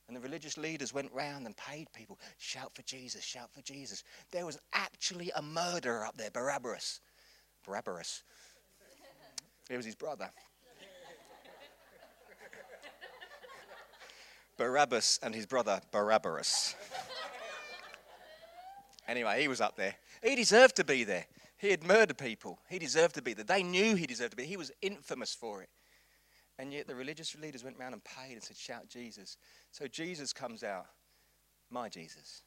And 0.07 0.15
the 0.15 0.21
religious 0.21 0.57
leaders 0.57 0.93
went 0.93 1.11
round 1.13 1.45
and 1.45 1.55
paid 1.55 1.87
people, 1.93 2.19
shout 2.37 2.73
for 2.73 2.81
Jesus, 2.81 3.23
shout 3.23 3.51
for 3.53 3.61
Jesus. 3.61 4.03
There 4.31 4.45
was 4.45 4.59
actually 4.73 5.31
a 5.35 5.41
murderer 5.41 6.05
up 6.05 6.17
there, 6.17 6.31
Barabbas. 6.31 6.99
Barabbas. 7.65 8.23
It 9.69 9.77
was 9.77 9.85
his 9.85 9.95
brother. 9.95 10.31
Barabbas 14.57 15.19
and 15.23 15.33
his 15.33 15.45
brother, 15.45 15.79
Barabbas. 15.91 16.75
anyway, 19.07 19.41
he 19.41 19.47
was 19.47 19.61
up 19.61 19.77
there. 19.77 19.95
He 20.21 20.35
deserved 20.35 20.75
to 20.75 20.83
be 20.83 21.05
there. 21.05 21.25
He 21.57 21.71
had 21.71 21.83
murdered 21.83 22.17
people. 22.17 22.59
He 22.69 22.77
deserved 22.77 23.15
to 23.15 23.21
be 23.21 23.33
there. 23.33 23.45
They 23.45 23.63
knew 23.63 23.95
he 23.95 24.05
deserved 24.05 24.31
to 24.31 24.37
be 24.37 24.43
there. 24.43 24.49
He 24.49 24.57
was 24.57 24.71
infamous 24.81 25.33
for 25.33 25.61
it. 25.61 25.69
And 26.57 26.73
yet 26.73 26.87
the 26.87 26.95
religious 26.95 27.37
leaders 27.37 27.63
went 27.63 27.77
around 27.79 27.93
and 27.93 28.03
paid 28.03 28.33
and 28.33 28.43
said, 28.43 28.57
Shout 28.57 28.89
Jesus. 28.89 29.37
So 29.71 29.87
Jesus 29.87 30.33
comes 30.33 30.61
out, 30.61 30.87
my 31.69 31.87
Jesus, 31.87 32.43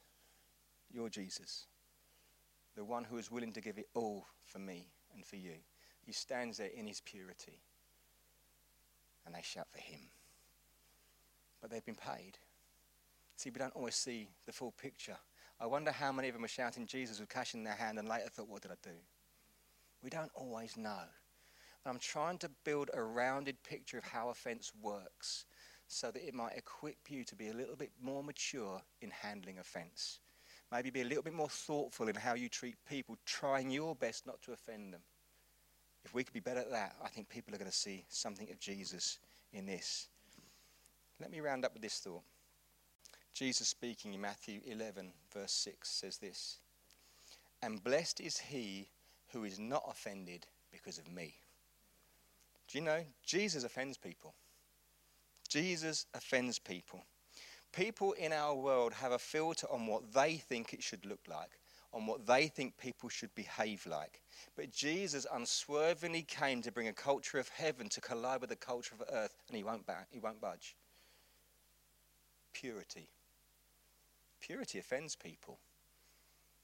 your 0.91 1.09
Jesus, 1.09 1.65
the 2.75 2.83
one 2.83 3.03
who 3.03 3.17
is 3.17 3.31
willing 3.31 3.53
to 3.53 3.61
give 3.61 3.79
it 3.79 3.87
all 3.95 4.27
for 4.45 4.59
me 4.59 4.91
and 5.13 5.25
for 5.25 5.35
you. 5.35 5.55
He 6.05 6.11
stands 6.11 6.57
there 6.57 6.69
in 6.75 6.87
his 6.87 7.01
purity. 7.01 7.59
And 9.25 9.33
they 9.33 9.41
shout 9.41 9.67
for 9.71 9.79
him. 9.79 10.01
But 11.61 11.71
they've 11.71 11.85
been 11.85 11.95
paid. 11.95 12.37
See, 13.37 13.49
we 13.49 13.59
don't 13.59 13.75
always 13.75 13.95
see 13.95 14.29
the 14.45 14.51
full 14.51 14.71
picture. 14.71 15.17
I 15.59 15.65
wonder 15.65 15.91
how 15.91 16.11
many 16.11 16.27
of 16.27 16.33
them 16.33 16.43
are 16.43 16.49
shouting 16.49 16.85
Jesus 16.85 17.19
with 17.19 17.29
cash 17.29 17.53
in 17.53 17.63
their 17.63 17.73
hand 17.73 17.97
and 17.97 18.07
later 18.07 18.29
thought, 18.29 18.49
What 18.49 18.61
did 18.61 18.71
I 18.71 18.75
do? 18.83 18.95
We 20.03 20.09
don't 20.09 20.31
always 20.35 20.75
know. 20.75 21.03
I'm 21.85 21.99
trying 21.99 22.37
to 22.39 22.49
build 22.63 22.89
a 22.93 23.03
rounded 23.03 23.61
picture 23.63 23.97
of 23.97 24.05
how 24.05 24.29
offense 24.29 24.71
works 24.81 25.45
so 25.87 26.11
that 26.11 26.25
it 26.25 26.33
might 26.33 26.57
equip 26.57 27.09
you 27.09 27.23
to 27.25 27.35
be 27.35 27.49
a 27.49 27.53
little 27.53 27.75
bit 27.75 27.91
more 28.01 28.23
mature 28.23 28.81
in 29.01 29.11
handling 29.11 29.59
offense. 29.59 30.19
Maybe 30.73 30.89
be 30.89 31.01
a 31.01 31.05
little 31.05 31.21
bit 31.21 31.33
more 31.33 31.49
thoughtful 31.49 32.07
in 32.07 32.15
how 32.15 32.33
you 32.33 32.49
treat 32.49 32.75
people, 32.89 33.15
trying 33.25 33.69
your 33.69 33.93
best 33.95 34.25
not 34.25 34.41
to 34.41 34.53
offend 34.53 34.91
them. 34.91 35.01
If 36.03 36.15
we 36.15 36.23
could 36.23 36.33
be 36.33 36.39
better 36.39 36.61
at 36.61 36.71
that, 36.71 36.95
I 37.03 37.09
think 37.09 37.29
people 37.29 37.53
are 37.53 37.59
going 37.59 37.69
to 37.69 37.77
see 37.77 38.05
something 38.09 38.49
of 38.49 38.59
Jesus 38.59 39.19
in 39.53 39.67
this. 39.67 40.07
Let 41.21 41.31
me 41.31 41.41
round 41.41 41.63
up 41.63 41.73
with 41.73 41.83
this 41.83 41.99
thought. 41.99 42.23
Jesus 43.35 43.67
speaking 43.67 44.15
in 44.15 44.21
Matthew 44.21 44.61
11, 44.65 45.13
verse 45.31 45.51
6 45.51 45.87
says 45.87 46.17
this 46.17 46.57
And 47.61 47.83
blessed 47.83 48.19
is 48.19 48.37
he 48.39 48.89
who 49.31 49.43
is 49.43 49.59
not 49.59 49.83
offended 49.87 50.47
because 50.71 50.97
of 50.97 51.11
me. 51.11 51.35
Do 52.67 52.79
you 52.79 52.83
know? 52.83 53.03
Jesus 53.23 53.63
offends 53.63 53.97
people. 53.97 54.33
Jesus 55.49 56.07
offends 56.15 56.57
people. 56.57 57.03
People 57.73 58.13
in 58.13 58.31
our 58.31 58.55
world 58.55 58.93
have 58.93 59.11
a 59.11 59.19
filter 59.19 59.67
on 59.69 59.87
what 59.87 60.13
they 60.13 60.35
think 60.35 60.73
it 60.73 60.83
should 60.83 61.05
look 61.05 61.19
like. 61.27 61.59
on 61.93 62.07
what 62.07 62.25
they 62.25 62.47
think 62.47 62.77
people 62.77 63.07
should 63.07 63.33
behave 63.35 63.85
like. 63.85 64.21
But 64.55 64.71
Jesus 64.71 65.27
unswervingly 65.31 66.23
came 66.23 66.61
to 66.63 66.71
bring 66.71 66.87
a 66.87 66.93
culture 66.93 67.37
of 67.37 67.47
heaven 67.49 67.87
to 67.89 68.01
collide 68.01 68.41
with 68.41 68.49
the 68.49 68.55
culture 68.55 68.95
of 68.95 69.07
earth, 69.13 69.35
and 69.47 69.55
he 69.55 69.63
won't, 69.63 69.83
he 70.09 70.19
won't 70.19 70.41
budge. 70.41 70.75
Purity. 72.53 73.07
Purity 74.41 74.79
offends 74.79 75.15
people. 75.15 75.59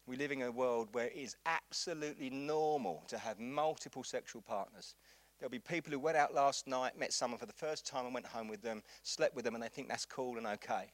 We 0.07 0.17
live 0.17 0.31
in 0.31 0.41
a 0.41 0.51
world 0.51 0.89
where 0.93 1.05
it 1.05 1.15
is 1.15 1.35
absolutely 1.45 2.31
normal 2.31 3.03
to 3.07 3.19
have 3.19 3.39
multiple 3.39 4.03
sexual 4.03 4.41
partners. 4.41 4.95
There'll 5.39 5.51
be 5.51 5.59
people 5.59 5.91
who 5.91 5.99
went 5.99 6.17
out 6.17 6.33
last 6.33 6.67
night, 6.67 6.97
met 6.97 7.13
someone 7.13 7.39
for 7.39 7.45
the 7.45 7.53
first 7.53 7.85
time, 7.85 8.05
and 8.05 8.13
went 8.13 8.25
home 8.25 8.47
with 8.47 8.63
them, 8.63 8.81
slept 9.03 9.35
with 9.35 9.45
them, 9.45 9.53
and 9.53 9.63
they 9.63 9.67
think 9.69 9.87
that's 9.87 10.05
cool 10.05 10.37
and 10.37 10.47
okay. 10.47 10.91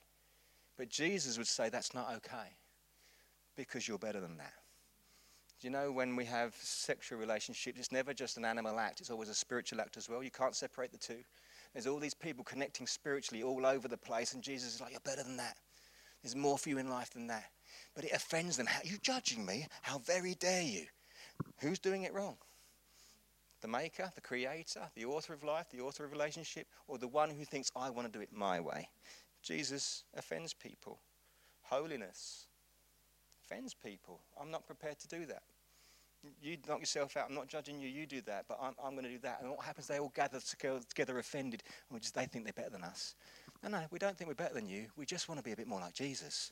But 0.78 0.90
Jesus 0.90 1.38
would 1.38 1.48
say 1.48 1.70
that's 1.70 1.94
not 1.94 2.14
okay 2.18 2.56
because 3.56 3.88
you're 3.88 3.98
better 3.98 4.20
than 4.20 4.38
that. 4.38 4.54
Do 5.62 5.68
you 5.68 5.72
know 5.72 5.92
when 5.92 6.16
we 6.16 6.26
have 6.26 6.54
sexual 6.56 7.18
relationships, 7.18 7.80
it's 7.80 7.92
never 7.92 8.14
just 8.14 8.38
an 8.38 8.46
animal 8.46 8.78
act, 8.78 9.00
it's 9.00 9.10
always 9.10 9.30
a 9.30 9.34
spiritual 9.34 9.80
act 9.80 9.96
as 9.96 10.10
well. 10.10 10.22
You 10.22 10.32
can't 10.32 10.56
separate 10.56 10.92
the 10.92 10.98
two. 10.98 11.24
There's 11.74 11.88
all 11.88 12.00
these 12.00 12.14
people 12.14 12.44
connecting 12.44 12.88
spiritually 12.88 13.44
all 13.44 13.66
over 13.66 13.88
the 13.88 13.98
place, 13.98 14.34
and 14.34 14.44
Jesus 14.44 14.76
is 14.76 14.82
like, 14.82 14.92
You're 14.92 15.00
better 15.02 15.24
than 15.24 15.38
that. 15.38 15.58
There's 16.22 16.36
more 16.36 16.58
for 16.58 16.70
you 16.70 16.78
in 16.78 16.90
life 16.90 17.12
than 17.12 17.28
that. 17.28 17.52
But 17.94 18.06
it 18.06 18.12
offends 18.12 18.58
them. 18.58 18.66
How 18.66 18.80
are 18.80 18.88
you 18.88 18.98
judging 19.02 19.46
me? 19.46 19.68
How 19.82 20.00
very 20.00 20.34
dare 20.36 20.64
you? 20.64 20.86
Who's 21.60 21.80
doing 21.80 22.04
it 22.04 22.14
wrong? 22.14 22.38
The 23.62 23.68
maker, 23.68 24.12
the 24.16 24.22
creator, 24.22 24.90
the 24.96 25.06
author 25.06 25.34
of 25.34 25.44
life, 25.44 25.68
the 25.72 25.82
author 25.82 26.06
of 26.06 26.12
relationship, 26.12 26.68
or 26.88 26.98
the 26.98 27.08
one 27.08 27.30
who 27.30 27.46
thinks, 27.46 27.72
I 27.76 27.90
want 27.90 28.12
to 28.12 28.18
do 28.18 28.22
it 28.22 28.30
my 28.32 28.60
way? 28.60 28.90
Jesus 29.46 30.04
offends 30.18 30.54
people. 30.54 31.00
Holiness 31.62 32.48
offends 33.46 33.76
people. 33.76 34.20
I'm 34.42 34.50
not 34.50 34.66
prepared 34.66 34.98
to 35.00 35.08
do 35.08 35.26
that. 35.28 35.44
You 36.42 36.58
knock 36.68 36.80
yourself 36.80 37.16
out. 37.16 37.28
I'm 37.30 37.36
not 37.36 37.48
judging 37.48 37.80
you. 37.80 37.88
You 37.88 38.08
do 38.08 38.22
that, 38.22 38.46
but 38.50 38.58
I'm, 38.60 38.74
I'm 38.84 38.94
going 38.94 39.04
to 39.06 39.12
do 39.12 39.20
that. 39.20 39.42
And 39.42 39.52
what 39.52 39.64
happens? 39.64 39.86
They 39.86 40.00
all 40.00 40.12
gather 40.16 40.40
together, 40.40 41.20
offended, 41.20 41.62
and 41.92 42.02
just, 42.02 42.16
they 42.16 42.26
think 42.26 42.46
they're 42.46 42.54
better 42.54 42.72
than 42.72 42.84
us. 42.84 43.14
No, 43.62 43.70
no, 43.70 43.84
we 43.92 44.00
don't 44.00 44.18
think 44.18 44.28
we're 44.28 44.34
better 44.34 44.56
than 44.56 44.68
you. 44.68 44.88
We 44.98 45.06
just 45.06 45.30
want 45.30 45.38
to 45.38 45.44
be 45.44 45.52
a 45.52 45.56
bit 45.56 45.68
more 45.68 45.80
like 45.80 45.94
Jesus. 45.94 46.52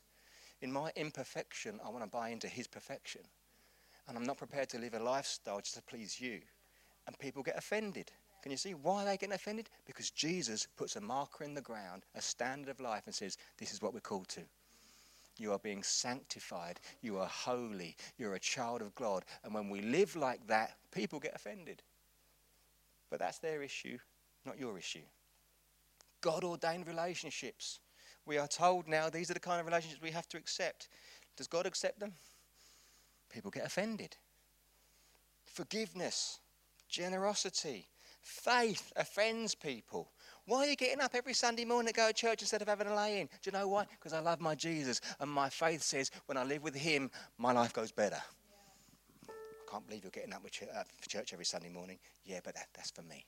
In 0.61 0.71
my 0.71 0.91
imperfection, 0.95 1.79
I 1.83 1.89
want 1.89 2.03
to 2.03 2.09
buy 2.09 2.29
into 2.29 2.47
his 2.47 2.67
perfection. 2.67 3.21
And 4.07 4.15
I'm 4.15 4.25
not 4.25 4.37
prepared 4.37 4.69
to 4.69 4.77
live 4.77 4.93
a 4.93 4.99
lifestyle 4.99 5.59
just 5.59 5.75
to 5.75 5.81
please 5.81 6.21
you. 6.21 6.41
And 7.07 7.17
people 7.17 7.41
get 7.41 7.57
offended. 7.57 8.11
Can 8.43 8.51
you 8.51 8.57
see 8.57 8.73
why 8.73 9.05
they're 9.05 9.15
getting 9.15 9.33
offended? 9.33 9.69
Because 9.85 10.11
Jesus 10.11 10.67
puts 10.75 10.97
a 10.97 11.01
marker 11.01 11.45
in 11.45 11.53
the 11.53 11.61
ground, 11.61 12.03
a 12.13 12.21
standard 12.21 12.69
of 12.69 12.81
life, 12.81 13.03
and 13.05 13.15
says, 13.15 13.37
This 13.57 13.71
is 13.71 13.81
what 13.81 13.93
we're 13.93 14.01
called 14.01 14.27
to. 14.29 14.41
You 15.39 15.53
are 15.53 15.59
being 15.59 15.81
sanctified. 15.81 16.81
You 17.01 17.19
are 17.19 17.27
holy. 17.27 17.95
You're 18.17 18.35
a 18.35 18.39
child 18.39 18.81
of 18.81 18.93
God. 18.95 19.23
And 19.45 19.53
when 19.53 19.69
we 19.69 19.79
live 19.79 20.17
like 20.17 20.45
that, 20.47 20.75
people 20.91 21.21
get 21.21 21.33
offended. 21.33 21.83
But 23.09 23.19
that's 23.19 23.39
their 23.39 23.63
issue, 23.63 23.97
not 24.45 24.59
your 24.59 24.77
issue. 24.77 25.03
God 26.19 26.43
ordained 26.43 26.85
relationships. 26.85 27.79
We 28.25 28.37
are 28.37 28.47
told 28.47 28.89
now 28.89 29.09
these 29.09 29.31
are 29.31 29.35
the 29.35 29.39
kind 29.39 29.61
of 29.61 29.65
relationships 29.65 30.01
we 30.01 30.11
have 30.11 30.27
to 30.27 30.37
accept. 30.37 30.89
Does 31.37 31.47
God 31.47 31.65
accept 31.65 32.01
them? 32.01 32.11
People 33.29 33.51
get 33.51 33.65
offended. 33.65 34.17
Forgiveness, 35.45 36.39
generosity, 36.89 37.87
Faith 38.23 38.93
offends 38.95 39.53
people. 39.53 40.09
Why 40.45 40.59
are 40.59 40.67
you 40.67 40.77
getting 40.77 41.01
up 41.01 41.13
every 41.13 41.33
Sunday 41.33 41.65
morning 41.65 41.87
to 41.87 41.93
go 41.93 42.07
to 42.07 42.13
church 42.13 42.41
instead 42.41 42.61
of 42.61 42.69
having 42.69 42.87
a 42.87 42.95
lay 42.95 43.19
in? 43.19 43.27
Do 43.27 43.33
you 43.43 43.51
know 43.51 43.67
why? 43.67 43.85
Because 43.89 44.13
I 44.13 44.19
love 44.19 44.39
my 44.39 44.55
Jesus, 44.55 45.01
and 45.19 45.29
my 45.29 45.49
faith 45.49 45.83
says 45.83 46.09
when 46.25 46.37
I 46.37 46.45
live 46.45 46.63
with 46.63 46.73
Him, 46.73 47.11
my 47.37 47.51
life 47.51 47.73
goes 47.73 47.91
better. 47.91 48.17
Yeah. 49.27 49.33
I 49.33 49.71
can't 49.71 49.85
believe 49.85 50.03
you're 50.03 50.11
getting 50.11 50.33
up 50.33 50.41
uh, 50.45 50.83
for 51.01 51.09
church 51.09 51.33
every 51.33 51.43
Sunday 51.43 51.67
morning. 51.67 51.99
Yeah, 52.23 52.39
but 52.45 52.55
that, 52.55 52.67
that's 52.73 52.91
for 52.91 53.01
me. 53.01 53.25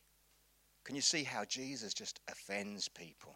Can 0.85 0.95
you 0.95 1.01
see 1.01 1.25
how 1.25 1.43
Jesus 1.43 1.93
just 1.93 2.21
offends 2.29 2.87
people? 2.87 3.35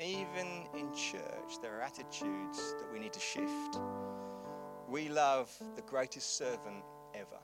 Even 0.00 0.68
in 0.74 0.90
church, 0.94 1.60
there 1.60 1.76
are 1.76 1.82
attitudes 1.82 2.74
that 2.78 2.90
we 2.90 2.98
need 2.98 3.12
to 3.12 3.20
shift. 3.20 3.78
We 4.88 5.10
love 5.10 5.52
the 5.76 5.82
greatest 5.82 6.38
servant 6.38 6.82
ever. 7.14 7.38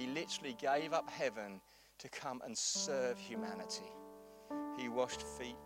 He 0.00 0.06
literally 0.06 0.56
gave 0.58 0.94
up 0.94 1.10
heaven 1.10 1.60
to 1.98 2.08
come 2.08 2.40
and 2.46 2.56
serve 2.56 3.18
humanity. 3.18 3.92
He 4.78 4.88
washed 4.88 5.22
feet. 5.22 5.58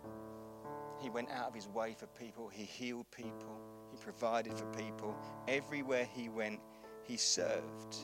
He 1.01 1.09
went 1.09 1.29
out 1.31 1.47
of 1.47 1.55
his 1.55 1.69
way 1.69 1.95
for 1.97 2.07
people. 2.07 2.49
He 2.49 2.65
healed 2.65 3.09
people. 3.11 3.61
He 3.91 3.97
provided 3.97 4.53
for 4.53 4.65
people. 4.73 5.15
Everywhere 5.47 6.05
he 6.13 6.27
went, 6.27 6.59
he 7.03 7.15
served. 7.15 7.95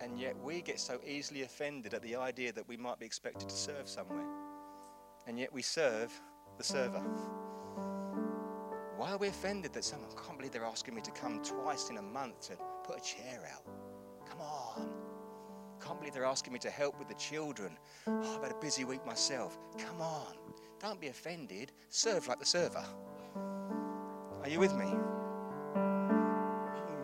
And 0.00 0.18
yet 0.18 0.38
we 0.42 0.62
get 0.62 0.80
so 0.80 1.00
easily 1.06 1.42
offended 1.42 1.92
at 1.92 2.00
the 2.00 2.16
idea 2.16 2.50
that 2.52 2.66
we 2.66 2.78
might 2.78 2.98
be 2.98 3.04
expected 3.04 3.50
to 3.50 3.56
serve 3.56 3.90
somewhere. 3.90 4.24
And 5.26 5.38
yet 5.38 5.52
we 5.52 5.60
serve 5.60 6.18
the 6.56 6.64
server. 6.64 7.02
Why 8.96 9.10
are 9.10 9.18
we 9.18 9.28
offended 9.28 9.74
that 9.74 9.84
someone 9.84 10.08
can't 10.12 10.38
believe 10.38 10.52
they're 10.52 10.64
asking 10.64 10.94
me 10.94 11.02
to 11.02 11.10
come 11.10 11.42
twice 11.42 11.90
in 11.90 11.98
a 11.98 12.02
month 12.02 12.40
to 12.48 12.56
put 12.84 12.96
a 12.96 13.02
chair 13.02 13.46
out? 13.52 13.66
Come 14.26 14.40
on 14.40 15.05
can't 15.86 16.00
believe 16.00 16.14
they're 16.14 16.24
asking 16.24 16.52
me 16.52 16.58
to 16.58 16.70
help 16.70 16.98
with 16.98 17.06
the 17.06 17.14
children. 17.14 17.78
Oh, 18.08 18.34
I've 18.34 18.42
had 18.42 18.50
a 18.50 18.60
busy 18.60 18.84
week 18.84 19.06
myself. 19.06 19.56
Come 19.78 20.00
on, 20.00 20.34
don't 20.80 21.00
be 21.00 21.06
offended. 21.08 21.70
Serve 21.90 22.26
like 22.26 22.40
the 22.40 22.46
server. 22.46 22.84
Are 24.42 24.48
you 24.48 24.58
with 24.58 24.74
me? 24.74 24.92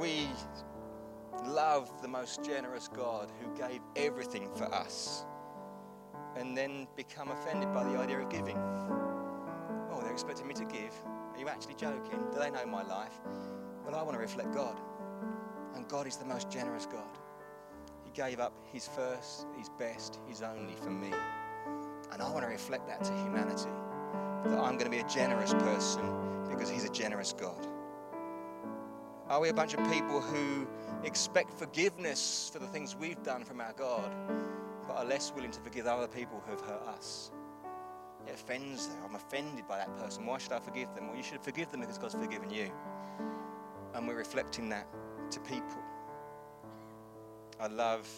We 0.01 0.27
love 1.45 2.03
the 2.03 2.09
most 2.09 2.43
generous 2.43 2.89
God 2.89 3.31
who 3.41 3.57
gave 3.57 3.81
everything 3.95 4.51
for 4.57 4.65
us 4.75 5.27
and 6.37 6.57
then 6.57 6.89
become 6.97 7.31
offended 7.31 7.73
by 7.73 7.85
the 7.85 7.97
idea 7.97 8.19
of 8.19 8.31
giving. 8.31 8.57
Oh, 8.57 10.01
they're 10.03 10.13
expecting 10.13 10.49
me 10.49 10.55
to 10.55 10.65
give. 10.65 10.95
Are 11.35 11.39
you 11.39 11.47
actually 11.47 11.75
joking? 11.75 12.19
Do 12.33 12.39
they 12.41 12.51
know 12.51 12.67
my 12.67 12.83
life? 12.83 13.21
Well, 13.85 13.95
I 13.95 14.03
want 14.03 14.15
to 14.15 14.21
reflect 14.21 14.53
God. 14.53 14.81
And 15.77 15.89
God 15.89 16.09
is 16.09 16.17
the 16.17 16.25
most 16.25 16.51
generous 16.51 16.87
God 16.87 17.19
gave 18.15 18.41
up 18.41 18.53
his 18.73 18.89
first, 18.89 19.47
his 19.57 19.69
best, 19.79 20.19
his 20.29 20.43
only 20.43 20.75
for 20.83 20.91
me. 20.91 21.11
And 22.13 22.21
I 22.21 22.31
want 22.31 22.43
to 22.43 22.49
reflect 22.49 22.87
that 22.89 23.03
to 23.05 23.13
humanity. 23.15 23.71
That 24.45 24.59
I'm 24.59 24.77
going 24.77 24.85
to 24.85 24.91
be 24.91 24.99
a 24.99 25.09
generous 25.09 25.53
person 25.55 26.03
because 26.49 26.69
he's 26.69 26.85
a 26.85 26.93
generous 26.93 27.33
God. 27.33 27.67
Are 29.29 29.41
we 29.41 29.49
a 29.49 29.55
bunch 29.55 29.75
of 29.75 29.91
people 29.91 30.21
who 30.21 30.67
expect 31.05 31.55
forgiveness 31.55 32.51
for 32.53 32.59
the 32.59 32.67
things 32.67 32.95
we've 32.95 33.23
done 33.23 33.45
from 33.45 33.61
our 33.61 33.73
God, 33.73 34.13
but 34.87 34.97
are 34.97 35.05
less 35.05 35.33
willing 35.35 35.53
to 35.53 35.61
forgive 35.61 35.87
other 35.87 36.09
people 36.09 36.43
who 36.45 36.51
have 36.51 36.61
hurt 36.61 36.83
us? 36.89 37.31
It 38.27 38.35
offends 38.35 38.89
them. 38.89 38.99
I'm 39.05 39.15
offended 39.15 39.67
by 39.67 39.79
that 39.79 39.97
person. 39.97 40.27
Why 40.27 40.39
should 40.39 40.53
I 40.53 40.61
forgive 40.61 40.95
them? 40.95 41.09
Well, 41.09 41.17
you 41.17 41.23
should 41.23 41.41
forgive 41.41 41.71
them 41.71 41.81
because 41.81 41.99
God's 41.99 42.15
forgiven 42.15 42.51
you. 42.51 42.71
And 43.95 44.07
we're 44.07 44.17
reflecting 44.17 44.69
that 44.69 44.87
to 45.31 45.41
people. 45.41 45.83
I 47.63 47.69
love 47.69 48.09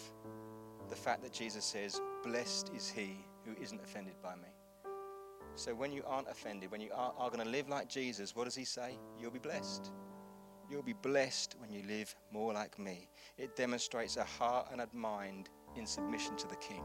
the 0.89 0.97
fact 0.97 1.23
that 1.23 1.31
Jesus 1.31 1.67
says, 1.67 2.01
Blessed 2.23 2.71
is 2.75 2.89
he 2.89 3.19
who 3.45 3.55
isn't 3.63 3.79
offended 3.83 4.15
by 4.23 4.35
me. 4.37 4.49
So 5.55 5.75
when 5.75 5.93
you 5.93 6.03
aren't 6.07 6.31
offended, 6.31 6.71
when 6.71 6.81
you 6.81 6.89
are, 6.95 7.13
are 7.19 7.29
going 7.29 7.45
to 7.45 7.51
live 7.51 7.69
like 7.69 7.87
Jesus, 7.87 8.35
what 8.35 8.45
does 8.45 8.55
he 8.55 8.65
say? 8.65 8.99
You'll 9.21 9.31
be 9.31 9.39
blessed. 9.39 9.93
You'll 10.71 10.83
be 10.83 10.95
blessed 10.95 11.57
when 11.59 11.71
you 11.71 11.83
live 11.87 12.15
more 12.33 12.55
like 12.55 12.79
me. 12.79 13.11
It 13.37 13.55
demonstrates 13.55 14.17
a 14.17 14.25
heart 14.25 14.69
and 14.73 14.81
a 14.81 14.89
mind 14.95 15.51
in 15.77 15.85
submission 15.85 16.37
to 16.37 16.49
the 16.49 16.57
King. 16.57 16.83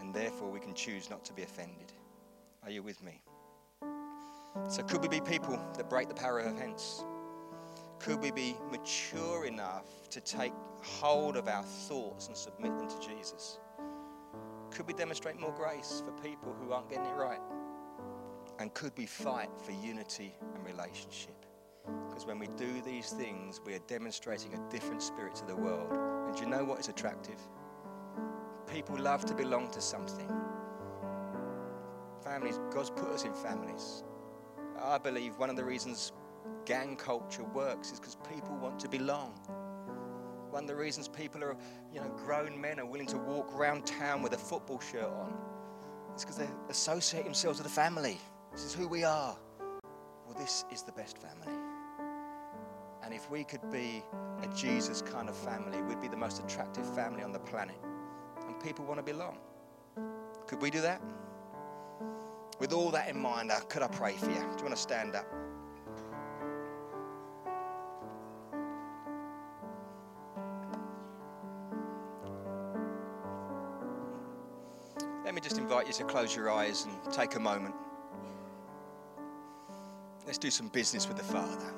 And 0.00 0.12
therefore, 0.12 0.50
we 0.50 0.58
can 0.58 0.74
choose 0.74 1.10
not 1.10 1.24
to 1.26 1.32
be 1.32 1.44
offended. 1.44 1.92
Are 2.64 2.70
you 2.70 2.82
with 2.82 3.00
me? 3.04 3.22
So, 4.68 4.82
could 4.82 5.00
we 5.00 5.06
be 5.06 5.20
people 5.20 5.60
that 5.76 5.88
break 5.88 6.08
the 6.08 6.14
power 6.14 6.40
of 6.40 6.56
offense? 6.56 7.04
Could 7.98 8.20
we 8.20 8.30
be 8.30 8.56
mature 8.70 9.46
enough 9.46 10.08
to 10.10 10.20
take 10.20 10.52
hold 10.82 11.36
of 11.36 11.48
our 11.48 11.62
thoughts 11.62 12.28
and 12.28 12.36
submit 12.36 12.76
them 12.76 12.88
to 12.88 12.98
Jesus? 13.00 13.58
Could 14.70 14.86
we 14.86 14.92
demonstrate 14.92 15.38
more 15.38 15.52
grace 15.52 16.02
for 16.04 16.12
people 16.22 16.54
who 16.60 16.72
aren't 16.72 16.90
getting 16.90 17.06
it 17.06 17.14
right? 17.14 17.40
And 18.58 18.72
could 18.74 18.92
we 18.96 19.06
fight 19.06 19.48
for 19.64 19.72
unity 19.72 20.34
and 20.54 20.64
relationship? 20.64 21.34
Because 22.08 22.26
when 22.26 22.38
we 22.38 22.48
do 22.56 22.80
these 22.84 23.10
things, 23.10 23.60
we 23.64 23.74
are 23.74 23.80
demonstrating 23.86 24.54
a 24.54 24.70
different 24.70 25.02
spirit 25.02 25.34
to 25.36 25.46
the 25.46 25.56
world. 25.56 25.92
And 26.26 26.34
do 26.34 26.42
you 26.42 26.48
know 26.48 26.64
what 26.64 26.80
is 26.80 26.88
attractive? 26.88 27.40
People 28.66 28.98
love 28.98 29.24
to 29.26 29.34
belong 29.34 29.70
to 29.72 29.80
something. 29.80 30.30
Families, 32.22 32.58
God's 32.72 32.90
put 32.90 33.08
us 33.08 33.24
in 33.24 33.34
families. 33.34 34.02
I 34.80 34.98
believe 34.98 35.36
one 35.36 35.50
of 35.50 35.56
the 35.56 35.64
reasons 35.64 36.12
gang 36.64 36.96
culture 36.96 37.44
works 37.44 37.92
is 37.92 38.00
because 38.00 38.16
people 38.30 38.56
want 38.56 38.78
to 38.80 38.88
belong. 38.88 39.32
One 40.50 40.64
of 40.64 40.68
the 40.68 40.76
reasons 40.76 41.08
people 41.08 41.42
are, 41.42 41.56
you 41.92 42.00
know, 42.00 42.08
grown 42.24 42.60
men 42.60 42.78
are 42.78 42.86
willing 42.86 43.06
to 43.08 43.18
walk 43.18 43.52
around 43.54 43.86
town 43.86 44.22
with 44.22 44.34
a 44.34 44.38
football 44.38 44.80
shirt 44.80 45.04
on 45.04 45.34
is 46.14 46.22
because 46.22 46.36
they 46.36 46.48
associate 46.68 47.24
themselves 47.24 47.58
with 47.58 47.66
a 47.66 47.74
family. 47.74 48.18
This 48.52 48.64
is 48.64 48.72
who 48.72 48.86
we 48.86 49.04
are. 49.04 49.36
Well, 50.26 50.36
this 50.38 50.64
is 50.72 50.82
the 50.82 50.92
best 50.92 51.18
family. 51.18 51.58
And 53.02 53.12
if 53.12 53.30
we 53.30 53.44
could 53.44 53.68
be 53.70 54.02
a 54.42 54.46
Jesus 54.54 55.02
kind 55.02 55.28
of 55.28 55.36
family, 55.36 55.82
we'd 55.82 56.00
be 56.00 56.08
the 56.08 56.16
most 56.16 56.42
attractive 56.42 56.86
family 56.94 57.22
on 57.22 57.32
the 57.32 57.40
planet. 57.40 57.76
And 58.46 58.58
people 58.60 58.84
want 58.84 58.98
to 58.98 59.02
belong. 59.04 59.38
Could 60.46 60.62
we 60.62 60.70
do 60.70 60.80
that? 60.80 61.02
With 62.60 62.72
all 62.72 62.90
that 62.92 63.08
in 63.08 63.20
mind, 63.20 63.50
uh, 63.50 63.60
could 63.68 63.82
I 63.82 63.88
pray 63.88 64.12
for 64.12 64.30
you? 64.30 64.36
Do 64.36 64.40
you 64.40 64.64
want 64.64 64.70
to 64.70 64.76
stand 64.76 65.16
up? 65.16 65.26
Invite 75.74 75.88
you 75.88 75.92
to 75.92 76.04
close 76.04 76.36
your 76.36 76.52
eyes 76.52 76.86
and 76.86 77.12
take 77.12 77.34
a 77.34 77.40
moment. 77.40 77.74
Let's 80.24 80.38
do 80.38 80.48
some 80.48 80.68
business 80.68 81.08
with 81.08 81.16
the 81.16 81.24
Father. 81.24 81.74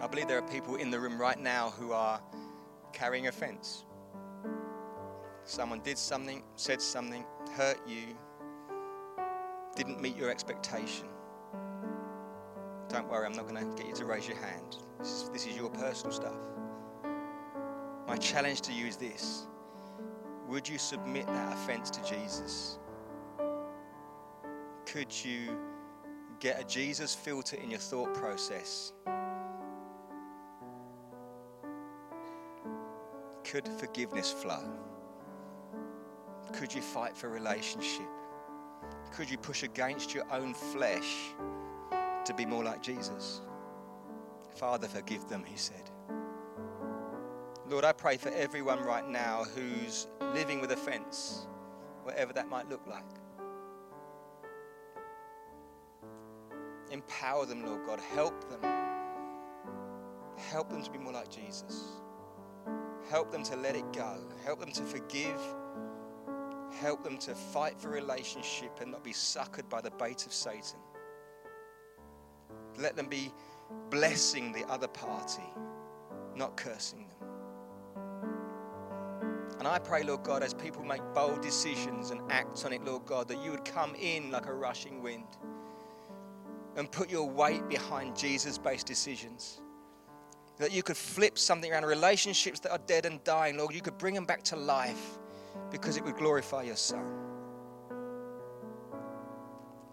I 0.00 0.06
believe 0.06 0.28
there 0.28 0.38
are 0.38 0.48
people 0.50 0.76
in 0.76 0.90
the 0.90 0.98
room 0.98 1.20
right 1.20 1.38
now 1.38 1.74
who 1.78 1.92
are 1.92 2.22
carrying 2.94 3.26
offense. 3.26 3.84
Someone 5.44 5.80
did 5.80 5.98
something, 5.98 6.42
said 6.56 6.80
something, 6.80 7.26
hurt 7.52 7.86
you, 7.86 8.16
didn't 9.76 10.00
meet 10.00 10.16
your 10.16 10.30
expectation. 10.30 11.04
Don't 12.88 13.08
worry, 13.10 13.26
I'm 13.26 13.32
not 13.32 13.46
going 13.46 13.56
to 13.56 13.76
get 13.76 13.86
you 13.86 13.94
to 13.96 14.04
raise 14.06 14.26
your 14.26 14.38
hand. 14.38 14.76
This 14.98 15.08
is, 15.08 15.28
this 15.30 15.46
is 15.46 15.56
your 15.56 15.68
personal 15.70 16.12
stuff. 16.12 16.38
My 18.06 18.16
challenge 18.16 18.62
to 18.62 18.72
you 18.72 18.86
is 18.86 18.96
this 18.96 19.46
Would 20.48 20.66
you 20.68 20.78
submit 20.78 21.26
that 21.26 21.52
offense 21.52 21.90
to 21.90 22.02
Jesus? 22.02 22.78
Could 24.86 25.12
you 25.22 25.58
get 26.40 26.58
a 26.58 26.64
Jesus 26.64 27.14
filter 27.14 27.56
in 27.56 27.70
your 27.70 27.78
thought 27.78 28.14
process? 28.14 28.94
Could 33.44 33.68
forgiveness 33.68 34.32
flow? 34.32 34.64
Could 36.54 36.72
you 36.72 36.80
fight 36.80 37.14
for 37.14 37.28
relationship? 37.28 38.06
Could 39.12 39.28
you 39.28 39.36
push 39.36 39.62
against 39.62 40.14
your 40.14 40.24
own 40.32 40.54
flesh 40.54 41.34
to 42.28 42.34
be 42.34 42.44
more 42.44 42.62
like 42.62 42.82
Jesus? 42.82 43.40
Father, 44.54 44.86
forgive 44.86 45.28
them, 45.28 45.42
he 45.44 45.56
said. 45.56 45.90
Lord, 47.68 47.84
I 47.84 47.92
pray 47.92 48.18
for 48.18 48.28
everyone 48.30 48.82
right 48.82 49.06
now 49.06 49.44
who's 49.54 50.06
living 50.34 50.60
with 50.60 50.70
offense, 50.72 51.46
whatever 52.02 52.34
that 52.34 52.48
might 52.48 52.68
look 52.68 52.86
like. 52.86 53.04
Empower 56.90 57.46
them, 57.46 57.64
Lord 57.64 57.86
God. 57.86 58.00
Help 58.00 58.48
them. 58.50 58.60
Help 60.36 60.68
them 60.70 60.82
to 60.82 60.90
be 60.90 60.98
more 60.98 61.12
like 61.12 61.30
Jesus. 61.30 61.84
Help 63.10 63.30
them 63.30 63.42
to 63.44 63.56
let 63.56 63.74
it 63.74 63.90
go. 63.92 64.18
Help 64.44 64.60
them 64.60 64.72
to 64.72 64.82
forgive. 64.82 65.40
Help 66.78 67.02
them 67.02 67.16
to 67.18 67.34
fight 67.34 67.80
for 67.80 67.88
relationship 67.88 68.80
and 68.80 68.92
not 68.92 69.02
be 69.02 69.12
suckered 69.12 69.68
by 69.70 69.80
the 69.80 69.90
bait 69.92 70.26
of 70.26 70.32
Satan. 70.32 70.78
Let 72.78 72.96
them 72.96 73.08
be 73.08 73.32
blessing 73.90 74.52
the 74.52 74.64
other 74.66 74.88
party, 74.88 75.42
not 76.34 76.56
cursing 76.56 77.06
them. 77.08 77.28
And 79.58 79.66
I 79.66 79.78
pray, 79.80 80.04
Lord 80.04 80.22
God, 80.22 80.44
as 80.44 80.54
people 80.54 80.84
make 80.84 81.02
bold 81.14 81.42
decisions 81.42 82.10
and 82.10 82.20
act 82.30 82.64
on 82.64 82.72
it, 82.72 82.84
Lord 82.84 83.04
God, 83.06 83.26
that 83.28 83.42
you 83.42 83.50
would 83.50 83.64
come 83.64 83.94
in 83.96 84.30
like 84.30 84.46
a 84.46 84.54
rushing 84.54 85.02
wind 85.02 85.26
and 86.76 86.90
put 86.90 87.10
your 87.10 87.28
weight 87.28 87.68
behind 87.68 88.16
Jesus 88.16 88.56
based 88.56 88.86
decisions. 88.86 89.60
That 90.58 90.72
you 90.72 90.84
could 90.84 90.96
flip 90.96 91.38
something 91.38 91.72
around 91.72 91.84
relationships 91.86 92.60
that 92.60 92.70
are 92.70 92.80
dead 92.86 93.04
and 93.04 93.22
dying, 93.24 93.58
Lord. 93.58 93.74
You 93.74 93.80
could 93.80 93.98
bring 93.98 94.14
them 94.14 94.24
back 94.24 94.44
to 94.44 94.56
life 94.56 95.18
because 95.70 95.96
it 95.96 96.04
would 96.04 96.16
glorify 96.16 96.62
your 96.62 96.76
Son. 96.76 97.04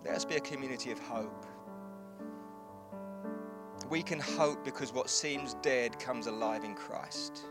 Let 0.03 0.13
us 0.13 0.25
be 0.25 0.35
a 0.35 0.39
community 0.39 0.91
of 0.91 0.99
hope. 0.99 1.45
We 3.89 4.01
can 4.01 4.19
hope 4.19 4.65
because 4.65 4.91
what 4.91 5.09
seems 5.09 5.53
dead 5.61 5.99
comes 5.99 6.27
alive 6.27 6.63
in 6.63 6.73
Christ. 6.73 7.43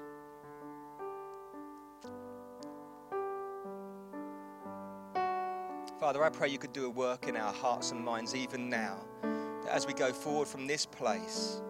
Father, 6.00 6.24
I 6.24 6.28
pray 6.28 6.48
you 6.48 6.58
could 6.58 6.72
do 6.72 6.86
a 6.86 6.90
work 6.90 7.28
in 7.28 7.36
our 7.36 7.52
hearts 7.52 7.92
and 7.92 8.04
minds 8.04 8.34
even 8.34 8.68
now. 8.68 8.98
That 9.22 9.70
as 9.70 9.86
we 9.86 9.94
go 9.94 10.12
forward 10.12 10.48
from 10.48 10.66
this 10.66 10.84
place, 10.84 11.62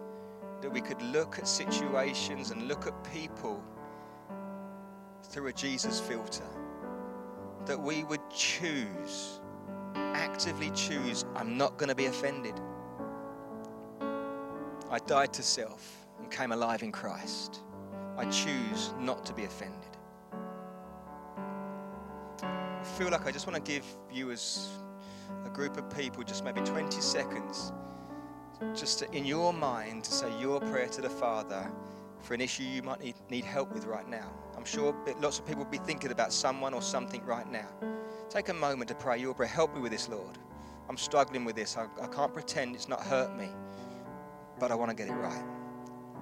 that 0.61 0.69
we 0.69 0.81
could 0.81 1.01
look 1.01 1.37
at 1.37 1.47
situations 1.47 2.51
and 2.51 2.67
look 2.67 2.87
at 2.87 3.03
people 3.13 3.63
through 5.23 5.47
a 5.47 5.53
Jesus 5.53 5.99
filter. 5.99 6.43
That 7.65 7.79
we 7.79 8.03
would 8.03 8.29
choose, 8.29 9.39
actively 9.95 10.71
choose, 10.71 11.23
I'm 11.35 11.57
not 11.57 11.77
going 11.77 11.89
to 11.89 11.95
be 11.95 12.07
offended. 12.07 12.59
I 14.95 14.99
died 14.99 15.33
to 15.33 15.43
self 15.43 16.07
and 16.19 16.31
came 16.31 16.53
alive 16.53 16.81
in 16.81 16.91
Christ. 16.91 17.59
I 18.17 18.23
choose 18.29 18.93
not 18.97 19.25
to 19.25 19.33
be 19.33 19.43
offended 19.43 19.95
I 22.85 22.87
feel 22.97 23.09
like 23.09 23.25
I 23.25 23.31
just 23.31 23.47
want 23.47 23.55
to 23.55 23.71
give 23.71 23.83
you, 24.11 24.31
as 24.31 24.69
a 25.43 25.49
group 25.49 25.75
of 25.75 25.89
people, 25.97 26.23
just 26.23 26.45
maybe 26.45 26.61
20 26.61 27.01
seconds, 27.01 27.73
just 28.75 28.99
to, 28.99 29.11
in 29.11 29.25
your 29.25 29.51
mind, 29.51 30.03
to 30.03 30.11
say 30.11 30.31
your 30.39 30.61
prayer 30.61 30.87
to 30.89 31.01
the 31.01 31.09
Father 31.09 31.69
for 32.21 32.35
an 32.35 32.41
issue 32.41 32.63
you 32.63 32.83
might 32.83 33.01
need, 33.01 33.15
need 33.29 33.43
help 33.43 33.73
with 33.73 33.85
right 33.85 34.07
now. 34.07 34.31
I'm 34.55 34.63
sure 34.63 34.95
lots 35.19 35.39
of 35.39 35.47
people 35.47 35.63
will 35.63 35.71
be 35.71 35.79
thinking 35.79 36.11
about 36.11 36.31
someone 36.31 36.75
or 36.75 36.81
something 36.81 37.25
right 37.25 37.51
now. 37.51 37.67
Take 38.29 38.49
a 38.49 38.53
moment 38.53 38.87
to 38.89 38.95
pray 38.95 39.19
your 39.19 39.33
prayer. 39.33 39.49
Help 39.49 39.73
me 39.75 39.81
with 39.81 39.91
this, 39.91 40.07
Lord. 40.07 40.37
I'm 40.87 40.97
struggling 40.97 41.43
with 41.43 41.55
this. 41.55 41.75
I, 41.75 41.87
I 42.01 42.07
can't 42.07 42.33
pretend 42.33 42.75
it's 42.75 42.87
not 42.87 43.01
hurt 43.01 43.35
me, 43.35 43.49
but 44.59 44.71
I 44.71 44.75
want 44.75 44.89
to 44.89 44.95
get 44.95 45.09
it 45.09 45.13
right. 45.13 45.43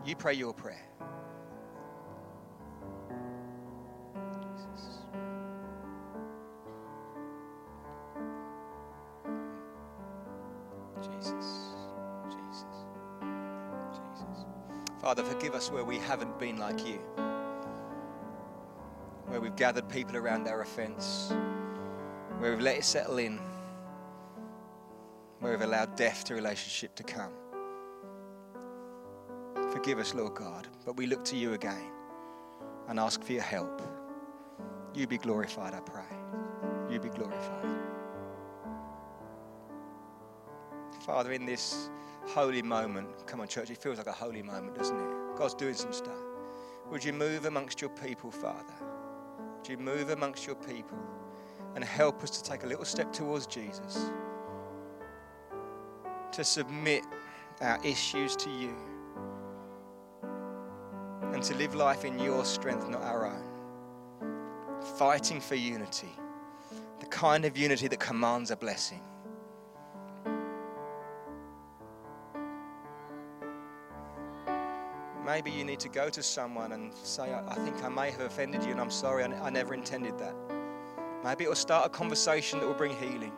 You 0.05 0.15
pray 0.15 0.33
your 0.33 0.53
prayer. 0.53 0.81
Jesus. 11.01 11.35
Jesus. 12.29 12.65
Jesus. 13.95 14.45
Father, 14.99 15.23
forgive 15.23 15.53
us 15.53 15.71
where 15.71 15.83
we 15.83 15.97
haven't 15.99 16.37
been 16.39 16.57
like 16.57 16.85
you, 16.85 16.99
where 19.27 19.39
we've 19.39 19.55
gathered 19.55 19.87
people 19.89 20.17
around 20.17 20.47
our 20.47 20.61
offense, 20.61 21.31
where 22.39 22.51
we've 22.51 22.61
let 22.61 22.77
it 22.77 22.83
settle 22.83 23.19
in, 23.19 23.39
where 25.39 25.51
we've 25.51 25.61
allowed 25.61 25.95
death 25.95 26.23
to 26.25 26.35
relationship 26.35 26.95
to 26.95 27.03
come. 27.03 27.31
Forgive 29.83 29.99
us, 29.99 30.13
Lord 30.13 30.35
God, 30.35 30.69
but 30.85 30.95
we 30.95 31.07
look 31.07 31.25
to 31.25 31.35
you 31.35 31.55
again 31.55 31.91
and 32.87 32.97
ask 32.97 33.21
for 33.21 33.33
your 33.33 33.41
help. 33.41 33.81
You 34.93 35.05
be 35.07 35.17
glorified, 35.17 35.73
I 35.73 35.81
pray. 35.81 36.05
You 36.89 37.01
be 37.01 37.09
glorified. 37.09 37.65
Father, 41.05 41.33
in 41.33 41.45
this 41.45 41.89
holy 42.27 42.61
moment. 42.61 43.09
Come 43.27 43.41
on, 43.41 43.49
church, 43.49 43.71
it 43.71 43.77
feels 43.77 43.97
like 43.97 44.07
a 44.07 44.13
holy 44.13 44.41
moment, 44.41 44.77
doesn't 44.77 44.97
it? 44.97 45.35
God's 45.35 45.53
doing 45.53 45.73
some 45.73 45.91
stuff. 45.91 46.15
Would 46.89 47.03
you 47.03 47.11
move 47.11 47.43
amongst 47.43 47.81
your 47.81 47.89
people, 47.89 48.31
Father? 48.31 48.73
Would 49.57 49.67
you 49.67 49.77
move 49.77 50.11
amongst 50.11 50.47
your 50.47 50.55
people 50.55 50.97
and 51.75 51.83
help 51.83 52.23
us 52.23 52.29
to 52.29 52.49
take 52.49 52.63
a 52.63 52.67
little 52.67 52.85
step 52.85 53.11
towards 53.11 53.47
Jesus? 53.47 54.11
To 56.31 56.43
submit 56.45 57.03
our 57.59 57.83
issues 57.83 58.37
to 58.37 58.49
you 58.49 58.73
and 61.43 61.51
to 61.51 61.57
live 61.57 61.75
life 61.75 62.05
in 62.05 62.17
your 62.19 62.45
strength, 62.45 62.87
not 62.87 63.01
our 63.01 63.27
own. 63.27 63.43
Fighting 64.97 65.41
for 65.41 65.55
unity, 65.55 66.07
the 67.01 67.05
kind 67.07 67.43
of 67.43 67.57
unity 67.57 67.89
that 67.89 67.99
commands 67.99 68.49
a 68.49 68.55
blessing. 68.55 69.01
Maybe 75.25 75.51
you 75.51 75.65
need 75.65 75.81
to 75.81 75.89
go 75.89 76.09
to 76.09 76.23
someone 76.23 76.71
and 76.71 76.93
say, 76.93 77.33
I 77.33 77.55
think 77.55 77.83
I 77.83 77.89
may 77.89 78.11
have 78.11 78.21
offended 78.21 78.63
you 78.63 78.71
and 78.71 78.79
I'm 78.79 78.91
sorry, 78.91 79.25
I 79.25 79.49
never 79.49 79.73
intended 79.73 80.17
that. 80.19 80.35
Maybe 81.25 81.43
it 81.43 81.49
will 81.49 81.55
start 81.55 81.85
a 81.85 81.89
conversation 81.89 82.59
that 82.59 82.65
will 82.65 82.73
bring 82.73 82.95
healing. 82.95 83.33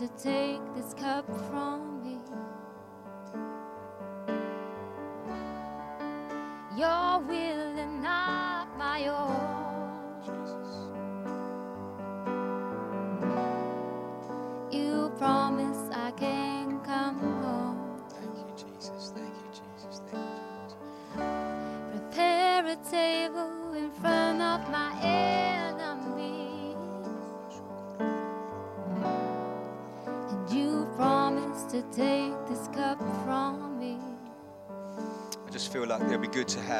To 0.00 0.08
take 0.16 0.58
this 0.74 0.94
cup 0.94 1.26
from 1.26 1.59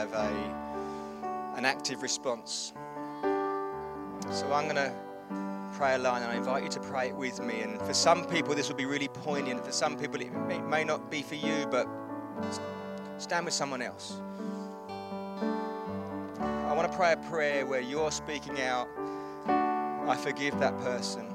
have 0.01 0.12
a 0.14 1.57
an 1.59 1.66
active 1.66 2.01
response. 2.03 2.72
So 4.30 4.51
I'm 4.51 4.64
going 4.64 4.76
to 4.76 4.92
pray 5.74 5.94
a 5.94 5.98
line 5.98 6.22
and 6.22 6.32
I 6.32 6.36
invite 6.36 6.62
you 6.62 6.70
to 6.70 6.80
pray 6.80 7.09
it 7.09 7.14
with 7.14 7.38
me. 7.40 7.61
And 7.61 7.78
for 7.82 7.92
some 7.92 8.24
people, 8.24 8.55
this 8.55 8.68
will 8.70 8.76
be 8.76 8.86
really 8.86 9.09
poignant. 9.09 9.62
For 9.62 9.72
some 9.72 9.98
people, 9.98 10.18
it 10.22 10.32
may, 10.32 10.59
may 10.59 10.84
not 10.84 11.11
be 11.11 11.20
for 11.20 11.34
you, 11.34 11.66
but 11.70 11.86
stand 13.18 13.44
with 13.44 13.53
someone 13.53 13.82
else. 13.82 14.20
I 16.38 16.72
want 16.72 16.90
to 16.90 16.96
pray 16.96 17.12
a 17.12 17.18
prayer 17.28 17.66
where 17.66 17.80
you're 17.80 18.11
speaking 18.11 18.62
out, 18.62 18.88
I 19.46 20.16
forgive 20.16 20.59
that 20.61 20.78
person, 20.78 21.26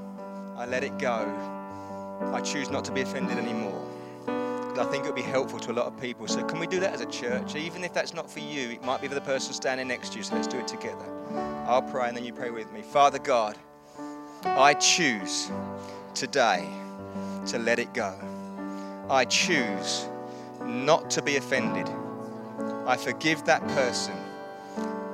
I 0.57 0.66
let 0.66 0.84
it 0.84 0.97
go, 0.97 1.32
I 2.34 2.41
choose 2.41 2.72
not 2.72 2.84
to 2.86 2.91
be 2.91 3.01
offended 3.01 3.38
anymore. 3.38 3.95
I 4.80 4.86
think 4.86 5.05
it 5.05 5.07
would 5.07 5.15
be 5.15 5.21
helpful 5.21 5.59
to 5.59 5.71
a 5.71 5.73
lot 5.73 5.86
of 5.86 5.99
people. 5.99 6.28
So, 6.28 6.43
can 6.43 6.59
we 6.59 6.67
do 6.67 6.80
that 6.82 6.93
as 6.93 7.01
a 7.01 7.05
church? 7.05 7.55
Even 7.55 7.84
if 7.84 7.93
that's 7.93 8.13
not 8.13 8.30
for 8.30 8.39
you, 8.39 8.71
it 8.71 8.84
might 8.84 9.01
be 9.01 9.07
for 9.07 9.15
the 9.15 9.21
person 9.21 9.53
standing 9.53 9.88
next 9.88 10.11
to 10.11 10.17
you. 10.17 10.23
So, 10.23 10.36
let's 10.36 10.47
do 10.47 10.57
it 10.57 10.67
together. 10.67 11.05
I'll 11.67 11.82
pray 11.82 12.07
and 12.07 12.17
then 12.17 12.26
you 12.26 12.34
pray 12.34 12.49
with 12.49 12.71
me. 12.71 12.82
Father 12.82 13.19
God, 13.19 13.57
I 14.43 14.73
choose 14.73 15.51
today 16.13 16.67
to 17.47 17.59
let 17.59 17.80
it 17.80 17.93
go. 17.93 18.13
I 19.09 19.26
choose 19.26 20.07
not 20.63 21.09
to 21.11 21.21
be 21.21 21.38
offended. 21.38 21.89
I 22.88 22.97
forgive 22.97 23.45
that 23.45 23.65
person. 23.69 24.15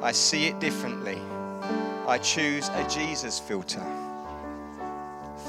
I 0.02 0.12
see 0.12 0.48
it 0.48 0.60
differently. 0.60 1.20
I 2.08 2.18
choose 2.18 2.70
a 2.70 2.88
Jesus 2.90 3.40
filter. 3.40 3.86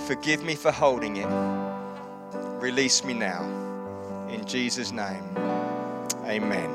Forgive 0.06 0.42
me 0.42 0.54
for 0.54 0.70
holding 0.70 1.16
it. 1.16 1.28
Release 2.60 3.04
me 3.04 3.14
now. 3.14 3.61
In 4.32 4.46
Jesus' 4.46 4.92
name. 4.92 5.22
Amen. 6.24 6.70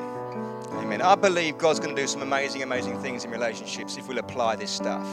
Amen. 0.74 1.02
I 1.02 1.16
believe 1.16 1.58
God's 1.58 1.80
going 1.80 1.96
to 1.96 2.02
do 2.02 2.08
some 2.08 2.22
amazing, 2.22 2.62
amazing 2.62 3.00
things 3.02 3.26
in 3.26 3.32
relationships 3.32 3.98
if 3.98 4.08
we'll 4.08 4.20
apply 4.20 4.56
this 4.56 4.70
stuff. 4.70 5.08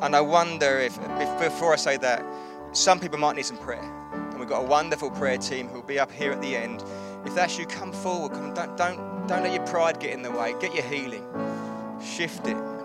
And 0.00 0.16
I 0.16 0.20
wonder 0.22 0.78
if, 0.78 0.98
if 1.20 1.38
before 1.38 1.74
I 1.74 1.76
say 1.76 1.98
that, 1.98 2.24
some 2.72 2.98
people 2.98 3.18
might 3.18 3.36
need 3.36 3.44
some 3.44 3.58
prayer. 3.58 3.84
And 4.12 4.40
we've 4.40 4.48
got 4.48 4.64
a 4.64 4.66
wonderful 4.66 5.10
prayer 5.10 5.38
team 5.38 5.68
who'll 5.68 5.82
be 5.82 5.98
up 5.98 6.10
here 6.10 6.32
at 6.32 6.40
the 6.40 6.56
end. 6.56 6.82
If 7.26 7.34
that's 7.34 7.58
you, 7.58 7.66
come 7.66 7.92
forward. 7.92 8.32
Come, 8.32 8.54
don't, 8.54 8.76
don't, 8.76 9.26
don't 9.26 9.42
let 9.42 9.52
your 9.52 9.66
pride 9.66 10.00
get 10.00 10.12
in 10.12 10.22
the 10.22 10.30
way. 10.30 10.54
Get 10.60 10.74
your 10.74 10.84
healing. 10.84 11.24
Shift 12.02 12.46
it. 12.46 12.75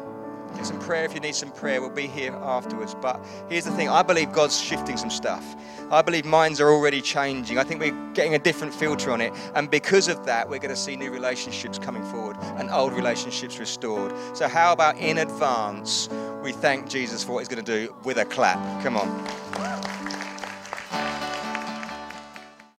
Get 0.56 0.66
some 0.66 0.80
prayer 0.80 1.06
if 1.06 1.14
you 1.14 1.20
need 1.20 1.36
some 1.36 1.52
prayer. 1.52 1.82
We'll 1.82 1.90
be 1.90 2.08
here 2.08 2.34
afterwards. 2.34 2.96
But 2.96 3.20
here's 3.50 3.66
the 3.66 3.72
thing 3.72 3.90
I 3.90 4.04
believe 4.04 4.32
God's 4.32 4.60
shifting 4.60 4.98
some 4.98 5.10
stuff. 5.10 5.56
I 5.92 6.02
believe 6.02 6.26
minds 6.26 6.62
are 6.62 6.70
already 6.70 7.02
changing. 7.02 7.58
I 7.58 7.64
think 7.64 7.82
we're 7.82 8.14
getting 8.14 8.36
a 8.36 8.40
different 8.40 8.74
filter 8.74 9.12
on 9.12 9.22
it. 9.22 9.34
And 9.56 9.70
because 9.70 10.08
of 10.08 10.26
that, 10.26 10.50
we're 10.50 10.60
going 10.60 10.74
to 10.74 10.80
see 10.80 10.96
new 10.96 11.12
relationships 11.12 11.78
coming 11.78 12.04
forward 12.06 12.38
and 12.58 12.70
old 12.70 12.94
relationships 12.94 13.60
restored. 13.60 14.14
So, 14.34 14.48
how 14.48 14.72
about 14.72 14.98
in 14.98 15.18
advance, 15.18 16.10
we 16.42 16.52
thank 16.52 16.90
Jesus 16.90 17.24
for 17.24 17.34
what 17.34 17.40
he's 17.40 17.50
going 17.50 17.64
to 17.64 17.88
do 17.88 17.94
with 18.04 18.18
a 18.18 18.26
clap? 18.26 18.84
Come 18.84 18.98
on. 18.98 20.01